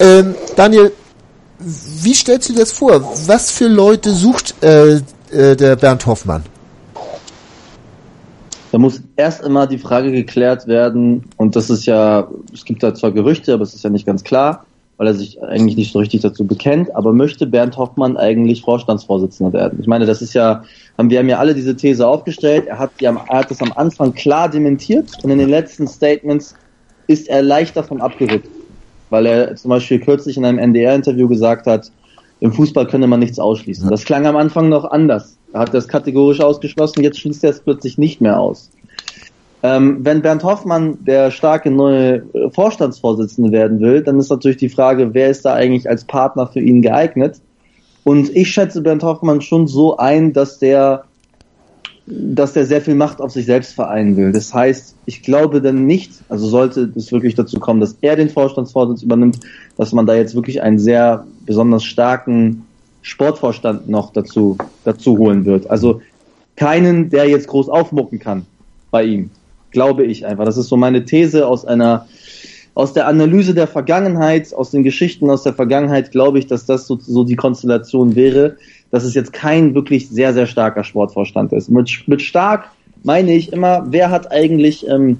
Ähm, 0.00 0.34
Daniel, 0.56 0.90
wie 1.60 2.14
stellst 2.14 2.48
du 2.48 2.52
dir 2.52 2.60
das 2.60 2.72
vor? 2.72 3.14
Was 3.26 3.52
für 3.52 3.68
Leute 3.68 4.12
sucht 4.12 4.56
äh, 4.60 4.96
äh, 5.30 5.54
der 5.54 5.76
Bernd 5.76 6.06
Hoffmann? 6.06 6.42
Da 8.74 8.78
muss 8.78 9.04
erst 9.14 9.44
immer 9.44 9.68
die 9.68 9.78
Frage 9.78 10.10
geklärt 10.10 10.66
werden, 10.66 11.22
und 11.36 11.54
das 11.54 11.70
ist 11.70 11.86
ja, 11.86 12.26
es 12.52 12.64
gibt 12.64 12.82
da 12.82 12.92
zwar 12.92 13.12
Gerüchte, 13.12 13.54
aber 13.54 13.62
es 13.62 13.72
ist 13.72 13.84
ja 13.84 13.88
nicht 13.90 14.04
ganz 14.04 14.24
klar, 14.24 14.66
weil 14.96 15.06
er 15.06 15.14
sich 15.14 15.40
eigentlich 15.44 15.76
nicht 15.76 15.92
so 15.92 16.00
richtig 16.00 16.22
dazu 16.22 16.44
bekennt, 16.44 16.92
aber 16.96 17.12
möchte 17.12 17.46
Bernd 17.46 17.76
Hoffmann 17.76 18.16
eigentlich 18.16 18.62
Vorstandsvorsitzender 18.62 19.52
werden? 19.52 19.78
Ich 19.80 19.86
meine, 19.86 20.06
das 20.06 20.22
ist 20.22 20.34
ja, 20.34 20.64
wir 20.96 21.20
haben 21.20 21.28
ja 21.28 21.38
alle 21.38 21.54
diese 21.54 21.76
These 21.76 22.04
aufgestellt, 22.04 22.66
er 22.66 22.80
hat, 22.80 22.90
er 23.00 23.14
hat 23.28 23.48
das 23.48 23.62
am 23.62 23.70
Anfang 23.76 24.12
klar 24.12 24.48
dementiert 24.48 25.08
und 25.22 25.30
in 25.30 25.38
den 25.38 25.50
letzten 25.50 25.86
Statements 25.86 26.56
ist 27.06 27.28
er 27.28 27.42
leicht 27.42 27.76
davon 27.76 28.00
abgerückt, 28.00 28.48
weil 29.10 29.26
er 29.26 29.54
zum 29.54 29.68
Beispiel 29.68 30.00
kürzlich 30.00 30.36
in 30.36 30.44
einem 30.44 30.58
NDR-Interview 30.58 31.28
gesagt 31.28 31.68
hat, 31.68 31.92
im 32.40 32.52
Fußball 32.52 32.88
könne 32.88 33.06
man 33.06 33.20
nichts 33.20 33.38
ausschließen. 33.38 33.88
Das 33.88 34.04
klang 34.04 34.26
am 34.26 34.34
Anfang 34.36 34.68
noch 34.68 34.84
anders. 34.84 35.38
Er 35.54 35.60
hat 35.60 35.72
das 35.72 35.86
kategorisch 35.86 36.40
ausgeschlossen, 36.40 37.04
jetzt 37.04 37.20
schließt 37.20 37.44
er 37.44 37.50
es 37.50 37.60
plötzlich 37.60 37.96
nicht 37.96 38.20
mehr 38.20 38.40
aus. 38.40 38.70
Ähm, 39.62 39.98
wenn 40.00 40.20
Bernd 40.20 40.42
Hoffmann 40.42 40.98
der 41.04 41.30
starke 41.30 41.70
neue 41.70 42.24
äh, 42.34 42.50
Vorstandsvorsitzende 42.50 43.52
werden 43.52 43.78
will, 43.78 44.02
dann 44.02 44.18
ist 44.18 44.30
natürlich 44.30 44.56
die 44.56 44.68
Frage, 44.68 45.14
wer 45.14 45.30
ist 45.30 45.44
da 45.44 45.54
eigentlich 45.54 45.88
als 45.88 46.04
Partner 46.04 46.48
für 46.48 46.58
ihn 46.58 46.82
geeignet? 46.82 47.40
Und 48.02 48.34
ich 48.34 48.50
schätze 48.50 48.82
Bernd 48.82 49.04
Hoffmann 49.04 49.40
schon 49.42 49.68
so 49.68 49.96
ein, 49.96 50.32
dass 50.32 50.58
der, 50.58 51.04
dass 52.06 52.52
der 52.52 52.66
sehr 52.66 52.80
viel 52.80 52.96
Macht 52.96 53.20
auf 53.20 53.30
sich 53.30 53.46
selbst 53.46 53.74
vereinen 53.74 54.16
will. 54.16 54.32
Das 54.32 54.52
heißt, 54.52 54.96
ich 55.06 55.22
glaube 55.22 55.62
dann 55.62 55.86
nicht, 55.86 56.12
also 56.28 56.48
sollte 56.48 56.92
es 56.96 57.12
wirklich 57.12 57.36
dazu 57.36 57.60
kommen, 57.60 57.80
dass 57.80 57.96
er 58.00 58.16
den 58.16 58.28
Vorstandsvorsitz 58.28 59.02
übernimmt, 59.02 59.38
dass 59.78 59.92
man 59.92 60.04
da 60.04 60.16
jetzt 60.16 60.34
wirklich 60.34 60.62
einen 60.62 60.80
sehr 60.80 61.24
besonders 61.46 61.84
starken 61.84 62.66
Sportvorstand 63.04 63.86
noch 63.86 64.12
dazu, 64.12 64.56
dazu 64.84 65.18
holen 65.18 65.44
wird. 65.44 65.68
Also 65.68 66.00
keinen, 66.56 67.10
der 67.10 67.28
jetzt 67.28 67.48
groß 67.48 67.68
aufmucken 67.68 68.18
kann 68.18 68.46
bei 68.90 69.04
ihm. 69.04 69.30
Glaube 69.70 70.04
ich 70.04 70.24
einfach. 70.24 70.46
Das 70.46 70.56
ist 70.56 70.68
so 70.68 70.76
meine 70.76 71.04
These 71.04 71.46
aus 71.46 71.64
einer 71.64 72.06
aus 72.76 72.92
der 72.92 73.06
Analyse 73.06 73.54
der 73.54 73.68
Vergangenheit, 73.68 74.52
aus 74.52 74.72
den 74.72 74.82
Geschichten 74.82 75.30
aus 75.30 75.44
der 75.44 75.54
Vergangenheit, 75.54 76.10
glaube 76.10 76.40
ich, 76.40 76.48
dass 76.48 76.66
das 76.66 76.88
so, 76.88 76.98
so 77.00 77.22
die 77.22 77.36
Konstellation 77.36 78.16
wäre, 78.16 78.56
dass 78.90 79.04
es 79.04 79.14
jetzt 79.14 79.32
kein 79.32 79.76
wirklich 79.76 80.08
sehr, 80.08 80.32
sehr 80.34 80.48
starker 80.48 80.82
Sportvorstand 80.82 81.52
ist. 81.52 81.70
Mit, 81.70 82.02
mit 82.06 82.20
stark 82.20 82.70
meine 83.04 83.32
ich 83.32 83.52
immer, 83.52 83.86
wer 83.90 84.10
hat 84.10 84.32
eigentlich, 84.32 84.88
ähm, 84.88 85.18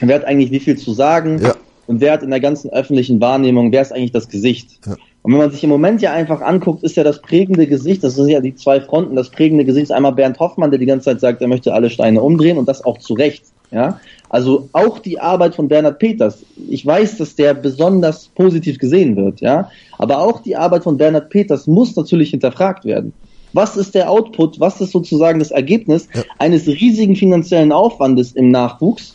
wer 0.00 0.16
hat 0.16 0.24
eigentlich 0.24 0.50
wie 0.50 0.58
viel 0.58 0.76
zu 0.76 0.92
sagen 0.94 1.38
ja. 1.40 1.54
und 1.86 2.00
wer 2.00 2.14
hat 2.14 2.24
in 2.24 2.30
der 2.30 2.40
ganzen 2.40 2.70
öffentlichen 2.70 3.20
Wahrnehmung, 3.20 3.70
wer 3.70 3.82
ist 3.82 3.92
eigentlich 3.92 4.12
das 4.12 4.28
Gesicht? 4.28 4.80
Ja. 4.84 4.96
Und 5.24 5.32
wenn 5.32 5.38
man 5.38 5.50
sich 5.50 5.64
im 5.64 5.70
Moment 5.70 6.02
ja 6.02 6.12
einfach 6.12 6.42
anguckt, 6.42 6.82
ist 6.82 6.96
ja 6.96 7.02
das 7.02 7.22
prägende 7.22 7.66
Gesicht, 7.66 8.04
das 8.04 8.14
sind 8.14 8.28
ja 8.28 8.40
die 8.40 8.54
zwei 8.54 8.82
Fronten, 8.82 9.16
das 9.16 9.30
prägende 9.30 9.64
Gesicht 9.64 9.84
ist 9.84 9.90
einmal 9.90 10.12
Bernd 10.12 10.38
Hoffmann, 10.38 10.70
der 10.70 10.78
die 10.78 10.84
ganze 10.84 11.06
Zeit 11.06 11.20
sagt, 11.20 11.40
er 11.40 11.48
möchte 11.48 11.72
alle 11.72 11.88
Steine 11.88 12.20
umdrehen 12.20 12.58
und 12.58 12.68
das 12.68 12.84
auch 12.84 12.98
zu 12.98 13.14
Recht. 13.14 13.42
Ja, 13.70 13.98
also 14.28 14.68
auch 14.72 14.98
die 14.98 15.18
Arbeit 15.18 15.54
von 15.54 15.66
Bernhard 15.66 15.98
Peters. 15.98 16.44
Ich 16.68 16.84
weiß, 16.84 17.16
dass 17.16 17.34
der 17.36 17.54
besonders 17.54 18.28
positiv 18.34 18.78
gesehen 18.78 19.16
wird, 19.16 19.40
ja, 19.40 19.70
aber 19.96 20.18
auch 20.18 20.40
die 20.40 20.56
Arbeit 20.56 20.84
von 20.84 20.98
Bernhard 20.98 21.30
Peters 21.30 21.66
muss 21.66 21.96
natürlich 21.96 22.28
hinterfragt 22.28 22.84
werden. 22.84 23.14
Was 23.54 23.78
ist 23.78 23.94
der 23.94 24.10
Output? 24.10 24.60
Was 24.60 24.82
ist 24.82 24.92
sozusagen 24.92 25.38
das 25.38 25.52
Ergebnis 25.52 26.06
ja. 26.12 26.22
eines 26.38 26.66
riesigen 26.66 27.16
finanziellen 27.16 27.72
Aufwandes 27.72 28.32
im 28.32 28.50
Nachwuchs? 28.50 29.14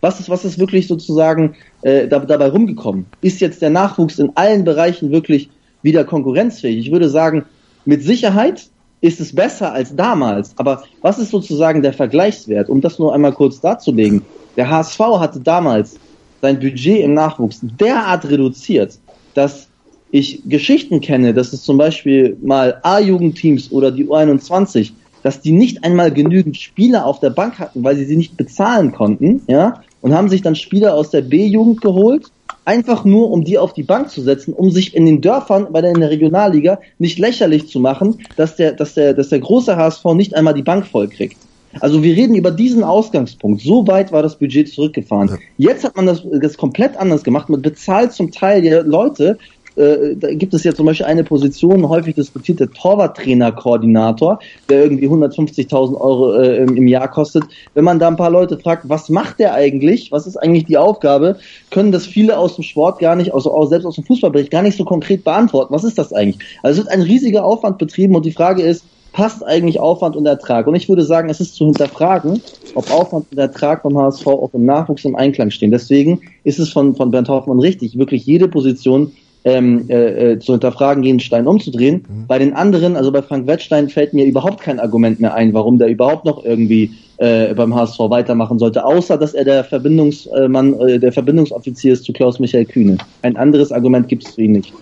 Was 0.00 0.20
ist, 0.20 0.30
was 0.30 0.44
ist 0.44 0.58
wirklich 0.58 0.86
sozusagen 0.86 1.54
äh, 1.84 2.08
da, 2.08 2.18
dabei 2.18 2.48
rumgekommen? 2.48 3.06
Ist 3.20 3.40
jetzt 3.40 3.62
der 3.62 3.70
Nachwuchs 3.70 4.18
in 4.18 4.32
allen 4.34 4.64
Bereichen 4.64 5.12
wirklich 5.12 5.50
wieder 5.82 6.04
konkurrenzfähig? 6.04 6.78
Ich 6.86 6.92
würde 6.92 7.08
sagen, 7.08 7.44
mit 7.84 8.02
Sicherheit 8.02 8.68
ist 9.00 9.20
es 9.20 9.34
besser 9.34 9.72
als 9.72 9.94
damals. 9.94 10.54
Aber 10.56 10.84
was 11.02 11.18
ist 11.18 11.30
sozusagen 11.30 11.82
der 11.82 11.92
Vergleichswert? 11.92 12.70
Um 12.70 12.80
das 12.80 12.98
nur 12.98 13.14
einmal 13.14 13.32
kurz 13.32 13.60
darzulegen. 13.60 14.22
Der 14.56 14.70
HSV 14.70 14.98
hatte 14.98 15.40
damals 15.40 15.98
sein 16.40 16.58
Budget 16.58 17.00
im 17.00 17.12
Nachwuchs 17.12 17.60
derart 17.62 18.24
reduziert, 18.30 18.98
dass 19.34 19.68
ich 20.10 20.42
Geschichten 20.46 21.00
kenne, 21.00 21.34
dass 21.34 21.52
es 21.52 21.64
zum 21.64 21.76
Beispiel 21.76 22.36
mal 22.42 22.78
A-Jugendteams 22.82 23.72
oder 23.72 23.90
die 23.90 24.06
U21, 24.06 24.92
dass 25.22 25.40
die 25.40 25.52
nicht 25.52 25.84
einmal 25.84 26.12
genügend 26.12 26.56
Spieler 26.56 27.04
auf 27.04 27.20
der 27.20 27.30
Bank 27.30 27.58
hatten, 27.58 27.82
weil 27.84 27.96
sie 27.96 28.04
sie 28.04 28.16
nicht 28.16 28.36
bezahlen 28.36 28.92
konnten, 28.92 29.42
ja, 29.48 29.82
und 30.04 30.14
haben 30.14 30.28
sich 30.28 30.42
dann 30.42 30.54
Spieler 30.54 30.94
aus 30.94 31.08
der 31.08 31.22
B-Jugend 31.22 31.80
geholt 31.80 32.30
einfach 32.66 33.06
nur, 33.06 33.30
um 33.30 33.42
die 33.42 33.56
auf 33.56 33.72
die 33.72 33.82
Bank 33.82 34.10
zu 34.10 34.20
setzen, 34.20 34.52
um 34.52 34.70
sich 34.70 34.94
in 34.94 35.06
den 35.06 35.22
Dörfern, 35.22 35.68
bei 35.70 35.80
der 35.80 35.92
in 35.92 36.00
der 36.00 36.10
Regionalliga, 36.10 36.78
nicht 36.98 37.18
lächerlich 37.18 37.68
zu 37.68 37.80
machen, 37.80 38.20
dass 38.36 38.56
der, 38.56 38.72
dass 38.72 38.92
der, 38.92 39.14
dass 39.14 39.30
der 39.30 39.40
große 39.40 39.74
HSV 39.76 40.04
nicht 40.12 40.36
einmal 40.36 40.52
die 40.52 40.62
Bank 40.62 40.86
voll 40.86 41.08
kriegt. 41.08 41.38
Also 41.80 42.02
wir 42.02 42.14
reden 42.14 42.34
über 42.34 42.50
diesen 42.50 42.84
Ausgangspunkt. 42.84 43.62
So 43.62 43.86
weit 43.86 44.12
war 44.12 44.22
das 44.22 44.38
Budget 44.38 44.68
zurückgefahren. 44.68 45.38
Ja. 45.56 45.70
Jetzt 45.70 45.84
hat 45.84 45.96
man 45.96 46.04
das, 46.04 46.22
das 46.40 46.58
komplett 46.58 46.98
anders 46.98 47.24
gemacht. 47.24 47.48
Man 47.48 47.62
bezahlt 47.62 48.12
zum 48.12 48.30
Teil 48.30 48.60
die 48.60 48.68
Leute, 48.68 49.38
äh, 49.76 50.16
da 50.16 50.32
gibt 50.32 50.54
es 50.54 50.64
ja 50.64 50.74
zum 50.74 50.86
Beispiel 50.86 51.06
eine 51.06 51.24
Position, 51.24 51.88
häufig 51.88 52.14
diskutierte 52.14 52.70
Torwarttrainer-Koordinator, 52.70 54.38
der 54.68 54.84
irgendwie 54.84 55.08
150.000 55.08 56.00
Euro 56.00 56.34
äh, 56.34 56.64
im 56.64 56.86
Jahr 56.86 57.08
kostet. 57.08 57.44
Wenn 57.74 57.84
man 57.84 57.98
da 57.98 58.08
ein 58.08 58.16
paar 58.16 58.30
Leute 58.30 58.58
fragt, 58.58 58.88
was 58.88 59.08
macht 59.08 59.38
der 59.38 59.54
eigentlich, 59.54 60.12
was 60.12 60.26
ist 60.26 60.36
eigentlich 60.36 60.66
die 60.66 60.78
Aufgabe, 60.78 61.38
können 61.70 61.92
das 61.92 62.06
viele 62.06 62.38
aus 62.38 62.56
dem 62.56 62.64
Sport 62.64 62.98
gar 63.00 63.16
nicht, 63.16 63.34
also 63.34 63.52
auch 63.52 63.66
selbst 63.66 63.86
aus 63.86 63.96
dem 63.96 64.04
Fußballbericht, 64.04 64.50
gar 64.50 64.62
nicht 64.62 64.78
so 64.78 64.84
konkret 64.84 65.24
beantworten. 65.24 65.74
Was 65.74 65.84
ist 65.84 65.98
das 65.98 66.12
eigentlich? 66.12 66.44
Also 66.62 66.80
es 66.80 66.86
wird 66.86 66.94
ein 66.94 67.02
riesiger 67.02 67.44
Aufwand 67.44 67.78
betrieben 67.78 68.14
und 68.14 68.24
die 68.24 68.32
Frage 68.32 68.62
ist, 68.62 68.84
passt 69.14 69.44
eigentlich 69.44 69.78
Aufwand 69.78 70.16
und 70.16 70.26
Ertrag? 70.26 70.66
Und 70.66 70.74
ich 70.74 70.88
würde 70.88 71.04
sagen, 71.04 71.30
es 71.30 71.40
ist 71.40 71.54
zu 71.54 71.66
hinterfragen, 71.66 72.42
ob 72.74 72.90
Aufwand 72.92 73.26
und 73.30 73.38
Ertrag 73.38 73.82
vom 73.82 73.96
HSV 73.96 74.26
auch 74.26 74.50
im 74.52 74.66
Nachwuchs 74.66 75.04
im 75.04 75.14
Einklang 75.14 75.50
stehen. 75.50 75.70
Deswegen 75.70 76.20
ist 76.42 76.58
es 76.58 76.70
von, 76.70 76.96
von 76.96 77.12
Bernd 77.12 77.28
Hoffmann 77.28 77.60
richtig, 77.60 77.96
wirklich 77.96 78.26
jede 78.26 78.48
Position 78.48 79.12
ähm, 79.44 79.84
äh, 79.88 80.32
äh, 80.32 80.38
zu 80.38 80.52
hinterfragen, 80.52 81.02
jeden 81.02 81.20
Stein 81.20 81.46
umzudrehen. 81.46 82.04
Mhm. 82.08 82.26
Bei 82.26 82.38
den 82.38 82.54
anderen, 82.54 82.96
also 82.96 83.12
bei 83.12 83.22
Frank 83.22 83.46
Wettstein, 83.46 83.88
fällt 83.88 84.14
mir 84.14 84.24
überhaupt 84.24 84.60
kein 84.60 84.80
Argument 84.80 85.20
mehr 85.20 85.34
ein, 85.34 85.52
warum 85.52 85.78
der 85.78 85.88
überhaupt 85.88 86.24
noch 86.24 86.44
irgendwie 86.44 86.92
äh, 87.18 87.54
beim 87.54 87.74
HSV 87.74 87.98
weitermachen 87.98 88.58
sollte, 88.58 88.84
außer 88.84 89.18
dass 89.18 89.34
er 89.34 89.44
der 89.44 89.64
Verbindungsmann, 89.64 90.78
äh, 90.80 90.98
der 90.98 91.12
Verbindungsoffizier 91.12 91.92
ist 91.92 92.04
zu 92.04 92.12
Klaus 92.12 92.38
Michael 92.38 92.64
Kühne. 92.64 92.98
Ein 93.22 93.36
anderes 93.36 93.70
Argument 93.70 94.08
gibt 94.08 94.26
es 94.26 94.34
für 94.34 94.42
ihn 94.42 94.52
nicht. 94.52 94.72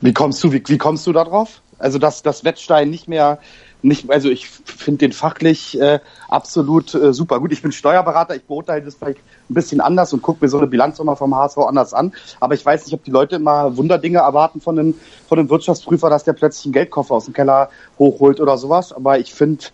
Wie 0.00 0.12
kommst 0.12 0.42
du, 0.44 0.52
wie, 0.52 0.62
wie 0.66 0.78
kommst 0.78 1.06
du 1.06 1.12
da 1.12 1.24
drauf? 1.24 1.60
Also 1.78 1.98
dass, 1.98 2.22
dass 2.22 2.44
Wettstein 2.44 2.90
nicht 2.90 3.08
mehr 3.08 3.38
nicht, 3.82 4.10
also 4.10 4.28
ich 4.28 4.48
finde 4.48 4.98
den 4.98 5.12
fachlich 5.12 5.80
äh, 5.80 6.00
absolut 6.28 6.94
äh, 6.94 7.12
super. 7.12 7.38
Gut, 7.40 7.52
ich 7.52 7.62
bin 7.62 7.70
Steuerberater, 7.70 8.34
ich 8.34 8.44
beurteile 8.44 8.84
das 8.84 8.96
vielleicht 8.96 9.20
ein 9.48 9.54
bisschen 9.54 9.80
anders 9.80 10.12
und 10.12 10.22
gucke 10.22 10.44
mir 10.44 10.48
so 10.48 10.58
eine 10.58 10.66
Bilanz 10.66 10.98
immer 10.98 11.16
vom 11.16 11.34
HSV 11.34 11.58
anders 11.58 11.94
an. 11.94 12.12
Aber 12.40 12.54
ich 12.54 12.66
weiß 12.66 12.84
nicht, 12.84 12.94
ob 12.94 13.04
die 13.04 13.10
Leute 13.10 13.36
immer 13.36 13.76
Wunderdinge 13.76 14.18
erwarten 14.18 14.60
von 14.60 14.78
einem, 14.78 14.94
von 15.28 15.38
einem 15.38 15.48
Wirtschaftsprüfer, 15.48 16.10
dass 16.10 16.24
der 16.24 16.32
plötzlich 16.32 16.66
einen 16.66 16.72
Geldkoffer 16.72 17.14
aus 17.14 17.26
dem 17.26 17.34
Keller 17.34 17.70
hochholt 17.98 18.40
oder 18.40 18.58
sowas. 18.58 18.92
Aber 18.92 19.18
ich 19.18 19.32
finde 19.32 19.66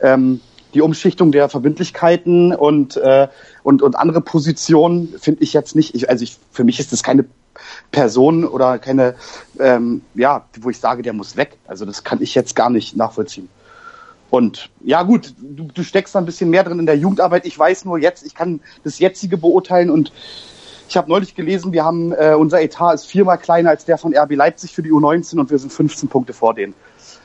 ähm, 0.00 0.40
die 0.74 0.80
Umschichtung 0.80 1.32
der 1.32 1.48
Verbindlichkeiten 1.48 2.54
und, 2.54 2.96
äh, 2.96 3.28
und, 3.62 3.82
und 3.82 3.96
andere 3.96 4.22
Positionen 4.22 5.14
finde 5.20 5.42
ich 5.44 5.52
jetzt 5.52 5.76
nicht, 5.76 5.94
ich, 5.94 6.08
also 6.08 6.24
ich, 6.24 6.38
für 6.50 6.64
mich 6.64 6.80
ist 6.80 6.92
das 6.92 7.02
keine 7.02 7.26
Person 7.90 8.44
oder 8.44 8.78
keine, 8.78 9.14
ähm, 9.58 10.02
ja, 10.14 10.44
wo 10.60 10.70
ich 10.70 10.78
sage, 10.78 11.02
der 11.02 11.12
muss 11.12 11.36
weg. 11.36 11.58
Also 11.66 11.84
das 11.84 12.04
kann 12.04 12.22
ich 12.22 12.34
jetzt 12.34 12.56
gar 12.56 12.70
nicht 12.70 12.96
nachvollziehen. 12.96 13.48
Und 14.30 14.70
ja 14.82 15.02
gut, 15.02 15.34
du, 15.38 15.64
du 15.64 15.82
steckst 15.82 16.14
da 16.14 16.18
ein 16.18 16.24
bisschen 16.24 16.48
mehr 16.48 16.64
drin 16.64 16.78
in 16.78 16.86
der 16.86 16.96
Jugendarbeit. 16.96 17.44
Ich 17.44 17.58
weiß 17.58 17.84
nur 17.84 17.98
jetzt, 17.98 18.24
ich 18.24 18.34
kann 18.34 18.60
das 18.82 18.98
jetzige 18.98 19.36
beurteilen 19.36 19.90
und 19.90 20.10
ich 20.88 20.96
habe 20.96 21.10
neulich 21.10 21.34
gelesen, 21.34 21.72
wir 21.72 21.84
haben 21.84 22.12
äh, 22.12 22.34
unser 22.34 22.60
Etat 22.60 22.94
ist 22.94 23.06
viermal 23.06 23.38
kleiner 23.38 23.70
als 23.70 23.84
der 23.84 23.98
von 23.98 24.16
RB 24.16 24.34
Leipzig 24.34 24.72
für 24.72 24.82
die 24.82 24.90
U19 24.90 25.38
und 25.38 25.50
wir 25.50 25.58
sind 25.58 25.72
15 25.72 26.08
Punkte 26.08 26.32
vor 26.32 26.54
denen. 26.54 26.74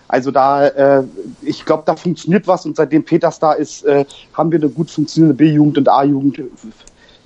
Also 0.08 0.32
da, 0.32 0.68
äh, 0.68 1.04
ich 1.42 1.66
glaube, 1.66 1.84
da 1.86 1.96
funktioniert 1.96 2.48
was 2.48 2.66
und 2.66 2.76
seitdem 2.76 3.04
Peters 3.04 3.40
da 3.40 3.54
ist, 3.54 3.84
äh, 3.86 4.06
haben 4.34 4.52
wir 4.52 4.60
eine 4.60 4.70
gut 4.70 4.90
funktionierende 4.90 5.38
B-Jugend 5.38 5.78
und 5.78 5.90
A-Jugend 5.90 6.42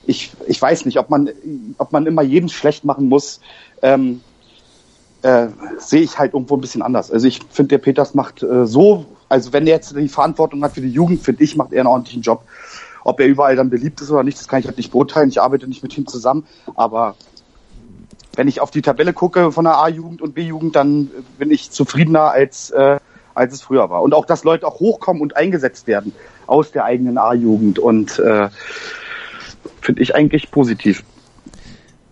ich, 0.05 0.31
ich 0.47 0.61
weiß 0.61 0.85
nicht, 0.85 0.97
ob 0.97 1.09
man, 1.09 1.29
ob 1.77 1.91
man 1.91 2.05
immer 2.05 2.21
jeden 2.21 2.49
schlecht 2.49 2.85
machen 2.85 3.09
muss, 3.09 3.39
ähm, 3.81 4.21
äh, 5.21 5.47
sehe 5.77 6.01
ich 6.01 6.17
halt 6.17 6.33
irgendwo 6.33 6.55
ein 6.55 6.61
bisschen 6.61 6.81
anders. 6.81 7.11
Also 7.11 7.27
ich 7.27 7.41
finde, 7.51 7.69
der 7.69 7.77
Peters 7.77 8.15
macht 8.15 8.41
äh, 8.41 8.65
so, 8.65 9.05
also 9.29 9.53
wenn 9.53 9.67
er 9.67 9.75
jetzt 9.75 9.95
die 9.95 10.07
Verantwortung 10.07 10.63
hat 10.63 10.73
für 10.73 10.81
die 10.81 10.89
Jugend, 10.89 11.21
finde 11.21 11.43
ich, 11.43 11.55
macht 11.55 11.73
er 11.73 11.81
einen 11.81 11.87
ordentlichen 11.87 12.23
Job. 12.23 12.43
Ob 13.03 13.19
er 13.19 13.27
überall 13.27 13.55
dann 13.55 13.69
beliebt 13.69 14.01
ist 14.01 14.11
oder 14.11 14.23
nicht, 14.23 14.39
das 14.39 14.47
kann 14.47 14.59
ich 14.59 14.67
halt 14.67 14.77
nicht 14.77 14.91
beurteilen. 14.91 15.29
Ich 15.29 15.41
arbeite 15.41 15.67
nicht 15.67 15.81
mit 15.81 15.97
ihm 15.97 16.05
zusammen, 16.05 16.45
aber 16.75 17.15
wenn 18.35 18.47
ich 18.47 18.61
auf 18.61 18.71
die 18.71 18.81
Tabelle 18.81 19.13
gucke 19.13 19.51
von 19.51 19.65
der 19.65 19.77
A-Jugend 19.77 20.21
und 20.21 20.35
B-Jugend, 20.35 20.75
dann 20.75 21.09
bin 21.37 21.51
ich 21.51 21.71
zufriedener 21.71 22.31
als 22.31 22.69
äh, 22.71 22.99
als 23.33 23.53
es 23.53 23.61
früher 23.61 23.89
war. 23.89 24.01
Und 24.01 24.13
auch, 24.13 24.25
dass 24.25 24.43
Leute 24.43 24.67
auch 24.67 24.79
hochkommen 24.79 25.21
und 25.21 25.37
eingesetzt 25.37 25.87
werden 25.87 26.13
aus 26.47 26.71
der 26.71 26.85
eigenen 26.85 27.17
A-Jugend 27.17 27.79
und 27.79 28.19
äh, 28.19 28.49
finde 29.81 30.01
ich 30.01 30.15
eigentlich 30.15 30.51
positiv. 30.51 31.03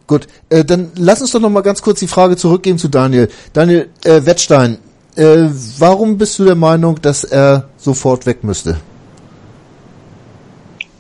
Gut, 0.08 0.28
äh, 0.50 0.66
dann 0.66 0.92
lass 0.96 1.22
uns 1.22 1.32
doch 1.32 1.40
noch 1.40 1.52
mal 1.52 1.62
ganz 1.62 1.82
kurz 1.82 2.00
die 2.00 2.08
Frage 2.08 2.36
zurückgeben 2.36 2.80
zu 2.80 2.88
Daniel. 2.88 3.30
Daniel 3.54 3.90
äh, 4.04 4.26
Wettstein, 4.26 4.80
äh, 5.16 5.50
warum 5.78 6.18
bist 6.18 6.40
du 6.40 6.46
der 6.46 6.56
Meinung, 6.56 7.00
dass 7.02 7.24
er 7.24 7.70
sofort 7.78 8.26
weg 8.26 8.44
müsste? 8.44 8.78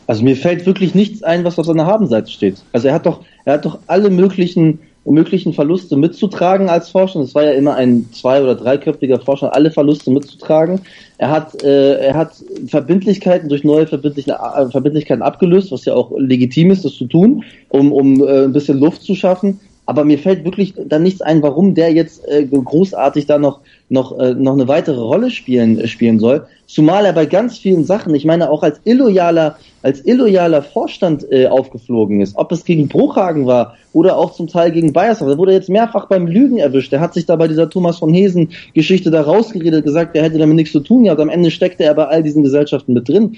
Also 0.06 0.24
mir 0.24 0.36
fällt 0.36 0.66
wirklich 0.66 0.96
nichts 0.96 1.24
ein, 1.24 1.44
was 1.44 1.60
auf 1.60 1.68
seiner 1.68 1.86
Habenseite 1.86 2.32
steht. 2.32 2.64
Also 2.72 2.88
er 2.88 2.96
hat 2.96 3.06
doch, 3.06 3.22
er 3.46 3.54
hat 3.54 3.66
doch 3.66 3.80
alle 3.88 4.10
möglichen 4.10 4.80
möglichen 5.10 5.54
Verluste 5.54 5.98
mitzutragen 5.98 6.70
als 6.70 6.90
Vorstand. 6.90 7.26
Es 7.26 7.36
war 7.36 7.44
ja 7.44 7.52
immer 7.52 7.76
ein 7.76 8.08
zwei- 8.12 8.42
oder 8.42 8.56
dreiköpfiger 8.56 9.20
Vorstand, 9.20 9.54
alle 9.54 9.72
Verluste 9.72 10.12
mitzutragen. 10.12 10.82
Er 11.18 11.32
hat, 11.32 11.64
äh, 11.64 11.96
er 11.96 12.16
hat 12.16 12.32
Verbindlichkeiten 12.68 13.50
durch 13.50 13.64
neue 13.64 13.84
äh, 13.84 14.70
Verbindlichkeiten 14.70 15.22
abgelöst, 15.22 15.72
was 15.72 15.86
ja 15.86 15.94
auch 15.94 16.12
legitim 16.18 16.72
ist, 16.72 16.86
das 16.86 16.94
zu 16.94 17.06
tun, 17.06 17.44
um, 17.70 17.92
um 17.92 18.24
äh, 18.24 18.46
ein 18.46 18.54
bisschen 18.54 18.80
Luft 18.80 19.04
zu 19.04 19.16
schaffen. 19.16 19.60
Aber 19.90 20.06
mir 20.06 20.20
fällt 20.20 20.46
wirklich 20.46 20.76
dann 20.78 21.02
nichts 21.02 21.20
ein, 21.22 21.42
warum 21.42 21.74
der 21.74 21.92
jetzt 21.92 22.28
äh, 22.28 22.46
großartig 22.46 23.26
da 23.26 23.40
noch 23.40 23.62
noch 23.90 24.20
äh, 24.20 24.36
noch 24.36 24.54
eine 24.54 24.68
weitere 24.68 25.00
Rolle 25.00 25.32
spielen 25.32 25.88
spielen 25.88 26.20
soll. 26.20 26.46
Zumal 26.68 27.06
er 27.06 27.14
bei 27.14 27.26
ganz 27.26 27.58
vielen 27.58 27.84
Sachen, 27.86 28.14
ich 28.14 28.24
meine 28.24 28.52
auch 28.52 28.62
als 28.62 28.80
illoyaler 28.84 29.58
als 29.82 30.06
illoyaler 30.06 30.62
Vorstand 30.62 31.26
äh, 31.32 31.48
aufgeflogen 31.48 32.22
ist, 32.22 32.36
ob 32.36 32.52
es 32.52 32.66
gegen 32.66 32.88
Bruchhagen 32.88 33.46
war 33.46 33.76
oder 33.94 34.18
auch 34.18 34.34
zum 34.34 34.48
Teil 34.48 34.72
gegen 34.72 34.94
Bayersdorf. 34.94 35.32
Da 35.32 35.38
wurde 35.38 35.54
jetzt 35.54 35.70
mehrfach 35.70 36.08
beim 36.08 36.28
Lügen 36.28 36.58
erwischt. 36.58 36.92
Der 36.92 37.00
hat 37.00 37.14
sich 37.14 37.26
da 37.26 37.36
bei 37.36 37.48
dieser 37.48 37.70
Thomas 37.70 37.98
von 37.98 38.14
Hesen 38.14 38.50
Geschichte 38.74 39.12
da 39.12 39.22
rausgeredet, 39.22 39.86
gesagt, 39.86 40.16
er 40.16 40.24
hätte 40.24 40.38
damit 40.38 40.56
nichts 40.56 40.72
zu 40.72 40.82
tun 40.82 41.04
gehabt. 41.04 41.22
Am 41.22 41.30
Ende 41.30 41.52
steckte 41.52 41.84
er 41.84 41.94
bei 41.94 42.06
all 42.06 42.24
diesen 42.24 42.44
Gesellschaften 42.44 42.94
mit 42.94 43.08
drin 43.08 43.38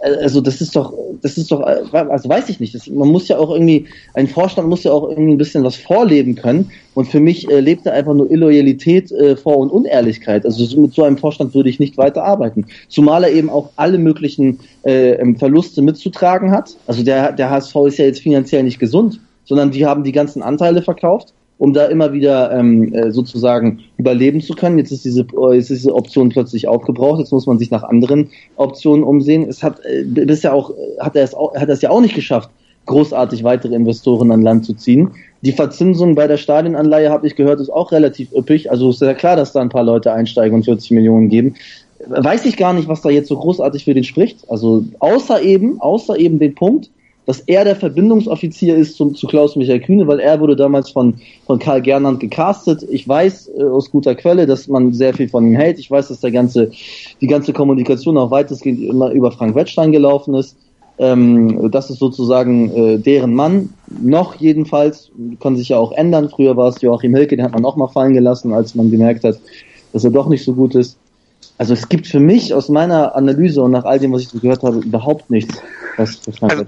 also 0.00 0.40
das 0.40 0.60
ist 0.60 0.76
doch, 0.76 0.92
das 1.22 1.36
ist 1.36 1.50
doch, 1.50 1.60
also 1.60 2.28
weiß 2.28 2.48
ich 2.50 2.60
nicht. 2.60 2.74
Das, 2.74 2.86
man 2.88 3.08
muss 3.08 3.28
ja 3.28 3.38
auch 3.38 3.50
irgendwie, 3.50 3.86
ein 4.14 4.28
Vorstand 4.28 4.68
muss 4.68 4.84
ja 4.84 4.92
auch 4.92 5.08
irgendwie 5.08 5.32
ein 5.32 5.38
bisschen 5.38 5.64
was 5.64 5.76
vorleben 5.76 6.36
können. 6.36 6.70
Und 6.94 7.08
für 7.08 7.20
mich 7.20 7.50
äh, 7.50 7.60
lebt 7.60 7.86
er 7.86 7.94
einfach 7.94 8.14
nur 8.14 8.30
Illoyalität 8.30 9.10
äh, 9.10 9.36
vor 9.36 9.58
und 9.58 9.70
Unehrlichkeit. 9.70 10.44
Also 10.44 10.80
mit 10.80 10.94
so 10.94 11.02
einem 11.02 11.18
Vorstand 11.18 11.54
würde 11.54 11.68
ich 11.68 11.80
nicht 11.80 11.96
weiter 11.96 12.22
arbeiten. 12.22 12.66
Zumal 12.88 13.24
er 13.24 13.32
eben 13.32 13.50
auch 13.50 13.70
alle 13.76 13.98
möglichen 13.98 14.60
äh, 14.84 15.12
ähm, 15.12 15.36
Verluste 15.36 15.82
mitzutragen 15.82 16.52
hat. 16.52 16.76
Also 16.86 17.02
der, 17.02 17.32
der 17.32 17.50
HSV 17.50 17.74
ist 17.86 17.98
ja 17.98 18.04
jetzt 18.04 18.20
finanziell 18.20 18.62
nicht 18.62 18.78
gesund, 18.78 19.20
sondern 19.44 19.72
die 19.72 19.84
haben 19.84 20.04
die 20.04 20.12
ganzen 20.12 20.42
Anteile 20.42 20.82
verkauft 20.82 21.34
um 21.58 21.72
da 21.72 21.86
immer 21.86 22.12
wieder 22.12 22.52
ähm, 22.52 22.92
äh, 22.94 23.10
sozusagen 23.10 23.80
überleben 23.96 24.40
zu 24.40 24.54
können. 24.54 24.78
Jetzt 24.78 24.92
ist 24.92 25.04
diese, 25.04 25.22
äh, 25.22 25.54
jetzt 25.54 25.70
ist 25.70 25.82
diese 25.82 25.94
Option 25.94 26.28
plötzlich 26.28 26.68
aufgebraucht. 26.68 27.18
Jetzt 27.18 27.32
muss 27.32 27.46
man 27.46 27.58
sich 27.58 27.70
nach 27.70 27.82
anderen 27.82 28.30
Optionen 28.56 29.04
umsehen. 29.04 29.46
Es 29.48 29.62
hat 29.62 29.80
äh, 29.84 30.04
bisher 30.04 30.54
auch 30.54 30.72
hat 31.00 31.16
er 31.16 31.24
es 31.24 31.34
auch, 31.34 31.54
hat 31.54 31.68
er 31.68 31.74
es 31.74 31.82
ja 31.82 31.90
auch 31.90 32.00
nicht 32.00 32.14
geschafft, 32.14 32.50
großartig 32.86 33.42
weitere 33.42 33.74
Investoren 33.74 34.30
an 34.30 34.42
Land 34.42 34.64
zu 34.64 34.74
ziehen. 34.74 35.10
Die 35.42 35.52
Verzinsung 35.52 36.14
bei 36.14 36.26
der 36.26 36.36
Stadionanleihe, 36.36 37.10
habe 37.10 37.26
ich 37.26 37.34
gehört, 37.34 37.60
ist 37.60 37.70
auch 37.70 37.92
relativ 37.92 38.32
üppig. 38.32 38.70
Also 38.70 38.90
ist 38.90 39.00
ja 39.00 39.14
klar, 39.14 39.36
dass 39.36 39.52
da 39.52 39.60
ein 39.60 39.68
paar 39.68 39.84
Leute 39.84 40.12
einsteigen 40.12 40.54
und 40.54 40.64
40 40.64 40.92
Millionen 40.92 41.28
geben. 41.28 41.54
Weiß 42.06 42.44
ich 42.46 42.56
gar 42.56 42.72
nicht, 42.72 42.88
was 42.88 43.02
da 43.02 43.10
jetzt 43.10 43.28
so 43.28 43.36
großartig 43.36 43.84
für 43.84 43.94
den 43.94 44.04
spricht. 44.04 44.48
Also 44.48 44.84
außer 45.00 45.42
eben, 45.42 45.80
außer 45.80 46.18
eben 46.18 46.38
den 46.38 46.54
Punkt, 46.54 46.90
dass 47.28 47.40
er 47.40 47.62
der 47.62 47.76
Verbindungsoffizier 47.76 48.74
ist 48.74 48.96
zum, 48.96 49.14
zu 49.14 49.26
Klaus-Michael 49.26 49.80
Kühne, 49.80 50.06
weil 50.06 50.18
er 50.18 50.40
wurde 50.40 50.56
damals 50.56 50.88
von, 50.88 51.16
von 51.44 51.58
Karl 51.58 51.82
Gernand 51.82 52.20
gecastet. 52.20 52.86
Ich 52.90 53.06
weiß 53.06 53.50
äh, 53.54 53.64
aus 53.64 53.90
guter 53.90 54.14
Quelle, 54.14 54.46
dass 54.46 54.66
man 54.66 54.94
sehr 54.94 55.12
viel 55.12 55.28
von 55.28 55.46
ihm 55.46 55.54
hält. 55.54 55.78
Ich 55.78 55.90
weiß, 55.90 56.08
dass 56.08 56.20
der 56.20 56.30
ganze, 56.30 56.70
die 57.20 57.26
ganze 57.26 57.52
Kommunikation 57.52 58.16
auch 58.16 58.30
weitestgehend 58.30 58.80
immer 58.82 59.10
über 59.10 59.30
Frank 59.30 59.54
Wettstein 59.54 59.92
gelaufen 59.92 60.32
ist. 60.36 60.56
Ähm, 60.96 61.70
das 61.70 61.90
ist 61.90 61.98
sozusagen 61.98 62.74
äh, 62.74 62.98
deren 62.98 63.34
Mann. 63.34 63.74
Noch 64.00 64.36
jedenfalls, 64.36 65.10
kann 65.38 65.54
sich 65.54 65.68
ja 65.68 65.76
auch 65.76 65.92
ändern. 65.92 66.30
Früher 66.30 66.56
war 66.56 66.68
es 66.68 66.80
Joachim 66.80 67.14
Hilke, 67.14 67.36
den 67.36 67.44
hat 67.44 67.52
man 67.52 67.66
auch 67.66 67.76
mal 67.76 67.88
fallen 67.88 68.14
gelassen, 68.14 68.54
als 68.54 68.74
man 68.74 68.90
gemerkt 68.90 69.24
hat, 69.24 69.38
dass 69.92 70.02
er 70.02 70.10
doch 70.10 70.30
nicht 70.30 70.44
so 70.46 70.54
gut 70.54 70.74
ist. 70.74 70.96
Also 71.58 71.74
es 71.74 71.90
gibt 71.90 72.06
für 72.06 72.20
mich 72.20 72.54
aus 72.54 72.70
meiner 72.70 73.14
Analyse 73.14 73.60
und 73.62 73.72
nach 73.72 73.84
all 73.84 73.98
dem, 73.98 74.12
was 74.12 74.22
ich 74.22 74.28
so 74.28 74.38
gehört 74.38 74.62
habe, 74.62 74.78
überhaupt 74.78 75.28
nichts, 75.28 75.60
was, 75.98 76.20
was 76.40 76.50
also, 76.50 76.64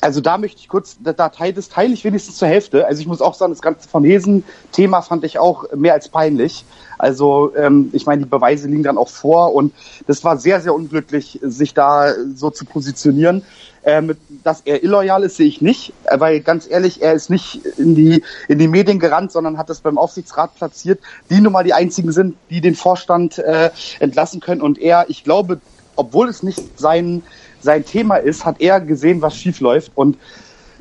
also 0.00 0.20
da 0.20 0.38
möchte 0.38 0.60
ich 0.60 0.68
kurz, 0.68 0.96
da, 1.02 1.12
da 1.12 1.28
teile, 1.28 1.54
das 1.54 1.68
teile 1.68 1.94
ich 1.94 2.04
wenigstens 2.04 2.36
zur 2.36 2.48
Hälfte. 2.48 2.86
Also 2.86 3.00
ich 3.00 3.06
muss 3.06 3.22
auch 3.22 3.34
sagen, 3.34 3.52
das 3.52 3.62
ganze 3.62 3.88
von 3.88 4.04
Hesen-Thema 4.04 5.02
fand 5.02 5.24
ich 5.24 5.38
auch 5.38 5.72
mehr 5.74 5.94
als 5.94 6.08
peinlich. 6.08 6.64
Also 6.98 7.52
ähm, 7.56 7.90
ich 7.92 8.06
meine, 8.06 8.22
die 8.22 8.28
Beweise 8.28 8.68
liegen 8.68 8.82
dann 8.82 8.98
auch 8.98 9.08
vor 9.08 9.54
und 9.54 9.72
das 10.06 10.24
war 10.24 10.36
sehr, 10.36 10.60
sehr 10.60 10.74
unglücklich, 10.74 11.38
sich 11.42 11.74
da 11.74 12.12
so 12.34 12.50
zu 12.50 12.64
positionieren. 12.64 13.42
Ähm, 13.86 14.16
dass 14.42 14.62
er 14.62 14.82
illoyal 14.82 15.24
ist, 15.24 15.36
sehe 15.36 15.46
ich 15.46 15.60
nicht, 15.60 15.92
weil 16.10 16.40
ganz 16.40 16.66
ehrlich, 16.66 17.02
er 17.02 17.12
ist 17.12 17.28
nicht 17.28 17.60
in 17.76 17.94
die, 17.94 18.22
in 18.48 18.58
die 18.58 18.66
Medien 18.66 18.98
gerannt, 18.98 19.30
sondern 19.30 19.58
hat 19.58 19.68
es 19.68 19.80
beim 19.80 19.98
Aufsichtsrat 19.98 20.54
platziert, 20.54 21.00
die 21.28 21.38
nun 21.42 21.52
mal 21.52 21.64
die 21.64 21.74
einzigen 21.74 22.10
sind, 22.10 22.34
die 22.48 22.62
den 22.62 22.76
Vorstand 22.76 23.38
äh, 23.38 23.68
entlassen 24.00 24.40
können. 24.40 24.62
Und 24.62 24.78
er, 24.78 25.04
ich 25.10 25.22
glaube, 25.22 25.60
obwohl 25.96 26.30
es 26.30 26.42
nicht 26.42 26.80
sein, 26.80 27.22
sein 27.64 27.84
Thema 27.84 28.16
ist, 28.16 28.44
hat 28.44 28.60
er 28.60 28.80
gesehen, 28.80 29.22
was 29.22 29.34
schief 29.34 29.60
läuft 29.60 29.92
und 29.94 30.16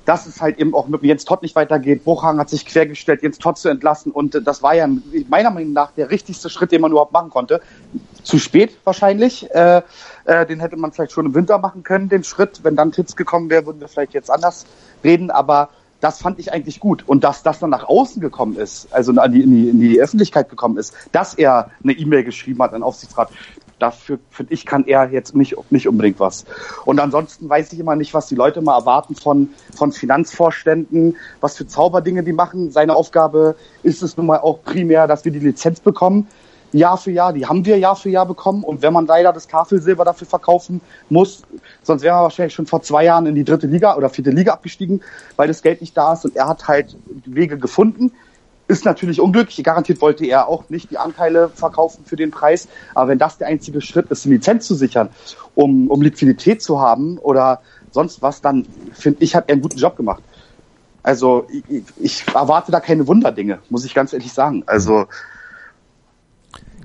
dass 0.06 0.26
es 0.26 0.42
halt 0.42 0.60
eben 0.60 0.76
auch 0.76 0.88
mit 0.88 1.02
Jens 1.02 1.24
Todd 1.24 1.42
nicht 1.42 1.56
weitergeht. 1.56 2.04
Buchhang 2.04 2.38
hat 2.38 2.50
sich 2.50 2.66
quergestellt, 2.66 3.24
Jens 3.24 3.38
Todd 3.38 3.58
zu 3.58 3.70
entlassen 3.70 4.12
und 4.12 4.40
das 4.46 4.62
war 4.62 4.76
ja 4.76 4.88
meiner 5.30 5.50
Meinung 5.50 5.74
nach 5.74 5.92
der 5.92 6.12
richtigste 6.12 6.50
Schritt, 6.50 6.72
den 6.72 6.82
man 6.82 6.92
überhaupt 6.92 7.14
machen 7.14 7.30
konnte. 7.30 7.62
Zu 8.22 8.38
spät 8.38 8.78
wahrscheinlich. 8.84 9.50
Äh, 9.52 9.82
äh, 10.26 10.46
den 10.46 10.60
hätte 10.60 10.76
man 10.76 10.92
vielleicht 10.92 11.14
schon 11.14 11.26
im 11.26 11.36
Winter 11.36 11.58
machen 11.58 11.84
können, 11.84 12.10
den 12.10 12.24
Schritt. 12.24 12.60
Wenn 12.64 12.76
dann 12.76 12.92
Tipps 12.92 13.16
gekommen 13.16 13.50
wäre, 13.50 13.66
würden 13.66 13.80
wir 13.80 13.88
vielleicht 13.88 14.14
jetzt 14.14 14.30
anders 14.30 14.66
reden. 15.04 15.32
Aber 15.32 15.70
das 16.00 16.22
fand 16.22 16.38
ich 16.40 16.52
eigentlich 16.52 16.82
gut. 16.82 17.08
Und 17.08 17.24
dass 17.24 17.44
das 17.44 17.60
dann 17.60 17.70
nach 17.70 17.88
außen 17.88 18.22
gekommen 18.22 18.58
ist, 18.58 18.94
also 18.94 19.14
in 19.14 19.32
die, 19.32 19.42
in 19.42 19.52
die, 19.52 19.70
in 19.70 19.80
die 19.80 20.02
Öffentlichkeit 20.02 20.50
gekommen 20.50 20.78
ist, 20.78 20.94
dass 21.14 21.34
er 21.34 21.72
eine 21.82 21.94
E-Mail 21.94 22.26
geschrieben 22.26 22.62
hat 22.62 22.74
an 22.74 22.84
Aufsichtsrat, 22.84 23.30
dafür, 23.84 24.18
finde 24.32 24.54
ich, 24.54 24.66
kann 24.66 24.86
er 24.86 25.12
jetzt 25.12 25.36
nicht, 25.36 25.56
nicht 25.70 25.88
unbedingt 25.88 26.20
was. 26.20 26.46
Und 26.86 27.00
ansonsten 27.00 27.50
weiß 27.50 27.74
ich 27.74 27.80
immer 27.80 27.96
nicht, 27.96 28.14
was 28.14 28.28
die 28.28 28.36
Leute 28.36 28.62
mal 28.62 28.78
erwarten 28.78 29.16
von, 29.16 29.50
von 29.76 29.92
Finanzvorständen, 29.92 31.18
was 31.42 31.58
für 31.58 31.68
Zauberdinge 31.68 32.24
die 32.24 32.34
machen. 32.34 32.72
Seine 32.72 32.96
Aufgabe 32.96 33.56
ist 33.84 34.02
es 34.02 34.16
nun 34.18 34.26
mal 34.28 34.40
auch 34.40 34.64
primär, 34.64 35.06
dass 35.08 35.26
wir 35.26 35.32
die 35.32 35.40
Lizenz 35.40 35.82
bekommen. 35.82 36.28
Jahr 36.72 36.98
für 36.98 37.12
Jahr, 37.12 37.34
die 37.34 37.46
haben 37.46 37.66
wir 37.66 37.78
Jahr 37.78 37.96
für 37.96 38.10
Jahr 38.10 38.26
bekommen. 38.26 38.64
Und 38.64 38.82
wenn 38.82 38.94
man 38.94 39.06
leider 39.06 39.32
das 39.32 39.48
Kafelsilber 39.48 40.06
dafür 40.06 40.28
verkaufen 40.28 40.82
muss, 41.10 41.44
sonst 41.84 42.02
wären 42.02 42.18
wir 42.18 42.24
wahrscheinlich 42.24 42.54
schon 42.54 42.66
vor 42.66 42.82
zwei 42.82 43.06
Jahren 43.06 43.26
in 43.28 43.36
die 43.36 43.44
dritte 43.44 43.68
Liga 43.68 43.96
oder 43.96 44.10
vierte 44.10 44.32
Liga 44.32 44.54
abgestiegen, 44.54 45.02
weil 45.36 45.48
das 45.48 45.62
Geld 45.62 45.82
nicht 45.82 45.96
da 45.96 46.14
ist. 46.14 46.26
Und 46.26 46.36
er 46.36 46.48
hat 46.48 46.68
halt 46.68 46.98
Wege 47.26 47.58
gefunden. 47.58 48.12
Ist 48.68 48.86
natürlich 48.86 49.20
unglücklich. 49.20 49.64
Garantiert 49.64 50.02
wollte 50.02 50.26
er 50.26 50.48
auch 50.48 50.70
nicht 50.70 50.90
die 50.90 50.98
Anteile 50.98 51.50
verkaufen 51.50 52.06
für 52.06 52.16
den 52.16 52.32
Preis. 52.32 52.68
Aber 52.96 53.10
wenn 53.10 53.20
das 53.20 53.38
der 53.38 53.48
einzige 53.48 53.82
Schritt 53.82 54.10
ist, 54.10 54.26
eine 54.26 54.36
Lizenz 54.36 54.68
zu 54.68 54.76
sichern, 54.76 55.10
um, 55.56 55.90
um 55.90 56.02
Liquidität 56.02 56.62
zu 56.62 56.80
haben 56.80 57.18
oder 57.18 57.62
sonst 57.92 58.22
was, 58.22 58.42
dann 58.42 58.66
finde 58.94 59.24
ich, 59.24 59.36
hat 59.36 59.50
er 59.50 59.54
einen 59.54 59.62
guten 59.62 59.78
Job 59.78 59.98
gemacht. 59.98 60.24
Also 61.04 61.46
ich, 61.70 61.84
ich 62.00 62.26
erwarte 62.34 62.72
da 62.72 62.80
keine 62.80 63.06
Wunderdinge, 63.08 63.60
muss 63.70 63.84
ich 63.84 63.94
ganz 63.94 64.14
ehrlich 64.14 64.32
sagen. 64.32 64.64
Also 64.66 65.06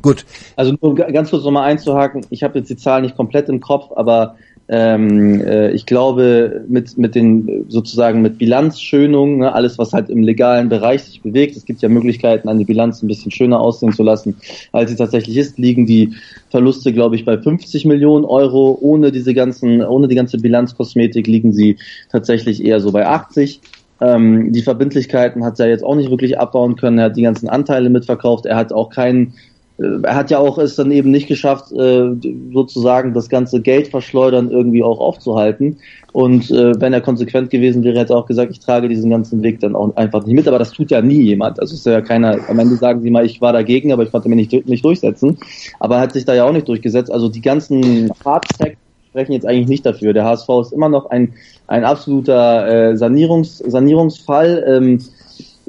Gut. 0.02 0.24
Also 0.56 0.74
nur 0.80 0.94
ganz 0.94 1.30
kurz 1.30 1.44
nochmal 1.44 1.64
einzuhaken, 1.64 2.26
ich 2.30 2.42
habe 2.42 2.58
jetzt 2.58 2.70
die 2.70 2.76
Zahl 2.76 3.02
nicht 3.02 3.16
komplett 3.16 3.48
im 3.48 3.60
Kopf, 3.60 3.90
aber 3.96 4.36
ähm, 4.70 5.40
äh, 5.40 5.70
ich 5.70 5.86
glaube, 5.86 6.64
mit, 6.68 6.98
mit 6.98 7.14
den 7.14 7.64
sozusagen 7.68 8.20
mit 8.20 8.36
Bilanzschönung, 8.36 9.38
ne, 9.38 9.54
alles 9.54 9.78
was 9.78 9.94
halt 9.94 10.10
im 10.10 10.22
legalen 10.22 10.68
Bereich 10.68 11.04
sich 11.04 11.22
bewegt, 11.22 11.56
es 11.56 11.64
gibt 11.64 11.80
ja 11.80 11.88
Möglichkeiten, 11.88 12.48
eine 12.48 12.66
Bilanz 12.66 13.02
ein 13.02 13.08
bisschen 13.08 13.30
schöner 13.30 13.60
aussehen 13.60 13.92
zu 13.94 14.02
lassen, 14.02 14.36
als 14.72 14.90
sie 14.90 14.96
tatsächlich 14.96 15.38
ist, 15.38 15.58
liegen 15.58 15.86
die 15.86 16.12
Verluste, 16.50 16.92
glaube 16.92 17.16
ich, 17.16 17.24
bei 17.24 17.38
50 17.38 17.86
Millionen 17.86 18.26
Euro. 18.26 18.76
Ohne 18.80 19.10
diese 19.10 19.32
ganzen, 19.32 19.82
ohne 19.82 20.06
die 20.06 20.14
ganze 20.14 20.36
Bilanzkosmetik 20.36 21.26
liegen 21.26 21.52
sie 21.52 21.78
tatsächlich 22.12 22.62
eher 22.62 22.80
so 22.80 22.92
bei 22.92 23.06
80. 23.06 23.60
Ähm, 24.00 24.52
die 24.52 24.62
Verbindlichkeiten 24.62 25.44
hat 25.44 25.58
er 25.58 25.68
jetzt 25.68 25.82
auch 25.82 25.96
nicht 25.96 26.10
wirklich 26.10 26.38
abbauen 26.38 26.76
können. 26.76 26.98
Er 26.98 27.06
hat 27.06 27.16
die 27.16 27.22
ganzen 27.22 27.48
Anteile 27.48 27.88
mitverkauft. 27.88 28.44
Er 28.44 28.56
hat 28.56 28.72
auch 28.72 28.90
keinen 28.90 29.34
er 29.78 30.16
hat 30.16 30.30
ja 30.30 30.38
auch 30.38 30.58
es 30.58 30.74
dann 30.74 30.90
eben 30.90 31.10
nicht 31.10 31.28
geschafft, 31.28 31.70
äh, 31.72 32.10
sozusagen 32.52 33.14
das 33.14 33.28
ganze 33.28 33.60
Geld 33.60 33.88
verschleudern 33.88 34.50
irgendwie 34.50 34.82
auch 34.82 34.98
aufzuhalten. 34.98 35.78
Und 36.12 36.50
äh, 36.50 36.80
wenn 36.80 36.92
er 36.92 37.00
konsequent 37.00 37.50
gewesen 37.50 37.84
wäre, 37.84 38.00
hätte 38.00 38.14
er 38.14 38.18
auch 38.18 38.26
gesagt, 38.26 38.50
ich 38.50 38.58
trage 38.58 38.88
diesen 38.88 39.10
ganzen 39.10 39.42
Weg 39.42 39.60
dann 39.60 39.76
auch 39.76 39.94
einfach 39.96 40.24
nicht 40.24 40.34
mit. 40.34 40.48
Aber 40.48 40.58
das 40.58 40.72
tut 40.72 40.90
ja 40.90 41.00
nie 41.00 41.22
jemand. 41.22 41.60
Also 41.60 41.74
ist 41.74 41.86
ja 41.86 42.00
keiner, 42.00 42.38
am 42.48 42.58
Ende 42.58 42.74
sagen 42.76 43.02
sie 43.02 43.10
mal, 43.10 43.24
ich 43.24 43.40
war 43.40 43.52
dagegen, 43.52 43.92
aber 43.92 44.02
ich 44.02 44.10
konnte 44.10 44.28
mir 44.28 44.36
nicht, 44.36 44.52
nicht 44.66 44.84
durchsetzen. 44.84 45.38
Aber 45.78 45.96
er 45.96 46.00
hat 46.00 46.12
sich 46.12 46.24
da 46.24 46.34
ja 46.34 46.44
auch 46.44 46.52
nicht 46.52 46.66
durchgesetzt. 46.66 47.12
Also 47.12 47.28
die 47.28 47.42
ganzen 47.42 48.10
Hard 48.24 48.46
Facts 48.56 48.78
sprechen 49.10 49.32
jetzt 49.32 49.46
eigentlich 49.46 49.68
nicht 49.68 49.86
dafür. 49.86 50.12
Der 50.12 50.24
HSV 50.24 50.48
ist 50.60 50.72
immer 50.72 50.88
noch 50.88 51.10
ein, 51.10 51.34
ein 51.68 51.84
absoluter 51.84 52.90
äh, 52.90 52.96
Sanierungs, 52.96 53.58
Sanierungsfall. 53.58 54.64
Ähm, 54.66 54.94
äh, 54.96 55.17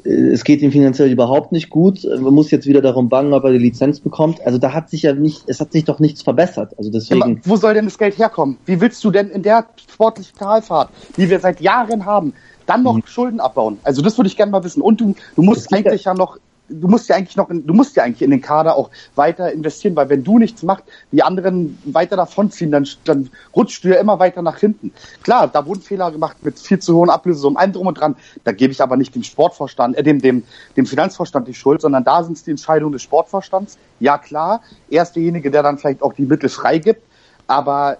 es 0.03 0.43
geht 0.43 0.61
ihm 0.61 0.71
finanziell 0.71 1.11
überhaupt 1.11 1.51
nicht 1.51 1.69
gut. 1.69 2.03
Man 2.03 2.33
muss 2.33 2.51
jetzt 2.51 2.67
wieder 2.67 2.81
darum 2.81 3.09
bangen, 3.09 3.33
ob 3.33 3.43
er 3.43 3.51
die 3.51 3.57
Lizenz 3.57 3.99
bekommt. 3.99 4.41
Also 4.45 4.57
da 4.57 4.73
hat 4.73 4.89
sich 4.89 5.03
ja 5.03 5.13
nicht, 5.13 5.43
es 5.47 5.59
hat 5.59 5.71
sich 5.71 5.85
doch 5.85 5.99
nichts 5.99 6.21
verbessert. 6.21 6.73
Also 6.77 6.91
deswegen. 6.91 7.21
Aber 7.21 7.35
wo 7.43 7.55
soll 7.55 7.73
denn 7.73 7.85
das 7.85 7.97
Geld 7.97 8.17
herkommen? 8.17 8.57
Wie 8.65 8.79
willst 8.81 9.03
du 9.03 9.11
denn 9.11 9.29
in 9.29 9.43
der 9.43 9.65
sportlichen 9.91 10.37
Talfahrt, 10.37 10.89
die 11.17 11.29
wir 11.29 11.39
seit 11.39 11.61
Jahren 11.61 12.05
haben, 12.05 12.33
dann 12.65 12.83
noch 12.83 12.95
mhm. 12.95 13.03
Schulden 13.05 13.39
abbauen? 13.39 13.79
Also 13.83 14.01
das 14.01 14.17
würde 14.17 14.27
ich 14.27 14.37
gerne 14.37 14.51
mal 14.51 14.63
wissen. 14.63 14.81
Und 14.81 15.01
du, 15.01 15.15
du 15.35 15.41
musst 15.41 15.73
eigentlich 15.73 16.05
ja 16.05 16.13
noch 16.13 16.37
du 16.70 16.88
musst 16.88 17.09
ja 17.09 17.15
eigentlich 17.15 17.36
noch, 17.36 17.49
in, 17.49 17.65
du 17.65 17.74
musst 17.74 17.95
ja 17.95 18.03
eigentlich 18.03 18.22
in 18.22 18.32
den 18.32 18.41
Kader 18.41 18.76
auch 18.76 18.89
weiter 19.15 19.51
investieren, 19.51 19.95
weil 19.95 20.09
wenn 20.09 20.24
du 20.24 20.38
nichts 20.38 20.63
machst, 20.63 20.86
die 21.11 21.24
anderen 21.24 21.78
weiter 21.86 22.15
davonziehen, 22.15 22.72
dann, 22.72 22.88
dann 23.05 23.30
rutscht 23.55 23.84
du 23.84 23.89
ja 23.89 23.95
immer 23.95 24.20
weiter 24.20 24.41
nach 24.41 24.57
hinten. 24.57 24.91
Klar, 25.24 25.47
da 25.47 25.65
wurden 25.65 25.82
Fehler 25.82 26.11
gemacht 26.11 26.38
mit 26.41 26.59
viel 26.59 26.80
zu 26.80 26.95
hohen 26.95 27.09
Ablösesummen, 27.09 27.57
allem 27.57 27.74
drum 27.74 27.88
und 27.88 27.99
dran. 27.99 28.15
Da 28.43 28.51
gebe 28.51 28.72
ich 28.72 28.82
aber 28.82 28.97
nicht 28.97 29.15
dem 29.15 29.24
Sportvorstand, 29.24 29.97
äh, 29.97 30.03
dem, 30.03 30.22
dem, 30.22 30.43
dem 30.78 30.86
Finanzvorstand 30.86 31.47
die 31.47 31.53
Schuld, 31.53 31.82
sondern 31.82 32.03
da 32.03 32.24
sind 32.24 32.38
es 32.38 32.43
die 32.43 32.51
Entscheidungen 32.51 32.93
des 32.93 33.03
Sportvorstands. 33.03 33.78
Ja 33.99 34.17
klar, 34.17 34.61
er 34.89 35.03
ist 35.03 35.13
derjenige, 35.13 35.51
der 35.51 35.63
dann 35.63 35.78
vielleicht 35.78 36.01
auch 36.01 36.13
die 36.13 36.26
Mittel 36.26 36.49
freigibt, 36.49 37.01
aber 37.47 37.97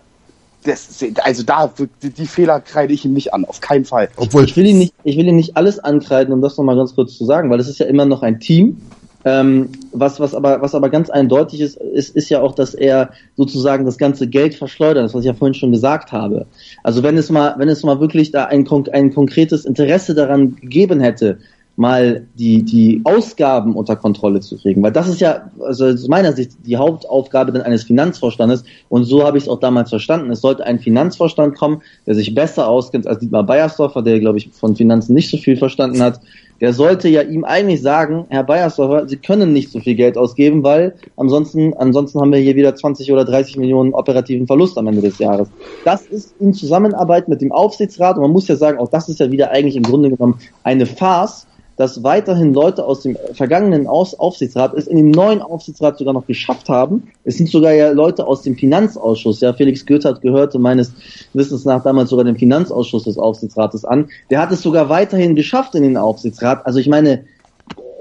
das, 0.64 1.04
also 1.24 1.44
da, 1.44 1.72
die, 2.02 2.10
die 2.10 2.28
Fehler 2.28 2.60
kreide 2.60 2.94
ich 2.94 3.06
ihm 3.06 3.14
nicht 3.14 3.34
an, 3.34 3.46
auf 3.46 3.62
keinen 3.62 3.86
Fall. 3.86 4.10
Obwohl 4.18 4.44
ich 4.44 4.56
will 4.58 4.66
ihn 4.66 4.80
nicht, 4.80 4.94
ich 5.04 5.18
will 5.18 5.28
ihn 5.28 5.38
nicht 5.38 5.56
alles 5.56 5.80
ankreiden, 5.80 6.34
um 6.34 6.42
das 6.42 6.58
nochmal 6.58 6.76
ganz 6.76 6.96
kurz 6.96 7.18
zu 7.18 7.26
sagen, 7.26 7.50
weil 7.50 7.60
es 7.60 7.70
ist 7.70 7.80
ja 7.80 7.86
immer 7.86 8.06
noch 8.06 8.24
ein 8.24 8.40
Team. 8.40 8.82
Ähm, 9.26 9.70
was, 9.92 10.20
was 10.20 10.34
aber, 10.34 10.62
was 10.62 10.74
aber 10.74 10.90
ganz 10.90 11.10
eindeutig 11.10 11.60
ist, 11.60 11.76
ist, 11.76 12.16
ist 12.16 12.30
ja 12.30 12.42
auch, 12.42 12.56
dass 12.56 12.74
er 12.74 13.10
sozusagen 13.36 13.86
das 13.86 13.98
ganze 13.98 14.28
Geld 14.28 14.56
verschleudert, 14.56 15.04
das 15.04 15.14
was 15.14 15.22
ich 15.22 15.28
ja 15.28 15.34
vorhin 15.34 15.54
schon 15.54 15.72
gesagt 15.72 16.14
habe. 16.14 16.46
Also 16.84 17.04
wenn 17.04 17.18
es 17.18 17.30
mal, 17.30 17.56
wenn 17.58 17.68
es 17.68 17.84
mal 17.84 18.00
wirklich 18.00 18.32
da 18.32 18.46
ein, 18.46 18.66
ein 18.94 19.14
konkretes 19.14 19.66
Interesse 19.66 20.16
daran 20.16 20.56
gegeben 20.56 21.02
hätte, 21.02 21.40
mal 21.80 22.28
die, 22.36 22.64
die 22.64 23.02
Ausgaben 23.06 23.76
unter 23.76 23.96
Kontrolle 23.96 24.42
zu 24.42 24.58
kriegen. 24.58 24.84
Weil 24.84 24.92
das 24.92 25.08
ist 25.08 25.22
ja, 25.22 25.50
also 25.62 25.86
aus 25.86 26.08
meiner 26.08 26.34
Sicht, 26.34 26.52
die 26.66 26.78
Hauptaufgabe 26.78 27.52
dann 27.52 27.62
eines 27.62 27.84
Finanzvorstandes. 27.84 28.64
Und 28.90 29.06
so 29.06 29.26
habe 29.26 29.38
ich 29.38 29.46
es 29.46 29.50
auch 29.50 29.60
damals 29.60 29.90
verstanden. 29.90 30.30
Es 30.30 30.42
sollte 30.42 30.66
ein 30.66 30.80
Finanzvorstand 30.80 31.58
kommen, 31.58 31.82
der 32.06 32.16
sich 32.16 32.36
besser 32.36 32.68
auskennt 32.68 33.08
als 33.08 33.20
Dietmar 33.20 33.44
Beiersdorfer, 33.44 34.02
der, 34.02 34.20
glaube 34.20 34.38
ich, 34.38 34.50
von 34.50 34.76
Finanzen 34.76 35.14
nicht 35.14 35.32
so 35.32 35.38
viel 35.38 35.58
verstanden 35.58 36.02
hat 36.02 36.20
der 36.62 36.74
sollte 36.74 37.08
ja 37.08 37.22
ihm 37.22 37.46
eigentlich 37.46 37.82
sagen, 37.82 38.26
Herr 38.30 38.44
Beiersdorfer, 38.44 39.08
Sie 39.08 39.18
können 39.18 39.54
nicht 39.54 39.72
so 39.72 39.80
viel 39.80 39.96
Geld 39.96 40.18
ausgeben, 40.18 40.64
weil 40.64 40.94
ansonsten, 41.16 41.74
ansonsten 41.76 42.20
haben 42.20 42.32
wir 42.32 42.40
hier 42.40 42.56
wieder 42.56 42.76
20 42.76 43.12
oder 43.12 43.26
30 43.26 43.58
Millionen 43.58 43.94
operativen 43.94 44.46
Verlust 44.46 44.78
am 44.78 44.88
Ende 44.88 45.02
des 45.02 45.20
Jahres. 45.20 45.50
Das 45.86 46.06
ist 46.08 46.36
in 46.40 46.54
Zusammenarbeit 46.54 47.28
mit 47.28 47.42
dem 47.42 47.52
Aufsichtsrat 47.52 48.18
und 48.18 48.24
man 48.24 48.32
muss 48.32 48.48
ja 48.48 48.56
sagen, 48.56 48.78
auch 48.78 48.90
das 48.90 49.10
ist 49.10 49.20
ja 49.20 49.32
wieder 49.32 49.52
eigentlich 49.52 49.76
im 49.76 49.84
Grunde 49.84 50.10
genommen 50.10 50.40
eine 50.64 50.86
Farce, 50.86 51.48
dass 51.80 52.04
weiterhin 52.04 52.54
Leute 52.54 52.86
aus 52.86 53.04
dem 53.04 53.16
vergangenen 53.32 53.88
Aufsichtsrat 53.88 54.74
es 54.74 54.86
in 54.86 54.98
dem 54.98 55.12
neuen 55.12 55.42
Aufsichtsrat 55.42 55.98
sogar 55.98 56.14
noch 56.14 56.28
geschafft 56.28 56.68
haben. 56.68 57.08
Es 57.24 57.38
sind 57.38 57.48
sogar 57.48 57.72
ja 57.72 57.92
Leute 57.92 58.28
aus 58.28 58.42
dem 58.42 58.58
Finanzausschuss. 58.58 59.40
Ja, 59.40 59.54
Felix 59.54 59.86
Goethert 59.86 60.20
gehörte 60.20 60.60
meines 60.60 60.92
Wissens 61.32 61.64
nach 61.64 61.82
damals 61.82 62.10
sogar 62.10 62.26
dem 62.26 62.36
Finanzausschuss 62.36 63.06
des 63.06 63.18
Aufsichtsrates 63.18 63.86
an. 63.86 64.10
Der 64.30 64.42
hat 64.42 64.52
es 64.52 64.62
sogar 64.62 64.90
weiterhin 64.90 65.36
geschafft 65.36 65.74
in 65.74 65.84
den 65.84 65.96
Aufsichtsrat. 65.96 66.66
Also 66.66 66.80
ich 66.80 66.90
meine, 66.90 67.24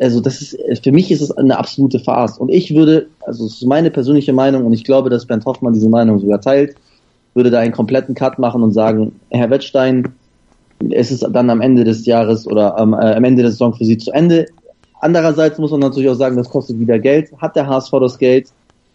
also 0.01 0.20
das 0.20 0.43
ist, 0.43 0.83
für 0.83 0.91
mich 0.91 1.12
ist 1.12 1.20
es 1.20 1.31
eine 1.31 1.57
absolute 1.57 2.01
Farce. 2.01 2.37
Und 2.37 2.49
ich 2.49 2.74
würde, 2.74 3.07
also 3.20 3.47
es 3.47 3.62
ist 3.62 3.66
meine 3.68 3.93
persönliche 3.93 4.33
Meinung 4.33 4.66
und 4.66 4.72
ich 4.72 4.83
glaube, 4.83 5.09
dass 5.09 5.24
Bernd 5.24 5.45
Hoffmann 5.45 5.72
diese 5.72 5.89
Meinung 5.89 6.18
sogar 6.18 6.41
teilt, 6.41 6.74
würde 7.35 7.53
da 7.53 7.61
einen 7.61 7.72
kompletten 7.72 8.16
Cut 8.16 8.41
machen 8.41 8.64
und 8.64 8.72
sagen, 8.72 9.20
Herr 9.31 9.51
Wettstein, 9.51 10.14
es 10.91 11.11
ist 11.11 11.26
dann 11.33 11.51
am 11.51 11.61
Ende 11.61 11.85
des 11.85 12.07
Jahres 12.07 12.47
oder 12.47 12.79
am, 12.79 12.93
äh, 12.93 13.14
am 13.14 13.24
Ende 13.24 13.43
der 13.43 13.51
Saison 13.51 13.74
für 13.74 13.85
sie 13.85 13.99
zu 13.99 14.12
Ende. 14.12 14.47
Andererseits 15.01 15.59
muss 15.59 15.70
man 15.70 15.81
natürlich 15.81 16.11
auch 16.11 16.14
sagen, 16.14 16.37
das 16.37 16.51
kostet 16.51 16.79
wieder 16.79 16.99
Geld. 16.99 17.31
Hat 17.39 17.57
der 17.57 17.66
HSV 17.66 17.93
das 18.01 18.18
Geld? 18.18 18.49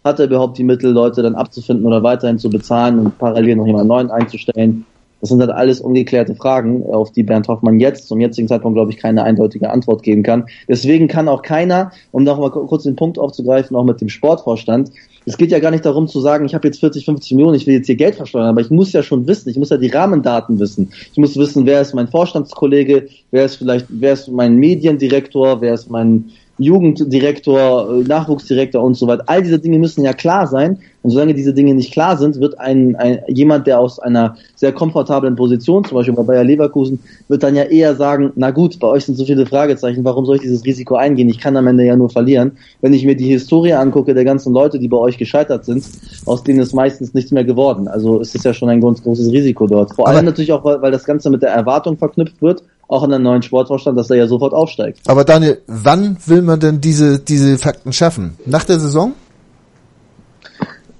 Hat 0.03 0.19
er 0.19 0.25
überhaupt 0.25 0.57
die 0.57 0.63
Mittel, 0.63 0.91
Leute 0.91 1.21
dann 1.21 1.35
abzufinden 1.35 1.85
oder 1.85 2.03
weiterhin 2.03 2.37
zu 2.37 2.49
bezahlen 2.49 2.99
und 2.99 3.17
parallel 3.17 3.55
noch 3.55 3.67
jemand 3.67 3.87
neuen 3.87 4.11
einzustellen? 4.11 4.85
Das 5.21 5.29
sind 5.29 5.39
halt 5.39 5.51
alles 5.51 5.79
ungeklärte 5.79 6.35
Fragen, 6.35 6.85
auf 6.91 7.13
die 7.13 7.23
Bernd 7.23 7.47
Hoffmann 7.47 7.79
jetzt 7.79 8.09
zum 8.09 8.19
jetzigen 8.19 8.49
Zeitpunkt, 8.49 8.75
glaube 8.75 8.91
ich, 8.91 8.97
keine 8.97 9.23
eindeutige 9.23 9.69
Antwort 9.69 10.03
geben 10.03 10.21
kann. 10.21 10.47
Deswegen 10.67 11.07
kann 11.07 11.29
auch 11.29 11.41
keiner, 11.41 11.93
um 12.11 12.25
noch 12.25 12.37
mal 12.37 12.51
kurz 12.51 12.83
den 12.83 12.97
Punkt 12.97 13.17
aufzugreifen, 13.17 13.77
auch 13.77 13.85
mit 13.85 14.01
dem 14.01 14.09
Sportvorstand, 14.09 14.91
es 15.25 15.37
geht 15.37 15.51
ja 15.51 15.59
gar 15.59 15.71
nicht 15.71 15.85
darum 15.85 16.07
zu 16.07 16.19
sagen, 16.19 16.45
ich 16.45 16.53
habe 16.53 16.67
jetzt 16.67 16.79
40, 16.79 17.05
50 17.05 17.31
Millionen, 17.33 17.55
ich 17.55 17.67
will 17.67 17.75
jetzt 17.75 17.87
hier 17.87 17.95
Geld 17.95 18.15
versteuern, 18.15 18.47
aber 18.47 18.61
ich 18.61 18.69
muss 18.69 18.93
ja 18.93 19.03
schon 19.03 19.27
wissen, 19.27 19.49
ich 19.49 19.57
muss 19.57 19.69
ja 19.69 19.77
die 19.77 19.89
Rahmendaten 19.89 20.59
wissen. 20.59 20.91
Ich 21.11 21.17
muss 21.17 21.37
wissen, 21.37 21.65
wer 21.65 21.81
ist 21.81 21.93
mein 21.93 22.07
Vorstandskollege, 22.07 23.07
wer 23.31 23.45
ist 23.45 23.55
vielleicht, 23.55 23.85
wer 23.89 24.13
ist 24.13 24.27
mein 24.27 24.55
Mediendirektor, 24.55 25.61
wer 25.61 25.73
ist 25.73 25.89
mein 25.89 26.31
Jugenddirektor, 26.59 27.89
äh, 27.89 28.03
Nachwuchsdirektor 28.03 28.83
und 28.83 28.93
so 28.95 29.07
weiter. 29.07 29.23
All 29.27 29.41
diese 29.41 29.59
Dinge 29.59 29.79
müssen 29.79 30.03
ja 30.03 30.13
klar 30.13 30.47
sein. 30.47 30.77
Und 31.01 31.09
solange 31.09 31.33
diese 31.33 31.53
Dinge 31.53 31.73
nicht 31.73 31.91
klar 31.91 32.15
sind, 32.15 32.39
wird 32.39 32.57
ein, 32.59 32.95
ein 32.95 33.19
jemand, 33.27 33.67
der 33.67 33.79
aus 33.79 33.99
einer 33.99 34.37
sehr 34.55 34.71
komfortablen 34.71 35.35
Position, 35.35 35.83
zum 35.83 35.97
Beispiel 35.97 36.13
bei 36.13 36.23
Bayer 36.23 36.45
Leverkusen, 36.45 36.99
wird 37.27 37.43
dann 37.43 37.55
ja 37.55 37.63
eher 37.63 37.95
sagen, 37.95 38.31
na 38.35 38.51
gut, 38.51 38.79
bei 38.79 38.87
euch 38.87 39.03
sind 39.03 39.15
so 39.15 39.25
viele 39.25 39.45
Fragezeichen, 39.45 40.05
warum 40.05 40.25
soll 40.25 40.37
ich 40.37 40.43
dieses 40.43 40.63
Risiko 40.63 40.95
eingehen? 40.95 41.27
Ich 41.27 41.39
kann 41.39 41.57
am 41.57 41.67
Ende 41.67 41.83
ja 41.83 41.97
nur 41.97 42.09
verlieren. 42.09 42.53
Wenn 42.79 42.93
ich 42.93 43.05
mir 43.05 43.17
die 43.17 43.27
Historie 43.27 43.73
angucke 43.73 44.13
der 44.13 44.23
ganzen 44.23 44.53
Leute, 44.53 44.79
die 44.79 44.87
bei 44.87 44.97
euch 44.97 45.17
gescheitert 45.17 45.65
sind, 45.65 45.83
aus 46.25 46.43
denen 46.43 46.59
ist 46.59 46.73
meistens 46.73 47.13
nichts 47.13 47.31
mehr 47.31 47.43
geworden. 47.43 47.89
Also 47.89 48.19
ist 48.19 48.33
es 48.33 48.43
ja 48.43 48.53
schon 48.53 48.69
ein 48.69 48.79
ganz 48.79 49.03
großes 49.03 49.29
Risiko 49.31 49.67
dort. 49.67 49.93
Vor 49.95 50.07
allem 50.07 50.23
natürlich 50.23 50.53
auch, 50.53 50.63
weil, 50.63 50.81
weil 50.81 50.91
das 50.91 51.03
Ganze 51.03 51.29
mit 51.29 51.41
der 51.41 51.49
Erwartung 51.49 51.97
verknüpft 51.97 52.41
wird 52.41 52.63
auch 52.87 53.03
in 53.03 53.09
der 53.09 53.19
neuen 53.19 53.41
Sportvorstand, 53.41 53.97
dass 53.97 54.09
er 54.09 54.17
ja 54.17 54.27
sofort 54.27 54.53
aufsteigt. 54.53 54.99
Aber 55.07 55.23
Daniel, 55.23 55.61
wann 55.67 56.17
will 56.25 56.41
man 56.41 56.59
denn 56.59 56.81
diese, 56.81 57.19
diese 57.19 57.57
Fakten 57.57 57.93
schaffen? 57.93 58.37
Nach 58.45 58.63
der 58.63 58.79
Saison? 58.79 59.13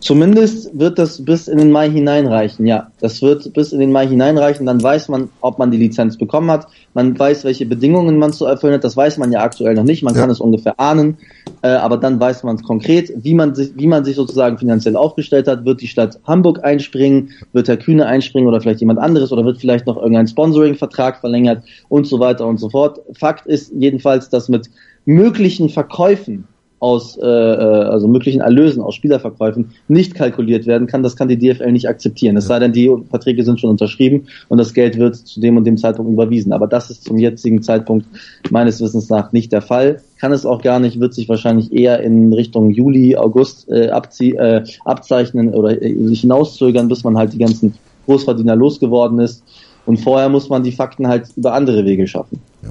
Zumindest 0.03 0.77
wird 0.77 0.99
das 0.99 1.23
bis 1.23 1.47
in 1.47 1.57
den 1.57 1.71
Mai 1.71 1.89
hineinreichen, 1.89 2.67
ja. 2.67 2.91
Das 2.99 3.21
wird 3.21 3.53
bis 3.53 3.71
in 3.71 3.79
den 3.79 3.93
Mai 3.93 4.05
hineinreichen, 4.05 4.65
dann 4.65 4.83
weiß 4.83 5.07
man, 5.07 5.29
ob 5.39 5.59
man 5.59 5.71
die 5.71 5.77
Lizenz 5.77 6.17
bekommen 6.17 6.51
hat. 6.51 6.67
Man 6.93 7.17
weiß, 7.17 7.45
welche 7.45 7.65
Bedingungen 7.65 8.17
man 8.17 8.33
zu 8.33 8.45
erfüllen 8.45 8.73
hat. 8.73 8.83
Das 8.83 8.97
weiß 8.97 9.17
man 9.17 9.31
ja 9.31 9.41
aktuell 9.41 9.75
noch 9.75 9.85
nicht. 9.85 10.03
Man 10.03 10.13
ja. 10.13 10.19
kann 10.19 10.29
es 10.29 10.41
ungefähr 10.41 10.77
ahnen, 10.77 11.17
äh, 11.61 11.69
aber 11.69 11.95
dann 11.95 12.19
weiß 12.19 12.43
man 12.43 12.57
es 12.57 12.63
konkret, 12.63 13.13
wie 13.15 13.33
man 13.33 13.55
sich, 13.55 13.71
wie 13.77 13.87
man 13.87 14.03
sich 14.03 14.17
sozusagen 14.17 14.57
finanziell 14.57 14.97
aufgestellt 14.97 15.47
hat. 15.47 15.63
Wird 15.63 15.79
die 15.79 15.87
Stadt 15.87 16.19
Hamburg 16.27 16.65
einspringen? 16.65 17.29
Wird 17.53 17.69
Herr 17.69 17.77
Kühne 17.77 18.05
einspringen 18.05 18.49
oder 18.49 18.59
vielleicht 18.59 18.81
jemand 18.81 18.99
anderes? 18.99 19.31
Oder 19.31 19.45
wird 19.45 19.59
vielleicht 19.59 19.87
noch 19.87 19.95
irgendein 19.95 20.27
Sponsoring-Vertrag 20.27 21.21
verlängert 21.21 21.63
und 21.87 22.07
so 22.07 22.19
weiter 22.19 22.45
und 22.45 22.57
so 22.57 22.69
fort? 22.69 22.99
Fakt 23.13 23.47
ist 23.47 23.71
jedenfalls, 23.73 24.27
dass 24.27 24.49
mit 24.49 24.69
möglichen 25.05 25.69
Verkäufen 25.69 26.45
aus 26.83 27.17
äh, 27.17 27.25
äh, 27.25 27.29
also 27.29 28.09
möglichen 28.09 28.41
Erlösen 28.41 28.83
aus 28.83 28.95
Spielerverkäufen 28.95 29.71
nicht 29.87 30.15
kalkuliert 30.15 30.67
werden 30.67 30.85
kann, 30.85 31.01
das 31.01 31.15
kann 31.15 31.29
die 31.29 31.37
DFL 31.39 31.71
nicht 31.71 31.87
akzeptieren. 31.87 32.35
Es 32.35 32.47
sei 32.47 32.59
denn, 32.59 32.73
die 32.73 32.91
Verträge 33.09 33.45
sind 33.45 33.61
schon 33.61 33.69
unterschrieben 33.69 34.25
und 34.49 34.57
das 34.57 34.73
Geld 34.73 34.99
wird 34.99 35.15
zu 35.15 35.39
dem 35.39 35.55
und 35.55 35.63
dem 35.63 35.77
Zeitpunkt 35.77 36.11
überwiesen. 36.11 36.51
Aber 36.51 36.67
das 36.67 36.89
ist 36.89 37.05
zum 37.05 37.17
jetzigen 37.17 37.63
Zeitpunkt 37.63 38.05
meines 38.51 38.81
Wissens 38.81 39.09
nach 39.09 39.31
nicht 39.31 39.53
der 39.53 39.61
Fall. 39.61 40.01
Kann 40.19 40.33
es 40.33 40.45
auch 40.45 40.61
gar 40.61 40.81
nicht, 40.81 40.99
wird 40.99 41.13
sich 41.13 41.29
wahrscheinlich 41.29 41.71
eher 41.71 42.01
in 42.01 42.33
Richtung 42.33 42.71
Juli, 42.71 43.15
August 43.15 43.69
äh, 43.69 43.87
abzie 43.87 44.35
äh, 44.35 44.65
abzeichnen 44.83 45.53
oder 45.53 45.81
äh, 45.81 45.95
sich 46.07 46.21
hinauszögern, 46.21 46.89
bis 46.89 47.05
man 47.05 47.17
halt 47.17 47.31
die 47.31 47.37
ganzen 47.37 47.75
Großverdiener 48.07 48.57
losgeworden 48.57 49.19
ist. 49.19 49.41
Und 49.85 50.01
vorher 50.01 50.27
muss 50.27 50.49
man 50.49 50.63
die 50.63 50.73
Fakten 50.73 51.07
halt 51.07 51.27
über 51.37 51.53
andere 51.53 51.85
Wege 51.85 52.07
schaffen. 52.07 52.41
Ja. 52.61 52.69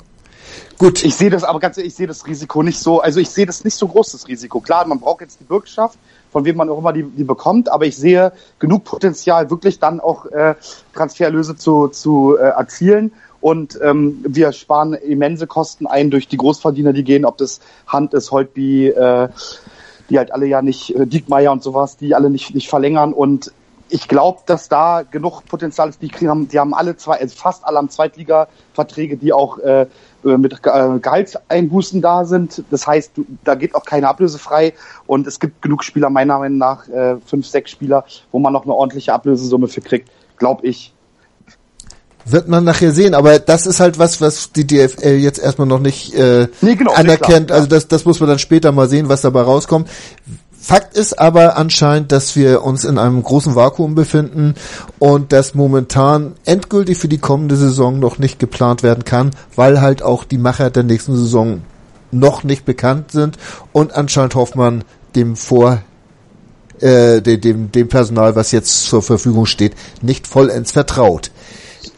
Gut. 0.82 1.04
Ich 1.04 1.14
sehe 1.14 1.30
das 1.30 1.44
aber 1.44 1.60
ganz 1.60 1.78
ehrlich, 1.78 1.92
ich 1.92 1.96
sehe 1.96 2.08
das 2.08 2.26
Risiko 2.26 2.60
nicht 2.64 2.80
so, 2.80 3.00
also 3.00 3.20
ich 3.20 3.30
sehe 3.30 3.46
das 3.46 3.62
nicht 3.62 3.76
so 3.76 3.86
groß, 3.86 4.10
das 4.10 4.26
Risiko. 4.26 4.58
Klar, 4.58 4.84
man 4.84 4.98
braucht 4.98 5.20
jetzt 5.20 5.38
die 5.38 5.44
Bürgschaft, 5.44 5.96
von 6.32 6.44
wem 6.44 6.56
man 6.56 6.68
auch 6.68 6.78
immer 6.78 6.92
die, 6.92 7.04
die 7.04 7.22
bekommt, 7.22 7.70
aber 7.70 7.86
ich 7.86 7.96
sehe 7.96 8.32
genug 8.58 8.82
Potenzial, 8.82 9.48
wirklich 9.48 9.78
dann 9.78 10.00
auch 10.00 10.26
äh, 10.26 10.56
Transferlöse 10.92 11.54
zu, 11.54 11.86
zu 11.86 12.36
äh, 12.36 12.40
erzielen. 12.40 13.12
Und 13.40 13.78
ähm, 13.80 14.24
wir 14.26 14.50
sparen 14.50 14.94
immense 14.94 15.46
Kosten 15.46 15.86
ein 15.86 16.10
durch 16.10 16.26
die 16.26 16.36
Großverdiener, 16.36 16.92
die 16.92 17.04
gehen, 17.04 17.26
ob 17.26 17.38
das 17.38 17.60
Hand 17.86 18.12
ist, 18.12 18.32
Holtby, 18.32 18.88
äh, 18.88 19.28
die 20.10 20.18
halt 20.18 20.32
alle 20.32 20.46
ja 20.46 20.62
nicht, 20.62 20.96
äh, 20.96 21.06
Diekmeier 21.06 21.52
und 21.52 21.62
sowas, 21.62 21.96
die 21.96 22.16
alle 22.16 22.28
nicht, 22.28 22.56
nicht 22.56 22.68
verlängern. 22.68 23.12
Und 23.12 23.52
ich 23.93 24.09
glaube, 24.09 24.40
dass 24.47 24.70
da 24.70 25.03
genug 25.03 25.45
Potenzial 25.45 25.90
ist. 25.90 26.01
Die, 26.01 26.09
kriegen, 26.09 26.49
die 26.49 26.59
haben 26.59 26.72
alle 26.72 26.97
zwei, 26.97 27.20
also 27.20 27.36
fast 27.36 27.64
alle 27.64 27.78
am 27.78 27.90
Zweitliga-Verträge, 27.90 29.18
die 29.18 29.34
auch 29.34 29.59
äh, 29.59 29.82
äh, 30.24 30.38
mit 30.38 30.55
äh, 30.55 30.99
Gehaltseinbußen 30.99 32.01
da 32.01 32.24
sind. 32.24 32.64
Das 32.70 32.86
heißt, 32.86 33.12
da 33.45 33.55
geht 33.55 33.74
auch 33.74 33.84
keine 33.84 34.09
Ablöse 34.09 34.38
frei 34.38 34.72
und 35.07 35.26
es 35.26 35.38
gibt 35.38 35.61
genug 35.61 35.84
Spieler, 35.84 36.09
meiner 36.09 36.38
Meinung 36.38 36.59
nach, 36.59 36.88
äh, 36.88 37.16
fünf, 37.26 37.47
sechs 37.47 37.70
Spieler, 37.70 38.05
wo 38.30 38.38
man 38.38 38.55
noch 38.55 38.64
eine 38.64 38.72
ordentliche 38.72 39.12
Ablösesumme 39.12 39.68
für 39.68 39.82
kriegt, 39.82 40.11
glaube 40.38 40.66
ich. 40.66 40.95
Wird 42.24 42.49
man 42.49 42.64
nachher 42.64 42.93
sehen, 42.93 43.14
aber 43.14 43.40
das 43.40 43.66
ist 43.66 43.80
halt 43.80 43.99
was, 43.99 44.20
was 44.20 44.53
die 44.53 44.66
DFL 44.66 45.16
jetzt 45.16 45.38
erstmal 45.38 45.66
noch 45.66 45.80
nicht 45.80 46.14
äh, 46.14 46.47
nee, 46.61 46.76
genau, 46.76 46.93
anerkennt. 46.93 47.51
Nee, 47.51 47.55
also 47.55 47.66
das, 47.66 47.88
das 47.88 48.05
muss 48.05 48.20
man 48.20 48.28
dann 48.28 48.38
später 48.38 48.70
mal 48.70 48.88
sehen, 48.88 49.09
was 49.09 49.22
dabei 49.22 49.43
rauskommt. 49.43 49.90
Fakt 50.64 50.96
ist 50.96 51.18
aber 51.18 51.56
anscheinend, 51.56 52.12
dass 52.12 52.36
wir 52.36 52.62
uns 52.62 52.84
in 52.84 52.96
einem 52.96 53.20
großen 53.20 53.56
Vakuum 53.56 53.96
befinden 53.96 54.54
und 55.00 55.32
dass 55.32 55.56
momentan 55.56 56.34
endgültig 56.44 56.98
für 56.98 57.08
die 57.08 57.18
kommende 57.18 57.56
Saison 57.56 57.98
noch 57.98 58.20
nicht 58.20 58.38
geplant 58.38 58.84
werden 58.84 59.04
kann, 59.04 59.32
weil 59.56 59.80
halt 59.80 60.02
auch 60.02 60.22
die 60.22 60.38
Macher 60.38 60.70
der 60.70 60.84
nächsten 60.84 61.16
Saison 61.16 61.62
noch 62.12 62.44
nicht 62.44 62.64
bekannt 62.64 63.10
sind 63.10 63.38
und 63.72 63.96
anscheinend 63.96 64.36
Hoffmann 64.36 64.84
dem 65.16 65.34
vor 65.34 65.82
äh, 66.78 67.20
dem, 67.20 67.72
dem 67.72 67.88
Personal, 67.88 68.36
was 68.36 68.52
jetzt 68.52 68.84
zur 68.84 69.02
Verfügung 69.02 69.46
steht, 69.46 69.74
nicht 70.00 70.28
vollends 70.28 70.70
vertraut. 70.70 71.32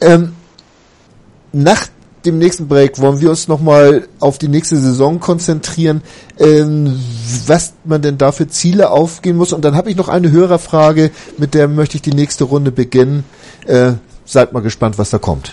Ähm, 0.00 0.32
nach 1.52 1.88
dem 2.24 2.38
nächsten 2.38 2.68
Break 2.68 3.00
wollen 3.00 3.20
wir 3.20 3.30
uns 3.30 3.48
nochmal 3.48 4.08
auf 4.20 4.38
die 4.38 4.48
nächste 4.48 4.76
Saison 4.76 5.20
konzentrieren, 5.20 6.02
ähm, 6.38 7.00
was 7.46 7.74
man 7.84 8.02
denn 8.02 8.18
da 8.18 8.32
für 8.32 8.48
Ziele 8.48 8.90
aufgehen 8.90 9.36
muss. 9.36 9.52
Und 9.52 9.64
dann 9.64 9.74
habe 9.74 9.90
ich 9.90 9.96
noch 9.96 10.08
eine 10.08 10.30
Hörerfrage, 10.30 11.10
mit 11.38 11.54
der 11.54 11.68
möchte 11.68 11.96
ich 11.96 12.02
die 12.02 12.14
nächste 12.14 12.44
Runde 12.44 12.72
beginnen. 12.72 13.24
Äh, 13.66 13.92
seid 14.24 14.52
mal 14.52 14.60
gespannt, 14.60 14.98
was 14.98 15.10
da 15.10 15.18
kommt. 15.18 15.52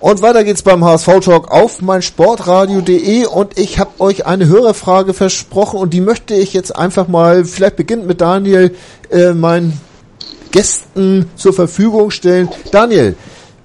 Und 0.00 0.22
weiter 0.22 0.44
geht's 0.44 0.62
beim 0.62 0.82
HSV 0.82 1.20
Talk 1.22 1.50
auf 1.50 1.82
mein 1.82 2.00
Sportradio.de 2.00 3.26
und 3.26 3.58
ich 3.58 3.78
habe 3.78 4.00
euch 4.00 4.24
eine 4.24 4.46
Hörerfrage 4.46 5.12
versprochen 5.12 5.78
und 5.78 5.92
die 5.92 6.00
möchte 6.00 6.32
ich 6.32 6.54
jetzt 6.54 6.74
einfach 6.74 7.06
mal, 7.06 7.44
vielleicht 7.44 7.76
beginnt 7.76 8.06
mit 8.06 8.22
Daniel, 8.22 8.74
äh, 9.10 9.34
meinen 9.34 9.78
Gästen 10.52 11.28
zur 11.36 11.52
Verfügung 11.52 12.10
stellen. 12.10 12.48
Daniel, 12.72 13.14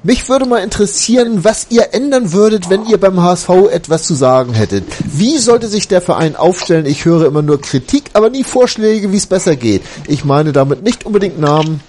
mich 0.03 0.27
würde 0.27 0.45
mal 0.45 0.59
interessieren, 0.59 1.45
was 1.45 1.67
ihr 1.69 1.93
ändern 1.93 2.33
würdet, 2.33 2.69
wenn 2.69 2.86
ihr 2.86 2.99
beim 2.99 3.23
HSV 3.23 3.49
etwas 3.71 4.03
zu 4.03 4.13
sagen 4.13 4.53
hättet. 4.53 4.83
Wie 5.05 5.38
sollte 5.38 5.69
sich 5.69 5.88
der 5.88 6.01
Verein 6.01 6.36
aufstellen? 6.36 6.86
Ich 6.86 7.05
höre 7.05 7.27
immer 7.27 7.43
nur 7.43 7.61
Kritik, 7.61 8.11
aber 8.11 8.29
nie 8.29 8.43
Vorschläge, 8.43 9.13
wie 9.13 9.17
es 9.17 9.25
besser 9.25 9.55
geht. 9.55 9.83
Ich 10.05 10.25
meine 10.25 10.51
damit 10.51 10.83
nicht 10.83 11.05
unbedingt 11.05 11.39
Namen. 11.39 11.79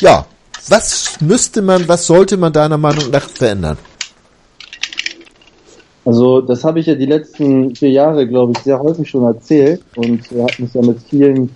Ja, 0.00 0.24
was 0.68 1.20
müsste 1.20 1.62
man, 1.62 1.88
was 1.88 2.06
sollte 2.06 2.36
man 2.36 2.52
deiner 2.52 2.78
Meinung 2.78 3.10
nach 3.10 3.28
verändern? 3.28 3.78
Also 6.04 6.40
das 6.40 6.62
habe 6.62 6.78
ich 6.78 6.86
ja 6.86 6.94
die 6.94 7.06
letzten 7.06 7.74
vier 7.74 7.90
Jahre, 7.90 8.28
glaube 8.28 8.52
ich, 8.52 8.58
sehr 8.62 8.78
häufig 8.78 9.10
schon 9.10 9.24
erzählt 9.24 9.82
und 9.96 10.30
wir 10.30 10.44
hatten 10.44 10.64
es 10.64 10.74
ja 10.74 10.82
mit 10.82 11.00
vielen 11.02 11.50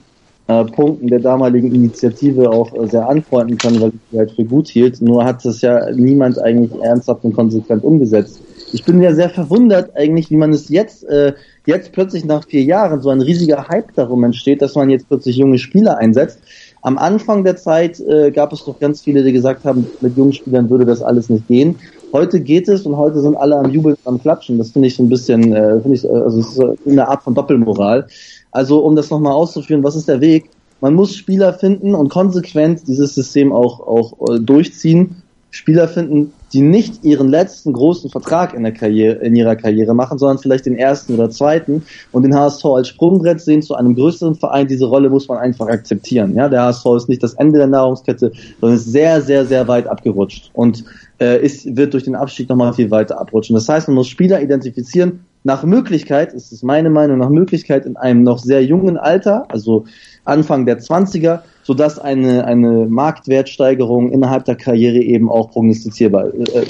äh, 0.48 0.64
Punkten 0.64 1.06
der 1.06 1.20
damaligen 1.20 1.72
Initiative 1.72 2.50
auch 2.50 2.74
äh, 2.74 2.88
sehr 2.88 3.08
anfreunden 3.08 3.56
können, 3.56 3.80
weil 3.80 3.90
ich 3.90 4.00
sie 4.11 4.18
halt 4.18 4.32
für 4.32 4.44
gut 4.44 4.66
hielt. 4.66 5.00
Nur 5.00 5.24
hat 5.24 5.44
es 5.44 5.61
ja 5.61 5.92
niemand 5.92 6.42
eigentlich 6.42 6.72
ernsthaft 6.82 7.22
und 7.24 7.34
konsequent 7.34 7.84
umgesetzt. 7.84 8.40
Ich 8.72 8.84
bin 8.84 9.00
ja 9.00 9.14
sehr 9.14 9.30
verwundert 9.30 9.96
eigentlich, 9.96 10.30
wie 10.30 10.36
man 10.36 10.50
es 10.50 10.68
jetzt, 10.68 11.04
äh, 11.04 11.34
jetzt 11.66 11.92
plötzlich 11.92 12.24
nach 12.24 12.44
vier 12.44 12.64
Jahren 12.64 13.00
so 13.00 13.11
ein 13.11 13.20
riesiger 13.20 13.68
Hype 13.68 13.94
darum 13.94 14.24
entsteht, 14.24 14.62
dass 14.62 14.74
man 14.74 14.90
jetzt 14.90 15.06
plötzlich 15.06 15.36
junge 15.36 15.58
Spieler 15.58 15.98
einsetzt. 15.98 16.40
Am 16.82 16.96
Anfang 16.96 17.44
der 17.44 17.56
Zeit 17.56 18.00
äh, 18.00 18.30
gab 18.30 18.52
es 18.52 18.64
doch 18.64 18.78
ganz 18.78 19.02
viele, 19.02 19.22
die 19.22 19.32
gesagt 19.32 19.64
haben, 19.64 19.86
mit 20.00 20.16
jungen 20.16 20.32
Spielern 20.32 20.70
würde 20.70 20.86
das 20.86 21.02
alles 21.02 21.28
nicht 21.28 21.46
gehen. 21.46 21.76
Heute 22.12 22.40
geht 22.40 22.68
es 22.68 22.86
und 22.86 22.96
heute 22.96 23.20
sind 23.20 23.36
alle 23.36 23.56
am 23.56 23.70
Jubeln, 23.70 23.96
am 24.04 24.20
Klatschen. 24.20 24.58
Das 24.58 24.70
finde 24.70 24.88
ich 24.88 24.96
so 24.96 25.02
ein 25.02 25.08
bisschen, 25.08 25.52
äh, 25.52 25.80
finde 25.80 25.96
ich, 25.96 26.10
also 26.10 26.40
es 26.40 26.56
ist 26.56 26.88
eine 26.88 27.06
Art 27.06 27.22
von 27.22 27.34
Doppelmoral. 27.34 28.06
Also 28.52 28.80
um 28.80 28.96
das 28.96 29.10
nochmal 29.10 29.32
auszuführen, 29.32 29.84
was 29.84 29.94
ist 29.94 30.08
der 30.08 30.20
Weg? 30.20 30.50
Man 30.80 30.94
muss 30.94 31.14
Spieler 31.14 31.52
finden 31.52 31.94
und 31.94 32.08
konsequent 32.08 32.88
dieses 32.88 33.14
System 33.14 33.52
auch, 33.52 33.80
auch 33.80 34.30
äh, 34.30 34.40
durchziehen. 34.40 35.19
Spieler 35.51 35.88
finden, 35.88 36.32
die 36.53 36.61
nicht 36.61 37.05
ihren 37.05 37.28
letzten 37.28 37.72
großen 37.72 38.11
Vertrag 38.11 38.55
in 38.55 38.62
der 38.62 38.72
Karriere, 38.72 39.16
in 39.16 39.34
ihrer 39.34 39.57
Karriere 39.57 39.94
machen, 39.94 40.18
sondern 40.18 40.38
vielleicht 40.38 40.66
den 40.66 40.76
ersten 40.76 41.14
oder 41.14 41.30
zweiten 41.30 41.82
und 42.12 42.22
den 42.22 42.34
HSV 42.34 42.64
als 42.64 42.88
Sprungbrett 42.88 43.40
sehen 43.40 43.62
zu 43.62 43.74
einem 43.74 43.94
größeren 43.94 44.36
Verein. 44.36 44.68
Diese 44.68 44.86
Rolle 44.86 45.11
muss 45.11 45.28
man 45.28 45.38
einfach 45.38 45.68
akzeptieren. 45.68 46.34
Ja, 46.34 46.48
der 46.48 46.62
HSV 46.62 46.86
ist 46.96 47.09
nicht 47.09 47.22
das 47.22 47.34
Ende 47.34 47.59
der 47.59 47.68
Nahrungskette, 47.68 48.32
sondern 48.61 48.76
ist 48.76 48.90
sehr, 48.90 49.20
sehr, 49.20 49.44
sehr 49.44 49.66
weit 49.68 49.86
abgerutscht 49.86 50.51
und 50.55 50.84
äh, 51.20 51.44
ist, 51.44 51.76
wird 51.76 51.94
durch 51.94 52.05
den 52.05 52.14
Abstieg 52.14 52.48
nochmal 52.48 52.72
viel 52.72 52.90
weiter 52.90 53.20
abrutschen. 53.20 53.55
Das 53.55 53.68
heißt, 53.68 53.88
man 53.88 53.96
muss 53.96 54.09
Spieler 54.09 54.40
identifizieren. 54.40 55.24
Nach 55.42 55.64
Möglichkeit, 55.64 56.34
ist 56.34 56.53
es 56.53 56.62
meine 56.62 56.90
Meinung, 56.90 57.18
nach 57.18 57.30
Möglichkeit 57.30 57.86
in 57.86 57.96
einem 57.96 58.24
noch 58.24 58.38
sehr 58.38 58.62
jungen 58.62 58.98
Alter, 58.98 59.46
also 59.48 59.84
Anfang 60.24 60.66
der 60.66 60.80
20er, 60.80 61.40
sodass 61.62 61.98
eine, 61.98 62.44
eine 62.44 62.86
Marktwertsteigerung 62.86 64.11
innerhalb 64.11 64.44
der 64.44 64.56
Karriere 64.56 64.98
eben 64.98 65.30
auch 65.30 65.50
prognostizierbar, 65.50 66.34
äh, 66.34 66.66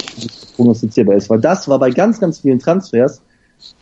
prognostizierbar 0.55 1.15
ist. 1.15 1.29
Weil 1.29 1.39
das 1.39 1.67
war 1.67 1.79
bei 1.79 1.91
ganz, 1.91 2.19
ganz 2.19 2.39
vielen 2.39 2.59
Transfers 2.59 3.21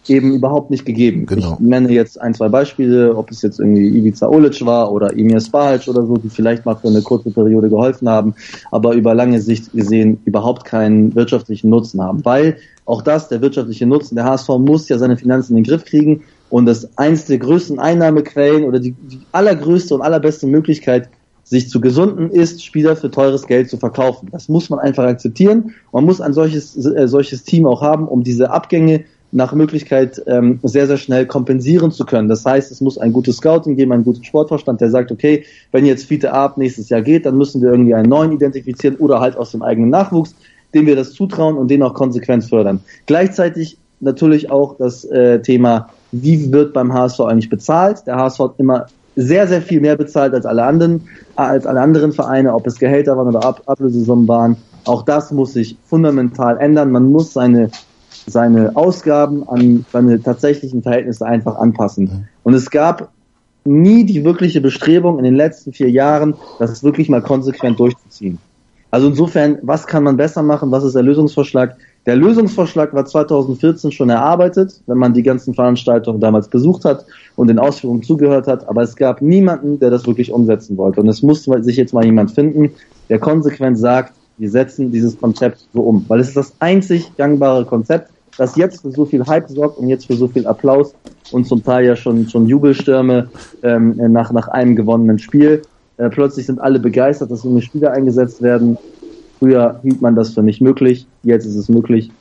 eben 0.07 0.34
überhaupt 0.34 0.72
nicht 0.72 0.86
gegeben. 0.86 1.26
Genau. 1.26 1.53
Ich 1.53 1.60
nenne 1.60 1.91
jetzt 1.91 2.20
ein, 2.20 2.34
zwei 2.34 2.49
Beispiele, 2.49 3.16
ob 3.16 3.32
es 3.32 3.41
jetzt 3.41 3.60
irgendwie 3.60 3.88
Ivica 3.88 4.28
Olic 4.28 4.66
war 4.66 4.91
oder 4.91 5.14
Emir 5.14 5.39
Spahic 5.39 5.88
oder 5.88 6.05
so, 6.05 6.18
die 6.18 6.30
vielleicht 6.30 6.66
mal 6.66 6.76
für 6.76 6.88
eine 6.88 7.01
kurze 7.01 7.32
Periode 7.32 7.70
geholfen 7.70 8.10
haben, 8.10 8.34
aber 8.72 8.93
über 8.93 9.14
lange 9.14 9.39
Sicht 9.39 9.72
gesehen 9.72 10.20
überhaupt 10.26 10.66
keinen 10.66 11.16
wirtschaftlichen 11.16 11.70
Nutzen 11.70 12.01
haben. 12.01 12.26
Weil 12.26 12.57
auch 12.86 13.01
das, 13.01 13.30
der 13.30 13.41
wirtschaftliche 13.41 13.86
Nutzen, 13.86 14.16
der 14.16 14.26
HSV 14.26 14.49
muss 14.60 14.89
ja 14.89 14.97
seine 14.97 15.16
Finanzen 15.16 15.55
in 15.55 15.64
den 15.64 15.70
Griff 15.70 15.86
kriegen 15.86 16.24
und 16.50 16.66
das 16.66 16.97
eins 16.97 17.26
der 17.26 17.38
größten 17.38 17.80
Einnahmequellen 17.80 18.64
oder 18.64 18.80
die, 18.80 18.91
die 18.91 19.20
allergrößte 19.32 19.95
und 19.95 20.02
allerbeste 20.02 20.47
Möglichkeit, 20.47 21.10
sich 21.43 21.70
zu 21.70 21.82
gesunden 21.82 22.30
ist, 22.30 22.64
Spieler 22.64 22.95
für 22.95 23.10
teures 23.10 23.47
Geld 23.47 23.70
zu 23.70 23.78
verkaufen. 23.78 24.30
Das 24.32 24.50
muss 24.50 24.70
man 24.70 24.80
einfach 24.80 25.06
akzeptieren. 25.06 25.74
Man 25.91 26.06
muss 26.06 26.22
ein 26.22 26.34
solches, 26.34 26.76
äh, 26.86 27.08
solches 27.08 27.43
Team 27.43 27.66
auch 27.66 27.82
haben, 27.82 28.08
um 28.08 28.24
diese 28.24 28.52
Abgänge 28.52 29.06
nach 29.32 29.54
Möglichkeit 29.54 30.22
ähm, 30.28 30.60
sehr, 30.64 30.88
sehr 30.88 30.97
schnell 30.97 31.26
kompensieren 31.26 31.91
zu 31.91 32.06
können. 32.06 32.30
Das 32.30 32.45
heißt, 32.45 32.72
es 32.72 32.82
muss 32.82 32.97
ein 32.97 33.14
gutes 33.14 33.38
Scouting 33.38 33.76
geben, 33.76 33.91
einen 33.91 34.04
guten 34.04 34.24
Sportverstand, 34.24 34.82
der 34.82 34.89
sagt, 34.89 35.12
okay, 35.12 35.43
wenn 35.72 35.86
jetzt 35.86 36.06
Fiete 36.06 36.34
Ab 36.34 36.58
nächstes 36.58 36.89
Jahr 36.89 37.02
geht, 37.02 37.26
dann 37.26 37.38
müssen 37.38 37.62
wir 37.62 37.70
irgendwie 37.70 37.93
einen 37.93 38.10
neuen 38.10 38.32
identifizieren 38.32 38.95
oder 38.97 39.20
halt 39.20 39.38
aus 39.38 39.52
dem 39.52 39.62
eigenen 39.62 39.89
Nachwuchs, 39.89 40.36
dem 40.74 40.86
wir 40.86 40.95
das 40.95 41.14
zutrauen 41.14 41.58
und 41.58 41.70
den 41.70 41.84
auch 41.84 41.93
konsequent 41.93 42.43
fördern. 42.43 42.82
Gleichzeitig 43.06 43.78
natürlich 44.00 44.50
auch 44.50 44.78
das 44.78 45.06
äh, 45.06 45.41
Thema 45.41 45.89
wie 46.12 46.51
wird 46.51 46.74
beim 46.74 46.93
HSV 46.93 47.20
eigentlich 47.22 47.49
bezahlt. 47.49 48.05
Der 48.07 48.16
HSV 48.16 48.39
hat 48.39 48.53
immer 48.57 48.88
sehr, 49.16 49.47
sehr 49.47 49.62
viel 49.62 49.82
mehr 49.82 49.97
bezahlt 49.97 50.34
als 50.34 50.45
alle 50.45 50.64
anderen, 50.64 51.01
als 51.36 51.66
alle 51.66 51.82
anderen 51.82 52.14
Vereine, 52.14 52.53
ob 52.53 52.66
es 52.68 52.80
Gehälter 52.80 53.18
waren 53.18 53.28
oder 53.28 53.43
Ab 53.43 53.62
Ablösesummen 53.66 54.28
waren. 54.28 54.55
Auch 54.86 55.03
das 55.03 55.32
muss 55.32 55.53
sich 55.53 55.78
fundamental 55.86 56.57
ändern. 56.57 56.91
Man 56.91 57.12
muss 57.12 57.34
seine, 57.34 57.70
seine 58.28 58.76
Ausgaben 58.76 59.47
an 59.49 59.86
seine 59.91 60.22
tatsächlichen 60.22 60.82
Verhältnisse 60.82 61.26
einfach 61.26 61.57
anpassen. 61.57 62.28
Und 62.43 62.53
es 62.53 62.70
gab 62.70 63.10
nie 63.66 64.05
die 64.05 64.24
wirkliche 64.24 64.62
Bestrebung 64.62 65.18
in 65.18 65.26
den 65.26 65.36
letzten 65.36 65.74
vier 65.74 65.89
Jahren, 65.89 66.36
das 66.57 66.84
wirklich 66.84 67.10
mal 67.10 67.22
konsequent 67.22 67.80
durchzuziehen. 67.80 68.39
Also 68.91 69.07
insofern, 69.07 69.60
was 69.62 69.86
kann 69.86 70.03
man 70.03 70.18
besser 70.18 70.41
machen? 70.41 70.72
Was 70.72 70.84
ist 70.84 70.95
der 70.95 71.03
Lösungsvorschlag? 71.03 71.76
Der 72.06 72.16
Lösungsvorschlag 72.16 72.93
war 72.93 73.06
2014 73.06 73.91
schon 73.91 74.10
erarbeitet, 74.10 74.82
wenn 74.88 74.97
man 74.97 75.14
die 75.14 75.24
ganzen 75.24 75.54
Veranstaltungen 75.54 76.20
damals 76.20 76.47
besucht 76.47 76.86
hat 76.86 77.06
und 77.36 77.47
den 77.47 77.60
Ausführungen 77.60 78.04
zugehört 78.04 78.47
hat, 78.47 78.68
aber 78.68 78.82
es 78.82 78.95
gab 78.95 79.22
niemanden, 79.22 79.80
der 79.80 79.89
das 79.89 80.08
wirklich 80.08 80.32
umsetzen 80.32 80.78
wollte. 80.78 81.02
Und 81.02 81.10
es 81.10 81.22
muss 81.22 81.43
sich 81.43 81.78
jetzt 81.78 81.93
mal 81.93 82.06
jemand 82.06 82.32
finden, 82.32 82.72
der 83.10 83.20
konsequent 83.20 83.78
sagt, 83.78 84.14
wir 84.38 84.50
setzen 84.50 84.91
dieses 84.91 85.20
Konzept 85.20 85.68
so 85.74 85.82
um. 85.82 86.06
Weil 86.08 86.22
es 86.22 86.30
ist 86.30 86.38
das 86.38 86.54
einzig 86.60 87.12
gangbare 87.18 87.66
Konzept, 87.66 88.10
das 88.38 88.56
jetzt 88.56 88.82
für 88.82 88.91
so 88.91 89.06
viel 89.06 89.26
Hype 89.26 89.50
sorgt 89.50 89.78
und 89.78 89.89
jetzt 89.89 90.08
für 90.08 90.16
so 90.16 90.30
viel 90.30 90.47
Applaus 90.47 90.95
und 91.32 91.45
zum 91.45 91.64
Teil 91.64 91.86
ja 91.86 91.95
schon, 91.97 92.30
schon 92.30 92.47
Jubelstürme 92.47 93.30
ähm, 93.64 93.95
nach, 94.12 94.32
nach 94.32 94.47
einem 94.47 94.78
gewonnenen 94.78 95.20
Spiel. 95.20 95.62
Äh, 95.97 96.10
plötzlich 96.10 96.45
sind 96.45 96.62
alle 96.62 96.80
begeistert, 96.80 97.30
dass 97.30 97.43
junge 97.43 97.62
Spieler 97.62 97.91
eingesetzt 97.91 98.41
werden. 98.41 98.78
Früher 99.40 99.80
hielt 99.84 100.02
man 100.02 100.16
das 100.16 100.34
für 100.34 100.44
nicht 100.44 100.62
möglich, 100.62 101.08
jetzt 101.24 101.46
ist 101.46 101.56
es 101.56 101.70
möglich. 101.70 102.12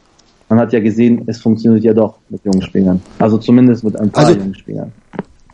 Man 0.49 0.59
hat 0.59 0.73
ja 0.73 0.81
gesehen, 0.81 1.25
es 1.27 1.41
funktioniert 1.41 1.85
ja 1.85 1.93
doch 1.93 2.17
mit 2.31 2.45
jungen 2.45 2.63
Spielern. 2.63 3.03
Also 3.19 3.37
zumindest 3.39 3.85
mit 3.85 3.99
ein 3.99 4.11
paar 4.11 4.27
also, 4.27 4.39
jungen 4.39 4.55
Spielern 4.55 4.93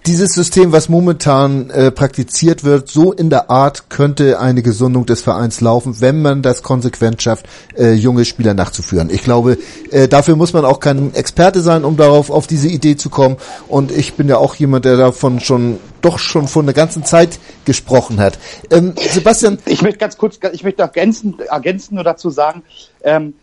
dieses 0.06 0.34
System, 0.34 0.72
was 0.72 0.88
momentan 0.88 1.70
äh, 1.70 1.90
praktiziert 1.90 2.62
wird, 2.62 2.88
so 2.88 3.12
in 3.12 3.30
der 3.30 3.50
Art 3.50 3.88
könnte 3.88 4.38
eine 4.38 4.62
Gesundung 4.62 5.06
des 5.06 5.22
Vereins 5.22 5.60
laufen, 5.60 6.00
wenn 6.00 6.20
man 6.20 6.42
das 6.42 6.62
konsequent 6.62 7.22
schafft, 7.22 7.46
äh, 7.76 7.92
junge 7.92 8.24
Spieler 8.24 8.52
nachzuführen. 8.52 9.08
Ich 9.10 9.22
glaube, 9.22 9.56
äh, 9.90 10.06
dafür 10.06 10.36
muss 10.36 10.52
man 10.52 10.64
auch 10.64 10.80
kein 10.80 11.14
Experte 11.14 11.62
sein, 11.62 11.84
um 11.84 11.96
darauf 11.96 12.30
auf 12.30 12.46
diese 12.46 12.68
Idee 12.68 12.96
zu 12.96 13.08
kommen. 13.08 13.36
Und 13.68 13.92
ich 13.92 14.14
bin 14.14 14.28
ja 14.28 14.36
auch 14.36 14.54
jemand, 14.56 14.84
der 14.84 14.96
davon 14.96 15.40
schon 15.40 15.78
doch 16.02 16.18
schon 16.18 16.48
vor 16.48 16.62
einer 16.62 16.74
ganzen 16.74 17.04
Zeit 17.04 17.38
gesprochen 17.64 18.20
hat. 18.20 18.38
Ähm, 18.70 18.92
Sebastian, 18.96 19.58
ich 19.64 19.80
möchte 19.80 19.98
ganz 19.98 20.18
kurz, 20.18 20.38
ich 20.52 20.62
möchte 20.62 20.82
ergänzen, 20.82 21.38
ergänzen 21.48 21.94
nur 21.94 22.04
dazu 22.04 22.28
sagen. 22.28 22.62
Ähm, 23.02 23.34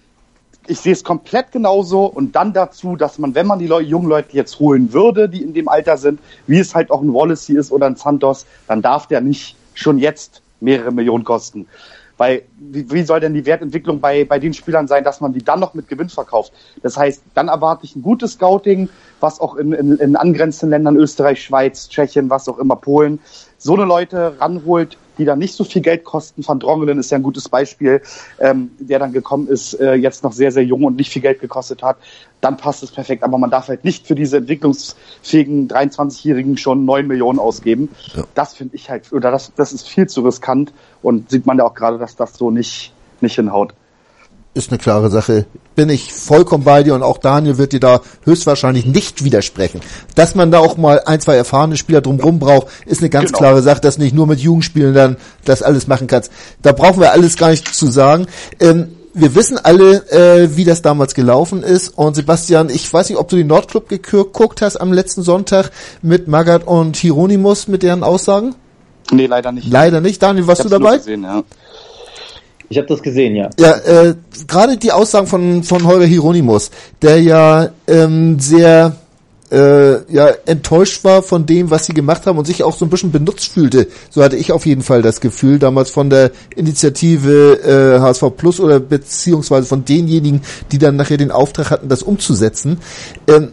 ich 0.67 0.79
sehe 0.79 0.93
es 0.93 1.03
komplett 1.03 1.51
genauso 1.51 2.05
und 2.05 2.35
dann 2.35 2.53
dazu, 2.53 2.95
dass 2.95 3.17
man, 3.17 3.35
wenn 3.35 3.47
man 3.47 3.59
die 3.59 3.67
Leute, 3.67 3.87
jungen 3.87 4.07
Leute 4.07 4.35
jetzt 4.35 4.59
holen 4.59 4.93
würde, 4.93 5.27
die 5.27 5.41
in 5.41 5.53
dem 5.53 5.67
Alter 5.67 5.97
sind, 5.97 6.19
wie 6.47 6.59
es 6.59 6.75
halt 6.75 6.91
auch 6.91 7.01
ein 7.01 7.13
Wallace 7.13 7.49
ist 7.49 7.71
oder 7.71 7.87
ein 7.87 7.95
Santos, 7.95 8.45
dann 8.67 8.81
darf 8.81 9.07
der 9.07 9.21
nicht 9.21 9.55
schon 9.73 9.97
jetzt 9.97 10.41
mehrere 10.59 10.91
Millionen 10.91 11.23
kosten. 11.23 11.67
Weil 12.17 12.43
wie, 12.59 12.91
wie 12.91 13.01
soll 13.01 13.19
denn 13.19 13.33
die 13.33 13.47
Wertentwicklung 13.47 13.99
bei, 13.99 14.25
bei 14.25 14.37
den 14.37 14.53
Spielern 14.53 14.87
sein, 14.87 15.03
dass 15.03 15.21
man 15.21 15.33
die 15.33 15.43
dann 15.43 15.59
noch 15.59 15.73
mit 15.73 15.87
Gewinn 15.87 16.09
verkauft? 16.09 16.53
Das 16.83 16.95
heißt, 16.95 17.23
dann 17.33 17.47
erwarte 17.47 17.85
ich 17.85 17.95
ein 17.95 18.03
gutes 18.03 18.33
Scouting, 18.33 18.89
was 19.19 19.39
auch 19.39 19.55
in, 19.55 19.71
in, 19.71 19.97
in 19.97 20.15
angrenzenden 20.15 20.69
Ländern, 20.69 20.97
Österreich, 20.97 21.43
Schweiz, 21.43 21.89
Tschechien, 21.89 22.29
was 22.29 22.47
auch 22.47 22.59
immer, 22.59 22.75
Polen, 22.75 23.19
so 23.57 23.73
eine 23.73 23.85
Leute 23.85 24.39
ranholt, 24.39 24.97
die 25.21 25.25
dann 25.25 25.39
nicht 25.39 25.53
so 25.53 25.63
viel 25.63 25.81
Geld 25.81 26.03
kosten. 26.03 26.45
Van 26.45 26.59
Drongelen 26.59 26.97
ist 26.97 27.11
ja 27.11 27.17
ein 27.17 27.23
gutes 27.23 27.47
Beispiel, 27.47 28.01
ähm, 28.39 28.71
der 28.79 28.97
dann 28.97 29.13
gekommen 29.13 29.47
ist, 29.47 29.73
äh, 29.75 29.93
jetzt 29.93 30.23
noch 30.23 30.33
sehr, 30.33 30.51
sehr 30.51 30.63
jung 30.63 30.83
und 30.83 30.95
nicht 30.95 31.11
viel 31.11 31.21
Geld 31.21 31.39
gekostet 31.39 31.83
hat. 31.83 31.97
Dann 32.41 32.57
passt 32.57 32.81
es 32.81 32.91
perfekt. 32.91 33.23
Aber 33.23 33.37
man 33.37 33.51
darf 33.51 33.67
halt 33.67 33.85
nicht 33.85 34.07
für 34.07 34.15
diese 34.15 34.37
entwicklungsfähigen 34.37 35.67
23-Jährigen 35.67 36.57
schon 36.57 36.85
9 36.85 37.07
Millionen 37.07 37.37
ausgeben. 37.37 37.89
Ja. 38.15 38.23
Das 38.33 38.55
finde 38.55 38.75
ich 38.75 38.89
halt, 38.89 39.13
oder 39.13 39.29
das, 39.29 39.53
das 39.55 39.73
ist 39.73 39.87
viel 39.87 40.07
zu 40.07 40.21
riskant 40.21 40.73
und 41.03 41.29
sieht 41.29 41.45
man 41.45 41.59
ja 41.59 41.65
auch 41.65 41.75
gerade, 41.75 41.99
dass 41.99 42.15
das 42.15 42.33
so 42.33 42.49
nicht, 42.49 42.93
nicht 43.21 43.35
hinhaut 43.35 43.75
ist 44.53 44.69
eine 44.69 44.79
klare 44.79 45.09
Sache. 45.09 45.45
Bin 45.75 45.89
ich 45.89 46.11
vollkommen 46.11 46.63
bei 46.63 46.83
dir 46.83 46.93
und 46.93 47.03
auch 47.03 47.17
Daniel 47.17 47.57
wird 47.57 47.71
dir 47.71 47.79
da 47.79 48.01
höchstwahrscheinlich 48.23 48.85
nicht 48.85 49.23
widersprechen. 49.23 49.79
Dass 50.15 50.35
man 50.35 50.51
da 50.51 50.59
auch 50.59 50.77
mal 50.77 51.01
ein, 51.05 51.21
zwei 51.21 51.35
erfahrene 51.35 51.77
Spieler 51.77 52.01
drumherum 52.01 52.39
braucht, 52.39 52.67
ist 52.85 53.01
eine 53.01 53.09
ganz 53.09 53.27
genau. 53.27 53.39
klare 53.39 53.61
Sache, 53.61 53.79
dass 53.79 53.97
nicht 53.97 54.13
nur 54.13 54.27
mit 54.27 54.39
Jugendspielen 54.39 54.93
dann 54.93 55.17
das 55.45 55.63
alles 55.63 55.87
machen 55.87 56.07
kannst. 56.07 56.31
Da 56.61 56.73
brauchen 56.73 56.99
wir 56.99 57.13
alles 57.13 57.37
gar 57.37 57.49
nicht 57.49 57.73
zu 57.73 57.87
sagen. 57.87 58.27
Ähm, 58.59 58.89
wir 59.13 59.35
wissen 59.35 59.57
alle, 59.57 60.09
äh, 60.09 60.55
wie 60.55 60.63
das 60.63 60.81
damals 60.81 61.15
gelaufen 61.15 61.63
ist. 61.63 61.97
Und 61.97 62.15
Sebastian, 62.15 62.69
ich 62.69 62.91
weiß 62.91 63.09
nicht, 63.09 63.17
ob 63.17 63.29
du 63.29 63.35
den 63.35 63.47
Nordclub 63.47 63.89
geguckt 63.89 64.61
hast 64.61 64.77
am 64.77 64.91
letzten 64.93 65.21
Sonntag 65.21 65.71
mit 66.01 66.27
Magat 66.27 66.67
und 66.67 66.97
Hieronymus 66.97 67.67
mit 67.67 67.83
deren 67.83 68.03
Aussagen? 68.03 68.55
Nee, 69.11 69.25
leider 69.25 69.51
nicht. 69.51 69.69
Leider 69.69 69.99
nicht. 69.99 70.21
Daniel, 70.21 70.47
warst 70.47 70.63
du 70.63 70.69
dabei? 70.69 70.97
Gesehen, 70.97 71.23
ja. 71.23 71.43
Ich 72.71 72.77
habe 72.77 72.87
das 72.87 73.03
gesehen, 73.03 73.35
ja. 73.35 73.49
Ja, 73.59 73.73
äh, 73.79 74.15
gerade 74.47 74.77
die 74.77 74.93
Aussagen 74.93 75.27
von, 75.27 75.63
von 75.63 75.85
Holger 75.85 76.05
Hieronymus, 76.05 76.71
der 77.01 77.21
ja 77.21 77.69
ähm, 77.85 78.39
sehr 78.39 78.95
äh, 79.51 80.13
ja, 80.13 80.29
enttäuscht 80.45 81.03
war 81.03 81.21
von 81.21 81.45
dem, 81.45 81.69
was 81.69 81.85
sie 81.85 81.93
gemacht 81.93 82.25
haben 82.25 82.37
und 82.37 82.45
sich 82.45 82.63
auch 82.63 82.77
so 82.77 82.85
ein 82.85 82.89
bisschen 82.89 83.11
benutzt 83.11 83.51
fühlte. 83.51 83.87
So 84.09 84.23
hatte 84.23 84.37
ich 84.37 84.53
auf 84.53 84.65
jeden 84.65 84.81
Fall 84.81 85.01
das 85.01 85.19
Gefühl, 85.19 85.59
damals 85.59 85.89
von 85.89 86.09
der 86.09 86.31
Initiative 86.55 87.59
äh, 87.59 87.99
HSV 87.99 88.23
Plus 88.37 88.61
oder 88.61 88.79
beziehungsweise 88.79 89.67
von 89.67 89.83
denjenigen, 89.83 90.41
die 90.71 90.77
dann 90.77 90.95
nachher 90.95 91.17
den 91.17 91.31
Auftrag 91.31 91.71
hatten, 91.71 91.89
das 91.89 92.03
umzusetzen. 92.03 92.79
Ähm, 93.27 93.49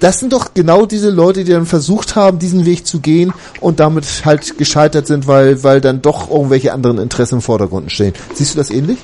das 0.00 0.18
sind 0.20 0.32
doch 0.32 0.54
genau 0.54 0.86
diese 0.86 1.10
Leute, 1.10 1.44
die 1.44 1.52
dann 1.52 1.66
versucht 1.66 2.16
haben, 2.16 2.38
diesen 2.38 2.66
Weg 2.66 2.86
zu 2.86 3.00
gehen 3.00 3.32
und 3.60 3.80
damit 3.80 4.24
halt 4.24 4.58
gescheitert 4.58 5.06
sind, 5.06 5.26
weil, 5.26 5.62
weil 5.62 5.80
dann 5.80 6.02
doch 6.02 6.30
irgendwelche 6.30 6.72
anderen 6.72 6.98
Interessen 6.98 7.36
im 7.36 7.40
Vordergrund 7.40 7.90
stehen. 7.90 8.12
Siehst 8.34 8.54
du 8.54 8.58
das 8.58 8.70
ähnlich? 8.70 8.98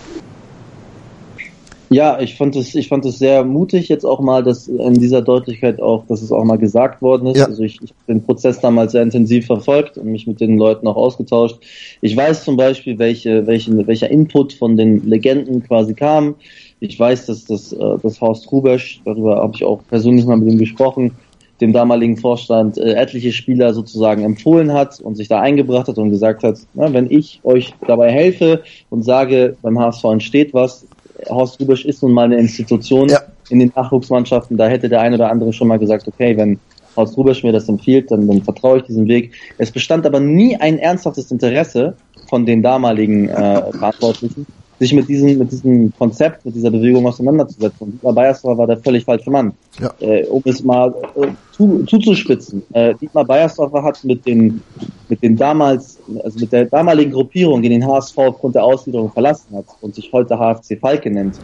Ja, 1.93 2.19
ich 2.21 2.37
fand 2.37 2.57
es, 2.57 2.75
ich 2.75 2.89
fand 2.89 3.05
es 3.05 3.19
sehr 3.19 3.45
mutig 3.45 3.89
jetzt 3.89 4.07
auch 4.07 4.21
mal, 4.21 4.43
dass 4.43 4.67
in 4.67 4.95
dieser 4.95 5.21
Deutlichkeit 5.21 5.83
auch, 5.83 6.07
dass 6.07 6.23
es 6.23 6.33
auch 6.33 6.43
mal 6.43 6.57
gesagt 6.57 7.03
worden 7.03 7.27
ist. 7.27 7.37
Ja. 7.37 7.45
Also 7.45 7.63
ich, 7.63 7.81
ich 7.83 7.91
habe 7.91 8.01
den 8.09 8.25
Prozess 8.25 8.61
damals 8.61 8.93
sehr 8.93 9.03
intensiv 9.03 9.45
verfolgt 9.45 9.99
und 9.99 10.07
mich 10.07 10.27
mit 10.27 10.41
den 10.41 10.57
Leuten 10.57 10.87
auch 10.87 10.97
ausgetauscht. 10.97 11.59
Ich 12.01 12.17
weiß 12.17 12.45
zum 12.45 12.57
Beispiel, 12.57 12.99
welche, 12.99 13.47
welche, 13.47 13.87
welcher 13.87 14.11
Input 14.11 14.55
von 14.55 14.79
den 14.79 15.07
Legenden 15.07 15.63
quasi 15.65 15.93
kam. 15.93 16.37
Ich 16.85 16.99
weiß, 16.99 17.27
dass 17.27 17.45
das, 17.45 17.73
äh, 17.73 17.79
das 18.03 18.21
Horst 18.21 18.51
Rubesch, 18.51 19.01
darüber 19.05 19.37
habe 19.37 19.53
ich 19.55 19.65
auch 19.65 19.81
persönlich 19.89 20.27
mal 20.27 20.37
mit 20.37 20.53
ihm 20.53 20.59
gesprochen, 20.59 21.13
dem 21.61 21.73
damaligen 21.73 22.17
Vorstand 22.17 22.77
äh, 22.77 22.95
etliche 22.95 23.31
Spieler 23.31 23.73
sozusagen 23.73 24.25
empfohlen 24.25 24.73
hat 24.73 24.99
und 25.01 25.15
sich 25.15 25.29
da 25.29 25.41
eingebracht 25.41 25.87
hat 25.87 25.97
und 25.99 26.11
gesagt 26.11 26.43
hat, 26.43 26.59
na, 26.75 26.93
wenn 26.93 27.09
ich 27.09 27.39
euch 27.45 27.73
dabei 27.87 28.11
helfe 28.11 28.63
und 28.91 29.05
sage, 29.05 29.57
beim 29.63 29.79
HSV 29.79 30.03
entsteht 30.07 30.55
was, 30.55 30.85
Horst 31.29 31.61
Rubesch 31.61 31.85
ist 31.85 32.03
nun 32.03 32.11
mal 32.11 32.25
eine 32.25 32.39
Institution 32.39 33.09
ja. 33.09 33.21
in 33.49 33.61
den 33.61 33.71
Nachwuchsmannschaften, 33.77 34.57
da 34.57 34.67
hätte 34.67 34.89
der 34.89 35.03
ein 35.03 35.15
oder 35.15 35.31
andere 35.31 35.53
schon 35.53 35.69
mal 35.69 35.79
gesagt, 35.79 36.09
okay, 36.09 36.37
wenn 36.37 36.59
Horst 36.97 37.17
Rubesch 37.17 37.45
mir 37.45 37.53
das 37.53 37.69
empfiehlt, 37.69 38.11
dann, 38.11 38.27
dann 38.27 38.43
vertraue 38.43 38.79
ich 38.79 38.83
diesem 38.83 39.07
Weg. 39.07 39.31
Es 39.57 39.71
bestand 39.71 40.05
aber 40.05 40.19
nie 40.19 40.57
ein 40.57 40.79
ernsthaftes 40.79 41.31
Interesse 41.31 41.95
von 42.29 42.45
den 42.45 42.61
damaligen 42.61 43.29
äh, 43.29 43.63
Verantwortlichen, 43.71 44.47
sich 44.83 44.93
mit 44.93 45.09
diesem, 45.09 45.39
mit 45.39 45.53
diesem 45.53 45.93
Konzept, 45.97 46.45
mit 46.45 46.57
dieser 46.57 46.71
Bewegung 46.71 47.07
auseinanderzusetzen. 47.07 47.87
Und 47.87 47.93
Dietmar 47.93 48.13
Beiersdorfer 48.15 48.59
war 48.59 48.67
der 48.67 48.79
völlig 48.79 49.05
falsche 49.05 49.31
Mann. 49.31 49.53
Ja. 49.81 49.93
Äh, 50.01 50.27
um 50.27 50.43
es 50.45 50.65
mal 50.65 50.93
äh, 51.15 51.29
zu, 51.53 51.85
zuzuspitzen. 51.85 52.65
Äh, 52.73 52.95
Dietmar 53.01 53.25
Beiersdorfer 53.25 53.83
hat 53.83 54.03
mit 54.03 54.27
den, 54.27 54.61
mit 55.09 55.23
den 55.23 55.37
damals, 55.37 55.99
also 56.25 56.41
mit 56.41 56.51
der 56.51 56.65
damaligen 56.65 57.13
Gruppierung, 57.13 57.63
die 57.63 57.69
den 57.69 57.87
HSV 57.87 58.19
aufgrund 58.19 58.57
der 58.57 58.65
Ausgliederung 58.65 59.13
verlassen 59.13 59.57
hat 59.57 59.67
und 59.83 59.95
sich 59.95 60.13
heute 60.13 60.37
HFC 60.37 60.77
Falke 60.81 61.11
nennt, 61.11 61.39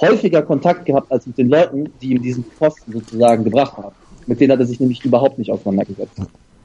häufiger 0.00 0.42
Kontakt 0.42 0.84
gehabt 0.84 1.12
als 1.12 1.26
mit 1.26 1.38
den 1.38 1.48
Leuten, 1.48 1.90
die 2.02 2.10
ihm 2.10 2.22
diesen 2.22 2.44
Posten 2.58 2.92
sozusagen 2.92 3.44
gebracht 3.44 3.76
haben. 3.76 3.94
Mit 4.26 4.40
denen 4.40 4.52
hat 4.52 4.58
er 4.58 4.66
sich 4.66 4.80
nämlich 4.80 5.04
überhaupt 5.04 5.38
nicht 5.38 5.52
auseinandergesetzt. 5.52 6.18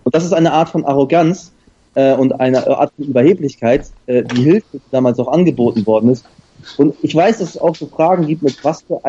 Und 0.03 0.15
das 0.15 0.25
ist 0.25 0.33
eine 0.33 0.53
Art 0.53 0.69
von 0.69 0.85
Arroganz, 0.85 1.51
äh, 1.95 2.13
und 2.13 2.39
eine 2.39 2.67
Art 2.67 2.93
von 2.95 3.05
Überheblichkeit, 3.05 3.85
äh, 4.05 4.23
die 4.23 4.43
Hilfe, 4.43 4.65
die 4.73 4.81
damals 4.91 5.19
auch 5.19 5.27
angeboten 5.27 5.85
worden 5.85 6.11
ist. 6.11 6.25
Und 6.77 6.95
ich 7.01 7.15
weiß, 7.15 7.39
dass 7.39 7.49
es 7.49 7.57
auch 7.57 7.75
so 7.75 7.87
Fragen 7.87 8.27
gibt, 8.27 8.43
mit 8.43 8.63
was 8.63 8.81
für, 8.81 8.99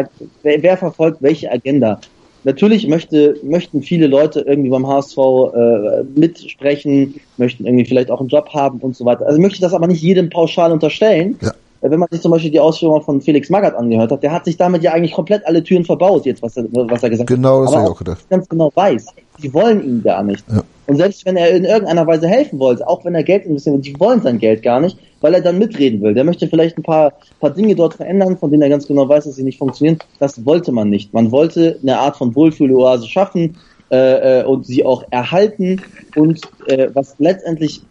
wer, 0.42 0.62
wer 0.62 0.76
verfolgt 0.76 1.22
welche 1.22 1.50
Agenda. 1.50 2.00
Natürlich 2.44 2.86
möchte, 2.86 3.36
möchten 3.42 3.82
viele 3.82 4.06
Leute 4.06 4.40
irgendwie 4.40 4.70
beim 4.70 4.86
HSV 4.86 5.18
äh, 5.18 6.02
mitsprechen, 6.14 7.16
möchten 7.38 7.66
irgendwie 7.66 7.84
vielleicht 7.84 8.10
auch 8.10 8.20
einen 8.20 8.28
Job 8.28 8.50
haben 8.50 8.78
und 8.78 8.94
so 8.94 9.04
weiter. 9.04 9.26
Also 9.26 9.40
möchte 9.40 9.56
ich 9.56 9.60
das 9.60 9.74
aber 9.74 9.88
nicht 9.88 10.00
jedem 10.00 10.30
pauschal 10.30 10.70
unterstellen. 10.70 11.36
Ja. 11.42 11.52
Äh, 11.80 11.90
wenn 11.90 11.98
man 11.98 12.08
sich 12.10 12.20
zum 12.20 12.30
Beispiel 12.30 12.50
die 12.50 12.60
Ausführungen 12.60 13.02
von 13.02 13.20
Felix 13.20 13.50
Magath 13.50 13.74
angehört 13.74 14.12
hat, 14.12 14.22
der 14.22 14.32
hat 14.32 14.44
sich 14.44 14.56
damit 14.56 14.82
ja 14.82 14.92
eigentlich 14.92 15.12
komplett 15.12 15.44
alle 15.46 15.62
Türen 15.62 15.84
verbaut, 15.84 16.24
jetzt 16.24 16.42
was 16.42 16.56
er, 16.56 16.66
was 16.70 17.02
er 17.02 17.10
gesagt 17.10 17.28
genau, 17.28 17.62
hat. 17.62 17.64
Genau, 17.64 17.64
das 17.64 17.74
habe 17.74 17.84
ich 17.84 17.90
auch 17.90 17.98
gedacht. 17.98 18.30
Ganz 18.30 18.48
genau 18.48 18.70
weiß, 18.74 19.06
die 19.42 19.52
wollen 19.52 19.84
ihn 19.84 20.02
gar 20.04 20.22
nicht. 20.22 20.44
Ja. 20.48 20.62
Und 20.86 20.96
selbst 20.96 21.26
wenn 21.26 21.36
er 21.36 21.50
in 21.50 21.64
irgendeiner 21.64 22.06
Weise 22.06 22.28
helfen 22.28 22.58
wollte, 22.58 22.86
auch 22.86 23.04
wenn 23.04 23.14
er 23.14 23.24
Geld 23.24 23.44
investiert, 23.44 23.84
die 23.84 23.98
wollen 23.98 24.22
sein 24.22 24.38
Geld 24.38 24.62
gar 24.62 24.80
nicht, 24.80 24.96
weil 25.20 25.34
er 25.34 25.40
dann 25.40 25.58
mitreden 25.58 26.00
will. 26.00 26.14
Der 26.14 26.24
möchte 26.24 26.46
vielleicht 26.46 26.78
ein 26.78 26.82
paar, 26.82 27.12
paar 27.40 27.50
Dinge 27.50 27.74
dort 27.74 27.94
verändern, 27.94 28.38
von 28.38 28.50
denen 28.50 28.62
er 28.62 28.68
ganz 28.68 28.86
genau 28.86 29.08
weiß, 29.08 29.24
dass 29.24 29.36
sie 29.36 29.42
nicht 29.42 29.58
funktionieren. 29.58 29.98
Das 30.20 30.44
wollte 30.44 30.70
man 30.70 30.88
nicht. 30.88 31.12
Man 31.12 31.32
wollte 31.32 31.78
eine 31.82 31.98
Art 31.98 32.16
von 32.16 32.34
Wohlfühloase 32.34 33.08
schaffen 33.08 33.56
äh, 33.90 34.40
äh 34.40 34.44
und 34.44 34.66
sie 34.66 34.84
auch 34.84 35.04
erhalten. 35.10 35.82
Und 36.14 36.42
äh, 36.66 36.88
was 36.94 37.16
letztendlich 37.18 37.82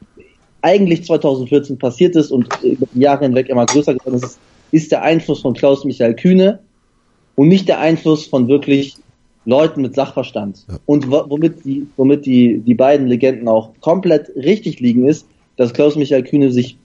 eigentlich 0.62 1.06
2014 1.06 1.78
passiert 1.78 2.16
ist 2.16 2.32
und 2.32 2.48
über 2.64 2.88
die 2.94 3.02
Jahre 3.02 3.26
hinweg 3.26 3.50
immer 3.50 3.66
größer 3.66 3.94
geworden 3.94 4.16
ist, 4.16 4.40
ist 4.72 4.92
der 4.92 5.04
Einfluss 5.04 5.42
von 5.42 5.54
Klaus-Michael 5.54 6.16
Kühne 6.16 6.60
und 7.36 7.50
nicht 7.50 7.68
der 7.68 7.80
Einfluss 7.80 8.26
von 8.26 8.48
wirklich 8.48 8.96
Leuten 9.46 9.82
mit 9.82 9.96
Sachverstand. 9.96 10.66
Ja. 10.68 10.78
Und 10.86 11.10
womit 11.10 11.64
die, 11.66 11.88
womit 11.98 12.26
die, 12.26 12.60
die 12.60 12.74
beiden 12.74 13.08
Legenden 13.08 13.48
auch 13.48 13.70
komplett 13.82 14.30
richtig 14.36 14.80
liegen 14.80 15.08
ist, 15.08 15.28
dass 15.58 15.74
Klaus-Michael 15.74 16.24
Kühne 16.24 16.52
sich 16.52 16.78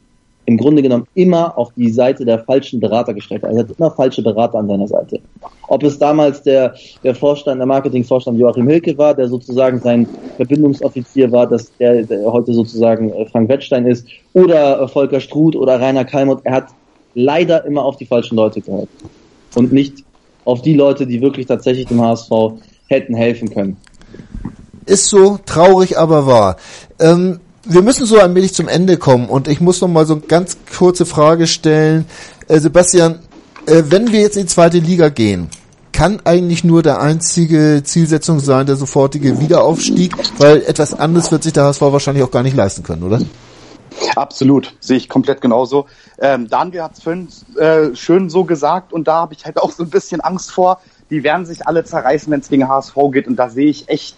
im 0.46 0.56
Grunde 0.56 0.82
genommen 0.82 1.06
immer 1.14 1.56
auf 1.56 1.72
die 1.76 1.90
Seite 1.90 2.24
der 2.24 2.40
falschen 2.40 2.80
Berater 2.80 3.14
gestellt 3.14 3.42
hat. 3.42 3.52
Er 3.52 3.60
hat 3.60 3.70
immer 3.76 3.90
falsche 3.90 4.22
Berater 4.22 4.58
an 4.58 4.68
seiner 4.68 4.88
Seite. 4.88 5.20
Ob 5.68 5.82
es 5.84 5.98
damals 5.98 6.42
der, 6.42 6.74
der 7.04 7.14
Vorstand, 7.14 7.60
der 7.60 7.66
Marketingvorstand 7.66 8.38
Joachim 8.38 8.68
Hilke 8.68 8.96
war, 8.98 9.14
der 9.14 9.28
sozusagen 9.28 9.80
sein 9.80 10.08
Verbindungsoffizier 10.36 11.30
war, 11.30 11.46
dass 11.46 11.76
der, 11.76 12.02
der 12.02 12.32
heute 12.32 12.52
sozusagen 12.52 13.12
äh, 13.12 13.26
Frank 13.26 13.48
Wettstein 13.48 13.86
ist, 13.86 14.06
oder 14.32 14.80
äh, 14.80 14.88
Volker 14.88 15.20
Struth 15.20 15.54
oder 15.54 15.80
Rainer 15.80 16.04
Kalmut, 16.04 16.40
er 16.44 16.54
hat 16.54 16.68
leider 17.14 17.64
immer 17.64 17.84
auf 17.84 17.96
die 17.96 18.06
falschen 18.06 18.36
Leute 18.36 18.60
gehört. 18.60 18.88
Und 19.54 19.72
nicht 19.72 20.04
auf 20.44 20.62
die 20.62 20.74
Leute, 20.74 21.06
die 21.06 21.20
wirklich 21.20 21.46
tatsächlich 21.46 21.86
dem 21.86 22.00
HSV 22.00 22.30
hätten 22.88 23.14
helfen 23.14 23.52
können. 23.52 23.76
Ist 24.86 25.06
so 25.06 25.38
traurig, 25.46 25.98
aber 25.98 26.26
wahr. 26.26 26.56
Ähm, 26.98 27.40
wir 27.64 27.82
müssen 27.82 28.06
so 28.06 28.18
ein 28.18 28.34
wenig 28.34 28.54
zum 28.54 28.68
Ende 28.68 28.96
kommen 28.96 29.28
und 29.28 29.46
ich 29.48 29.60
muss 29.60 29.80
noch 29.80 29.88
mal 29.88 30.06
so 30.06 30.14
eine 30.14 30.22
ganz 30.22 30.56
kurze 30.76 31.06
Frage 31.06 31.46
stellen. 31.46 32.06
Äh, 32.48 32.58
Sebastian, 32.58 33.20
äh, 33.66 33.82
wenn 33.88 34.12
wir 34.12 34.20
jetzt 34.20 34.36
in 34.36 34.44
die 34.44 34.48
zweite 34.48 34.78
Liga 34.78 35.08
gehen, 35.08 35.48
kann 35.92 36.20
eigentlich 36.24 36.64
nur 36.64 36.82
der 36.82 37.00
einzige 37.00 37.82
Zielsetzung 37.84 38.40
sein, 38.40 38.66
der 38.66 38.76
sofortige 38.76 39.40
Wiederaufstieg, 39.40 40.14
weil 40.38 40.62
etwas 40.62 40.94
anderes 40.94 41.30
wird 41.30 41.42
sich 41.42 41.52
der 41.52 41.64
HSV 41.64 41.82
wahrscheinlich 41.82 42.24
auch 42.24 42.30
gar 42.30 42.42
nicht 42.42 42.56
leisten 42.56 42.82
können, 42.82 43.02
oder? 43.02 43.20
Absolut, 44.16 44.74
sehe 44.80 44.96
ich 44.96 45.08
komplett 45.08 45.40
genauso. 45.40 45.86
Ähm, 46.18 46.48
Daniel 46.48 46.82
hat 46.82 46.94
es 46.94 47.02
vorhin 47.02 47.28
äh, 47.56 47.94
schön 47.94 48.30
so 48.30 48.44
gesagt 48.44 48.92
und 48.92 49.08
da 49.08 49.14
habe 49.14 49.34
ich 49.34 49.44
halt 49.44 49.58
auch 49.58 49.72
so 49.72 49.82
ein 49.82 49.90
bisschen 49.90 50.20
Angst 50.20 50.50
vor. 50.50 50.80
Die 51.10 51.22
werden 51.22 51.46
sich 51.46 51.66
alle 51.66 51.84
zerreißen, 51.84 52.30
wenn 52.32 52.40
es 52.40 52.48
gegen 52.48 52.68
HSV 52.68 52.94
geht 53.12 53.26
und 53.26 53.36
da 53.36 53.50
sehe 53.50 53.68
ich 53.68 53.88
echt, 53.88 54.16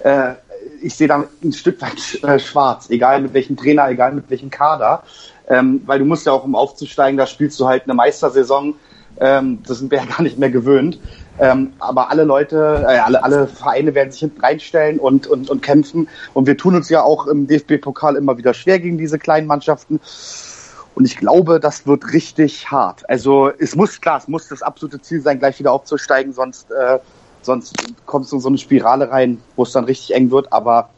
äh, 0.00 0.34
ich 0.82 0.94
sehe 0.94 1.08
da 1.08 1.24
ein 1.42 1.52
Stück 1.52 1.80
weit 1.80 2.22
äh, 2.22 2.38
schwarz, 2.38 2.90
egal 2.90 3.20
mit 3.20 3.34
welchem 3.34 3.56
Trainer, 3.56 3.88
egal 3.88 4.12
mit 4.12 4.30
welchem 4.30 4.50
Kader. 4.50 5.02
Ähm, 5.48 5.82
weil 5.86 5.98
du 5.98 6.04
musst 6.04 6.26
ja 6.26 6.32
auch, 6.32 6.44
um 6.44 6.54
aufzusteigen, 6.54 7.16
da 7.16 7.26
spielst 7.26 7.58
du 7.58 7.66
halt 7.66 7.84
eine 7.84 7.94
Meistersaison. 7.94 8.74
Ähm, 9.18 9.62
das 9.66 9.78
sind 9.78 9.90
wir 9.90 9.98
ja 9.98 10.04
gar 10.04 10.22
nicht 10.22 10.38
mehr 10.38 10.50
gewöhnt. 10.50 10.98
Ähm, 11.40 11.72
aber 11.78 12.10
alle 12.10 12.24
Leute, 12.24 12.84
äh, 12.88 12.98
alle, 12.98 13.22
alle 13.22 13.46
Vereine 13.46 13.94
werden 13.94 14.10
sich 14.10 14.20
hinten 14.20 14.40
reinstellen 14.40 14.98
und, 14.98 15.26
und, 15.26 15.50
und 15.50 15.62
kämpfen. 15.62 16.08
Und 16.34 16.46
wir 16.46 16.56
tun 16.56 16.74
uns 16.74 16.88
ja 16.88 17.02
auch 17.02 17.26
im 17.26 17.46
DFB-Pokal 17.46 18.16
immer 18.16 18.36
wieder 18.38 18.54
schwer 18.54 18.80
gegen 18.80 18.98
diese 18.98 19.18
kleinen 19.18 19.46
Mannschaften. 19.46 20.00
Und 20.94 21.04
ich 21.04 21.16
glaube, 21.16 21.60
das 21.60 21.86
wird 21.86 22.12
richtig 22.12 22.70
hart. 22.70 23.08
Also 23.08 23.52
es 23.56 23.76
muss, 23.76 24.00
klar, 24.00 24.18
es 24.18 24.26
muss 24.26 24.48
das 24.48 24.62
absolute 24.62 25.00
Ziel 25.00 25.20
sein, 25.20 25.38
gleich 25.38 25.58
wieder 25.60 25.72
aufzusteigen, 25.72 26.32
sonst, 26.32 26.72
äh, 26.72 26.98
sonst 27.42 27.76
kommst 28.04 28.32
du 28.32 28.36
in 28.36 28.42
so 28.42 28.48
eine 28.48 28.58
Spirale 28.58 29.08
rein, 29.08 29.40
wo 29.54 29.62
es 29.62 29.70
dann 29.70 29.84
richtig 29.84 30.14
eng 30.16 30.32
wird. 30.32 30.52
Aber 30.52 30.90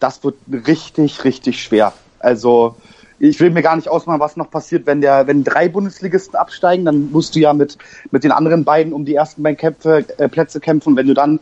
das 0.00 0.24
wird 0.24 0.34
richtig, 0.66 1.22
richtig 1.22 1.62
schwer. 1.62 1.92
Also 2.18 2.74
ich 3.18 3.40
will 3.40 3.50
mir 3.50 3.62
gar 3.62 3.76
nicht 3.76 3.88
ausmalen, 3.88 4.20
was 4.20 4.36
noch 4.36 4.50
passiert, 4.50 4.86
wenn 4.86 5.00
der, 5.00 5.26
wenn 5.26 5.44
drei 5.44 5.68
Bundesligisten 5.68 6.36
absteigen, 6.36 6.84
dann 6.84 7.10
musst 7.10 7.34
du 7.34 7.40
ja 7.40 7.52
mit, 7.52 7.78
mit 8.10 8.24
den 8.24 8.32
anderen 8.32 8.64
beiden 8.64 8.92
um 8.92 9.04
die 9.04 9.14
ersten 9.14 9.42
beiden 9.42 9.56
Kämpfe, 9.56 10.04
äh, 10.18 10.28
Plätze 10.28 10.60
kämpfen. 10.60 10.96
Wenn 10.96 11.06
du 11.06 11.14
dann 11.14 11.40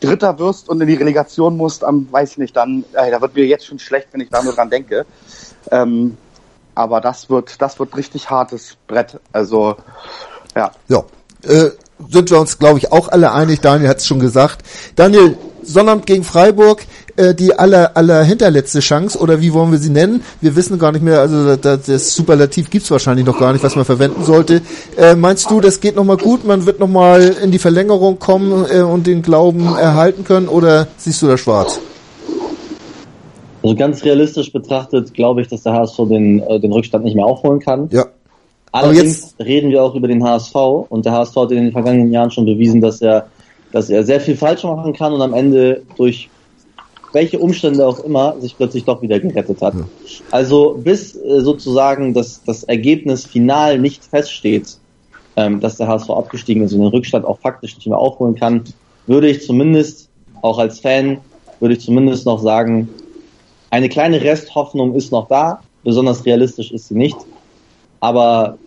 Dritter 0.00 0.38
wirst 0.38 0.68
und 0.68 0.80
in 0.80 0.86
die 0.86 0.94
Relegation 0.94 1.56
musst, 1.56 1.82
am, 1.82 2.06
weiß 2.10 2.32
ich 2.32 2.38
nicht, 2.38 2.56
dann, 2.56 2.84
äh, 2.92 3.10
da 3.10 3.20
wird 3.20 3.34
mir 3.34 3.46
jetzt 3.46 3.66
schon 3.66 3.78
schlecht, 3.78 4.08
wenn 4.12 4.20
ich 4.20 4.30
da 4.30 4.42
nur 4.42 4.54
dran 4.54 4.70
denke. 4.70 5.06
Ähm, 5.70 6.16
aber 6.74 7.00
das 7.00 7.28
wird, 7.28 7.60
das 7.60 7.80
wird 7.80 7.96
richtig 7.96 8.30
hartes 8.30 8.76
Brett. 8.86 9.18
Also, 9.32 9.76
ja. 10.54 10.70
Ja. 10.86 11.04
Äh, 11.42 11.70
sind 12.08 12.30
wir 12.30 12.38
uns, 12.38 12.58
glaube 12.60 12.78
ich, 12.78 12.92
auch 12.92 13.08
alle 13.08 13.32
einig. 13.32 13.60
Daniel 13.60 13.88
hat 13.88 13.98
es 13.98 14.06
schon 14.06 14.20
gesagt. 14.20 14.64
Daniel, 14.94 15.36
Sonnabend 15.62 16.06
gegen 16.06 16.22
Freiburg. 16.22 16.86
Äh, 17.18 17.34
die 17.34 17.52
aller, 17.52 17.96
aller 17.96 18.22
hinterletzte 18.22 18.80
Chance 18.80 19.18
oder 19.18 19.40
wie 19.40 19.52
wollen 19.52 19.72
wir 19.72 19.78
sie 19.78 19.90
nennen? 19.90 20.22
Wir 20.40 20.56
wissen 20.56 20.78
gar 20.78 20.92
nicht 20.92 21.02
mehr, 21.02 21.20
also 21.20 21.56
das, 21.56 21.86
das 21.86 22.14
Superlativ 22.14 22.70
gibt's 22.70 22.90
wahrscheinlich 22.90 23.26
noch 23.26 23.38
gar 23.38 23.52
nicht, 23.52 23.64
was 23.64 23.76
man 23.76 23.84
verwenden 23.84 24.24
sollte. 24.24 24.62
Äh, 24.96 25.14
meinst 25.14 25.50
du, 25.50 25.60
das 25.60 25.80
geht 25.80 25.96
nochmal 25.96 26.16
gut, 26.16 26.46
man 26.46 26.64
wird 26.64 26.78
nochmal 26.78 27.36
in 27.42 27.50
die 27.50 27.58
Verlängerung 27.58 28.18
kommen 28.18 28.64
äh, 28.70 28.80
und 28.80 29.06
den 29.06 29.22
Glauben 29.22 29.66
erhalten 29.76 30.24
können 30.24 30.48
oder 30.48 30.88
siehst 30.96 31.20
du 31.22 31.26
da 31.26 31.36
schwarz? 31.36 31.80
Also 33.62 33.74
ganz 33.74 34.04
realistisch 34.04 34.52
betrachtet 34.52 35.12
glaube 35.12 35.42
ich, 35.42 35.48
dass 35.48 35.64
der 35.64 35.72
HSV 35.72 35.96
den, 36.08 36.40
äh, 36.40 36.60
den 36.60 36.72
Rückstand 36.72 37.04
nicht 37.04 37.16
mehr 37.16 37.26
aufholen 37.26 37.60
kann. 37.60 37.88
Ja. 37.90 38.06
Allerdings 38.70 39.34
reden 39.40 39.70
wir 39.70 39.82
auch 39.82 39.94
über 39.94 40.08
den 40.08 40.22
HSV 40.22 40.54
und 40.54 41.04
der 41.04 41.12
HSV 41.12 41.36
hat 41.36 41.50
in 41.50 41.64
den 41.64 41.72
vergangenen 41.72 42.12
Jahren 42.12 42.30
schon 42.30 42.44
bewiesen, 42.44 42.80
dass 42.80 43.00
er, 43.00 43.26
dass 43.72 43.90
er 43.90 44.04
sehr 44.04 44.20
viel 44.20 44.36
falsch 44.36 44.62
machen 44.62 44.92
kann 44.92 45.12
und 45.12 45.22
am 45.22 45.34
Ende 45.34 45.82
durch 45.96 46.28
welche 47.12 47.38
Umstände 47.38 47.86
auch 47.86 48.00
immer 48.00 48.40
sich 48.40 48.56
plötzlich 48.56 48.84
doch 48.84 49.02
wieder 49.02 49.18
gerettet 49.18 49.62
hat. 49.62 49.74
Ja. 49.74 49.86
Also 50.30 50.78
bis 50.82 51.16
äh, 51.16 51.40
sozusagen 51.40 52.14
das, 52.14 52.42
das 52.44 52.64
Ergebnis 52.64 53.24
final 53.24 53.78
nicht 53.78 54.04
feststeht, 54.04 54.76
ähm, 55.36 55.60
dass 55.60 55.76
der 55.76 55.88
HSV 55.88 56.10
abgestiegen 56.10 56.62
ist 56.62 56.72
und 56.72 56.80
den 56.80 56.88
Rückstand 56.88 57.24
auch 57.24 57.38
faktisch 57.38 57.76
nicht 57.76 57.86
mehr 57.86 57.98
aufholen 57.98 58.34
kann, 58.34 58.64
würde 59.06 59.28
ich 59.28 59.42
zumindest, 59.42 60.08
auch 60.42 60.58
als 60.58 60.80
Fan, 60.80 61.18
würde 61.60 61.74
ich 61.74 61.80
zumindest 61.80 62.26
noch 62.26 62.40
sagen, 62.40 62.88
eine 63.70 63.88
kleine 63.88 64.20
Resthoffnung 64.20 64.94
ist 64.94 65.12
noch 65.12 65.28
da, 65.28 65.60
besonders 65.84 66.24
realistisch 66.24 66.70
ist 66.72 66.88
sie 66.88 66.94
nicht, 66.94 67.16
aber 68.00 68.58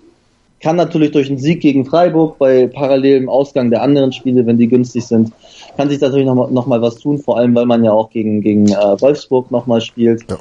kann 0.61 0.75
natürlich 0.75 1.11
durch 1.11 1.29
einen 1.29 1.39
Sieg 1.39 1.61
gegen 1.61 1.85
Freiburg 1.85 2.37
bei 2.37 2.67
parallelem 2.67 3.29
Ausgang 3.29 3.71
der 3.71 3.81
anderen 3.81 4.11
Spiele, 4.11 4.45
wenn 4.45 4.57
die 4.57 4.67
günstig 4.67 5.05
sind, 5.05 5.31
kann 5.75 5.89
sich 5.89 5.99
natürlich 5.99 6.25
noch 6.25 6.35
mal, 6.35 6.51
noch 6.51 6.67
mal 6.67 6.81
was 6.81 6.95
tun, 6.95 7.17
vor 7.17 7.37
allem 7.37 7.55
weil 7.55 7.65
man 7.65 7.83
ja 7.83 7.91
auch 7.91 8.09
gegen, 8.09 8.41
gegen 8.41 8.67
äh, 8.67 9.01
Wolfsburg 9.01 9.51
noch 9.51 9.67
mal 9.67 9.81
spielt. 9.81 10.23
Ja. 10.29 10.37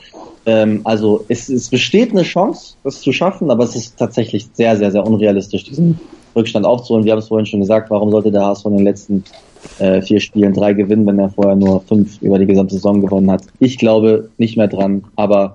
Ähm, 0.47 0.81
also 0.85 1.25
es, 1.29 1.49
es 1.49 1.69
besteht 1.69 2.11
eine 2.11 2.23
Chance, 2.23 2.75
das 2.85 3.01
zu 3.01 3.13
schaffen, 3.13 3.51
aber 3.51 3.65
es 3.65 3.77
ist 3.77 3.99
tatsächlich 3.99 4.49
sehr, 4.53 4.77
sehr, 4.77 4.91
sehr 4.91 5.07
unrealistisch, 5.07 5.65
diesen 5.65 5.99
Rückstand 6.37 6.67
aufzuholen. 6.67 7.05
Wir 7.05 7.13
haben 7.13 7.19
es 7.19 7.29
vorhin 7.29 7.47
schon 7.47 7.61
gesagt, 7.61 7.91
warum 7.91 8.11
sollte 8.11 8.31
der 8.31 8.45
HSV 8.45 8.67
in 8.67 8.77
den 8.77 8.85
letzten 8.85 9.25
äh, 9.79 10.03
vier 10.03 10.21
Spielen 10.21 10.53
drei 10.53 10.73
gewinnen, 10.73 11.07
wenn 11.07 11.19
er 11.19 11.31
vorher 11.31 11.57
nur 11.57 11.83
fünf 11.83 12.21
über 12.23 12.39
die 12.39 12.47
gesamte 12.47 12.75
Saison 12.75 13.01
gewonnen 13.01 13.31
hat. 13.31 13.43
Ich 13.59 13.79
glaube 13.79 14.31
nicht 14.39 14.57
mehr 14.57 14.69
dran, 14.69 15.05
aber 15.17 15.55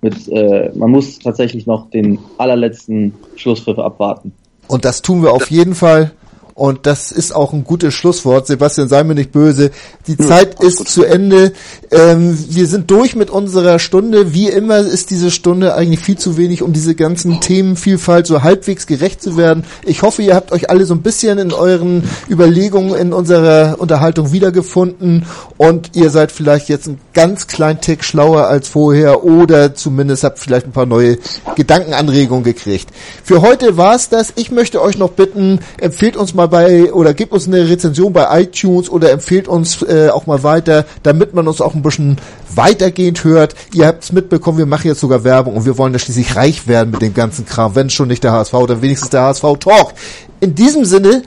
mit, 0.00 0.28
äh, 0.28 0.70
man 0.74 0.90
muss 0.90 1.18
tatsächlich 1.18 1.66
noch 1.66 1.90
den 1.90 2.18
allerletzten 2.38 3.14
Schlusspfiff 3.36 3.78
abwarten. 3.78 4.32
Und 4.68 4.84
das 4.84 5.02
tun 5.02 5.22
wir 5.22 5.32
auf 5.32 5.50
jeden 5.50 5.74
Fall. 5.74 6.12
Und 6.58 6.86
das 6.86 7.12
ist 7.12 7.32
auch 7.32 7.52
ein 7.52 7.62
gutes 7.62 7.94
Schlusswort. 7.94 8.48
Sebastian, 8.48 8.88
sei 8.88 9.04
mir 9.04 9.14
nicht 9.14 9.30
böse. 9.30 9.70
Die 10.08 10.16
ja, 10.18 10.26
Zeit 10.26 10.60
ist 10.60 10.78
gut. 10.78 10.88
zu 10.88 11.04
Ende. 11.04 11.52
Ähm, 11.92 12.36
wir 12.50 12.66
sind 12.66 12.90
durch 12.90 13.14
mit 13.14 13.30
unserer 13.30 13.78
Stunde. 13.78 14.34
Wie 14.34 14.48
immer 14.48 14.78
ist 14.78 15.10
diese 15.10 15.30
Stunde 15.30 15.76
eigentlich 15.76 16.00
viel 16.00 16.18
zu 16.18 16.36
wenig, 16.36 16.62
um 16.62 16.72
diese 16.72 16.96
ganzen 16.96 17.40
Themenvielfalt 17.40 18.26
so 18.26 18.42
halbwegs 18.42 18.88
gerecht 18.88 19.22
zu 19.22 19.36
werden. 19.36 19.62
Ich 19.84 20.02
hoffe, 20.02 20.22
ihr 20.22 20.34
habt 20.34 20.50
euch 20.50 20.68
alle 20.68 20.84
so 20.84 20.94
ein 20.94 21.02
bisschen 21.02 21.38
in 21.38 21.52
euren 21.52 22.02
Überlegungen 22.28 22.96
in 22.96 23.12
unserer 23.12 23.76
Unterhaltung 23.78 24.32
wiedergefunden 24.32 25.26
und 25.58 25.94
ihr 25.94 26.10
seid 26.10 26.32
vielleicht 26.32 26.68
jetzt 26.68 26.88
ein 26.88 26.98
ganz 27.14 27.46
kleinen 27.46 27.80
Tick 27.80 28.02
schlauer 28.02 28.48
als 28.48 28.66
vorher 28.66 29.22
oder 29.22 29.76
zumindest 29.76 30.24
habt 30.24 30.40
vielleicht 30.40 30.66
ein 30.66 30.72
paar 30.72 30.86
neue 30.86 31.18
Gedankenanregungen 31.54 32.42
gekriegt. 32.42 32.88
Für 33.22 33.42
heute 33.42 33.76
war's 33.76 34.08
das. 34.08 34.32
Ich 34.34 34.50
möchte 34.50 34.82
euch 34.82 34.98
noch 34.98 35.10
bitten, 35.10 35.60
empfehlt 35.78 36.16
uns 36.16 36.34
mal 36.34 36.47
bei 36.48 36.92
oder 36.92 37.14
gebt 37.14 37.32
uns 37.32 37.46
eine 37.46 37.68
Rezension 37.68 38.12
bei 38.12 38.42
iTunes 38.42 38.90
oder 38.90 39.10
empfehlt 39.10 39.48
uns 39.48 39.82
äh, 39.82 40.10
auch 40.10 40.26
mal 40.26 40.42
weiter, 40.42 40.84
damit 41.02 41.34
man 41.34 41.48
uns 41.48 41.60
auch 41.60 41.74
ein 41.74 41.82
bisschen 41.82 42.18
weitergehend 42.54 43.24
hört. 43.24 43.54
Ihr 43.72 43.86
habt 43.86 44.04
es 44.04 44.12
mitbekommen, 44.12 44.58
wir 44.58 44.66
machen 44.66 44.88
jetzt 44.88 45.00
sogar 45.00 45.24
Werbung 45.24 45.56
und 45.56 45.64
wir 45.66 45.78
wollen 45.78 45.92
ja 45.92 45.98
schließlich 45.98 46.36
reich 46.36 46.66
werden 46.66 46.90
mit 46.90 47.02
dem 47.02 47.14
ganzen 47.14 47.46
Kram. 47.46 47.74
Wenn 47.74 47.90
schon 47.90 48.08
nicht 48.08 48.24
der 48.24 48.32
HSV, 48.32 48.54
dann 48.66 48.82
wenigstens 48.82 49.10
der 49.10 49.22
HSV 49.22 49.44
Talk. 49.60 49.92
In 50.40 50.54
diesem 50.54 50.84
Sinne, 50.84 51.22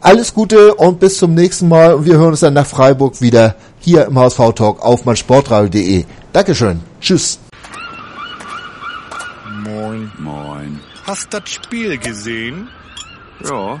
alles 0.00 0.32
Gute 0.32 0.74
und 0.74 1.00
bis 1.00 1.18
zum 1.18 1.34
nächsten 1.34 1.68
Mal. 1.68 1.94
Und 1.94 2.06
wir 2.06 2.16
hören 2.16 2.30
uns 2.30 2.40
dann 2.40 2.54
nach 2.54 2.66
Freiburg 2.66 3.20
wieder 3.20 3.56
hier 3.80 4.06
im 4.06 4.18
HSV 4.18 4.52
Talk 4.54 4.82
auf 4.82 5.04
meinsportradio.de. 5.04 6.04
Dankeschön. 6.32 6.80
Tschüss. 7.00 7.38
Moin. 9.64 10.10
Moin. 10.18 10.80
Hast 11.06 11.32
das 11.32 11.48
Spiel 11.48 11.98
gesehen? 11.98 12.68
Ja. 13.44 13.80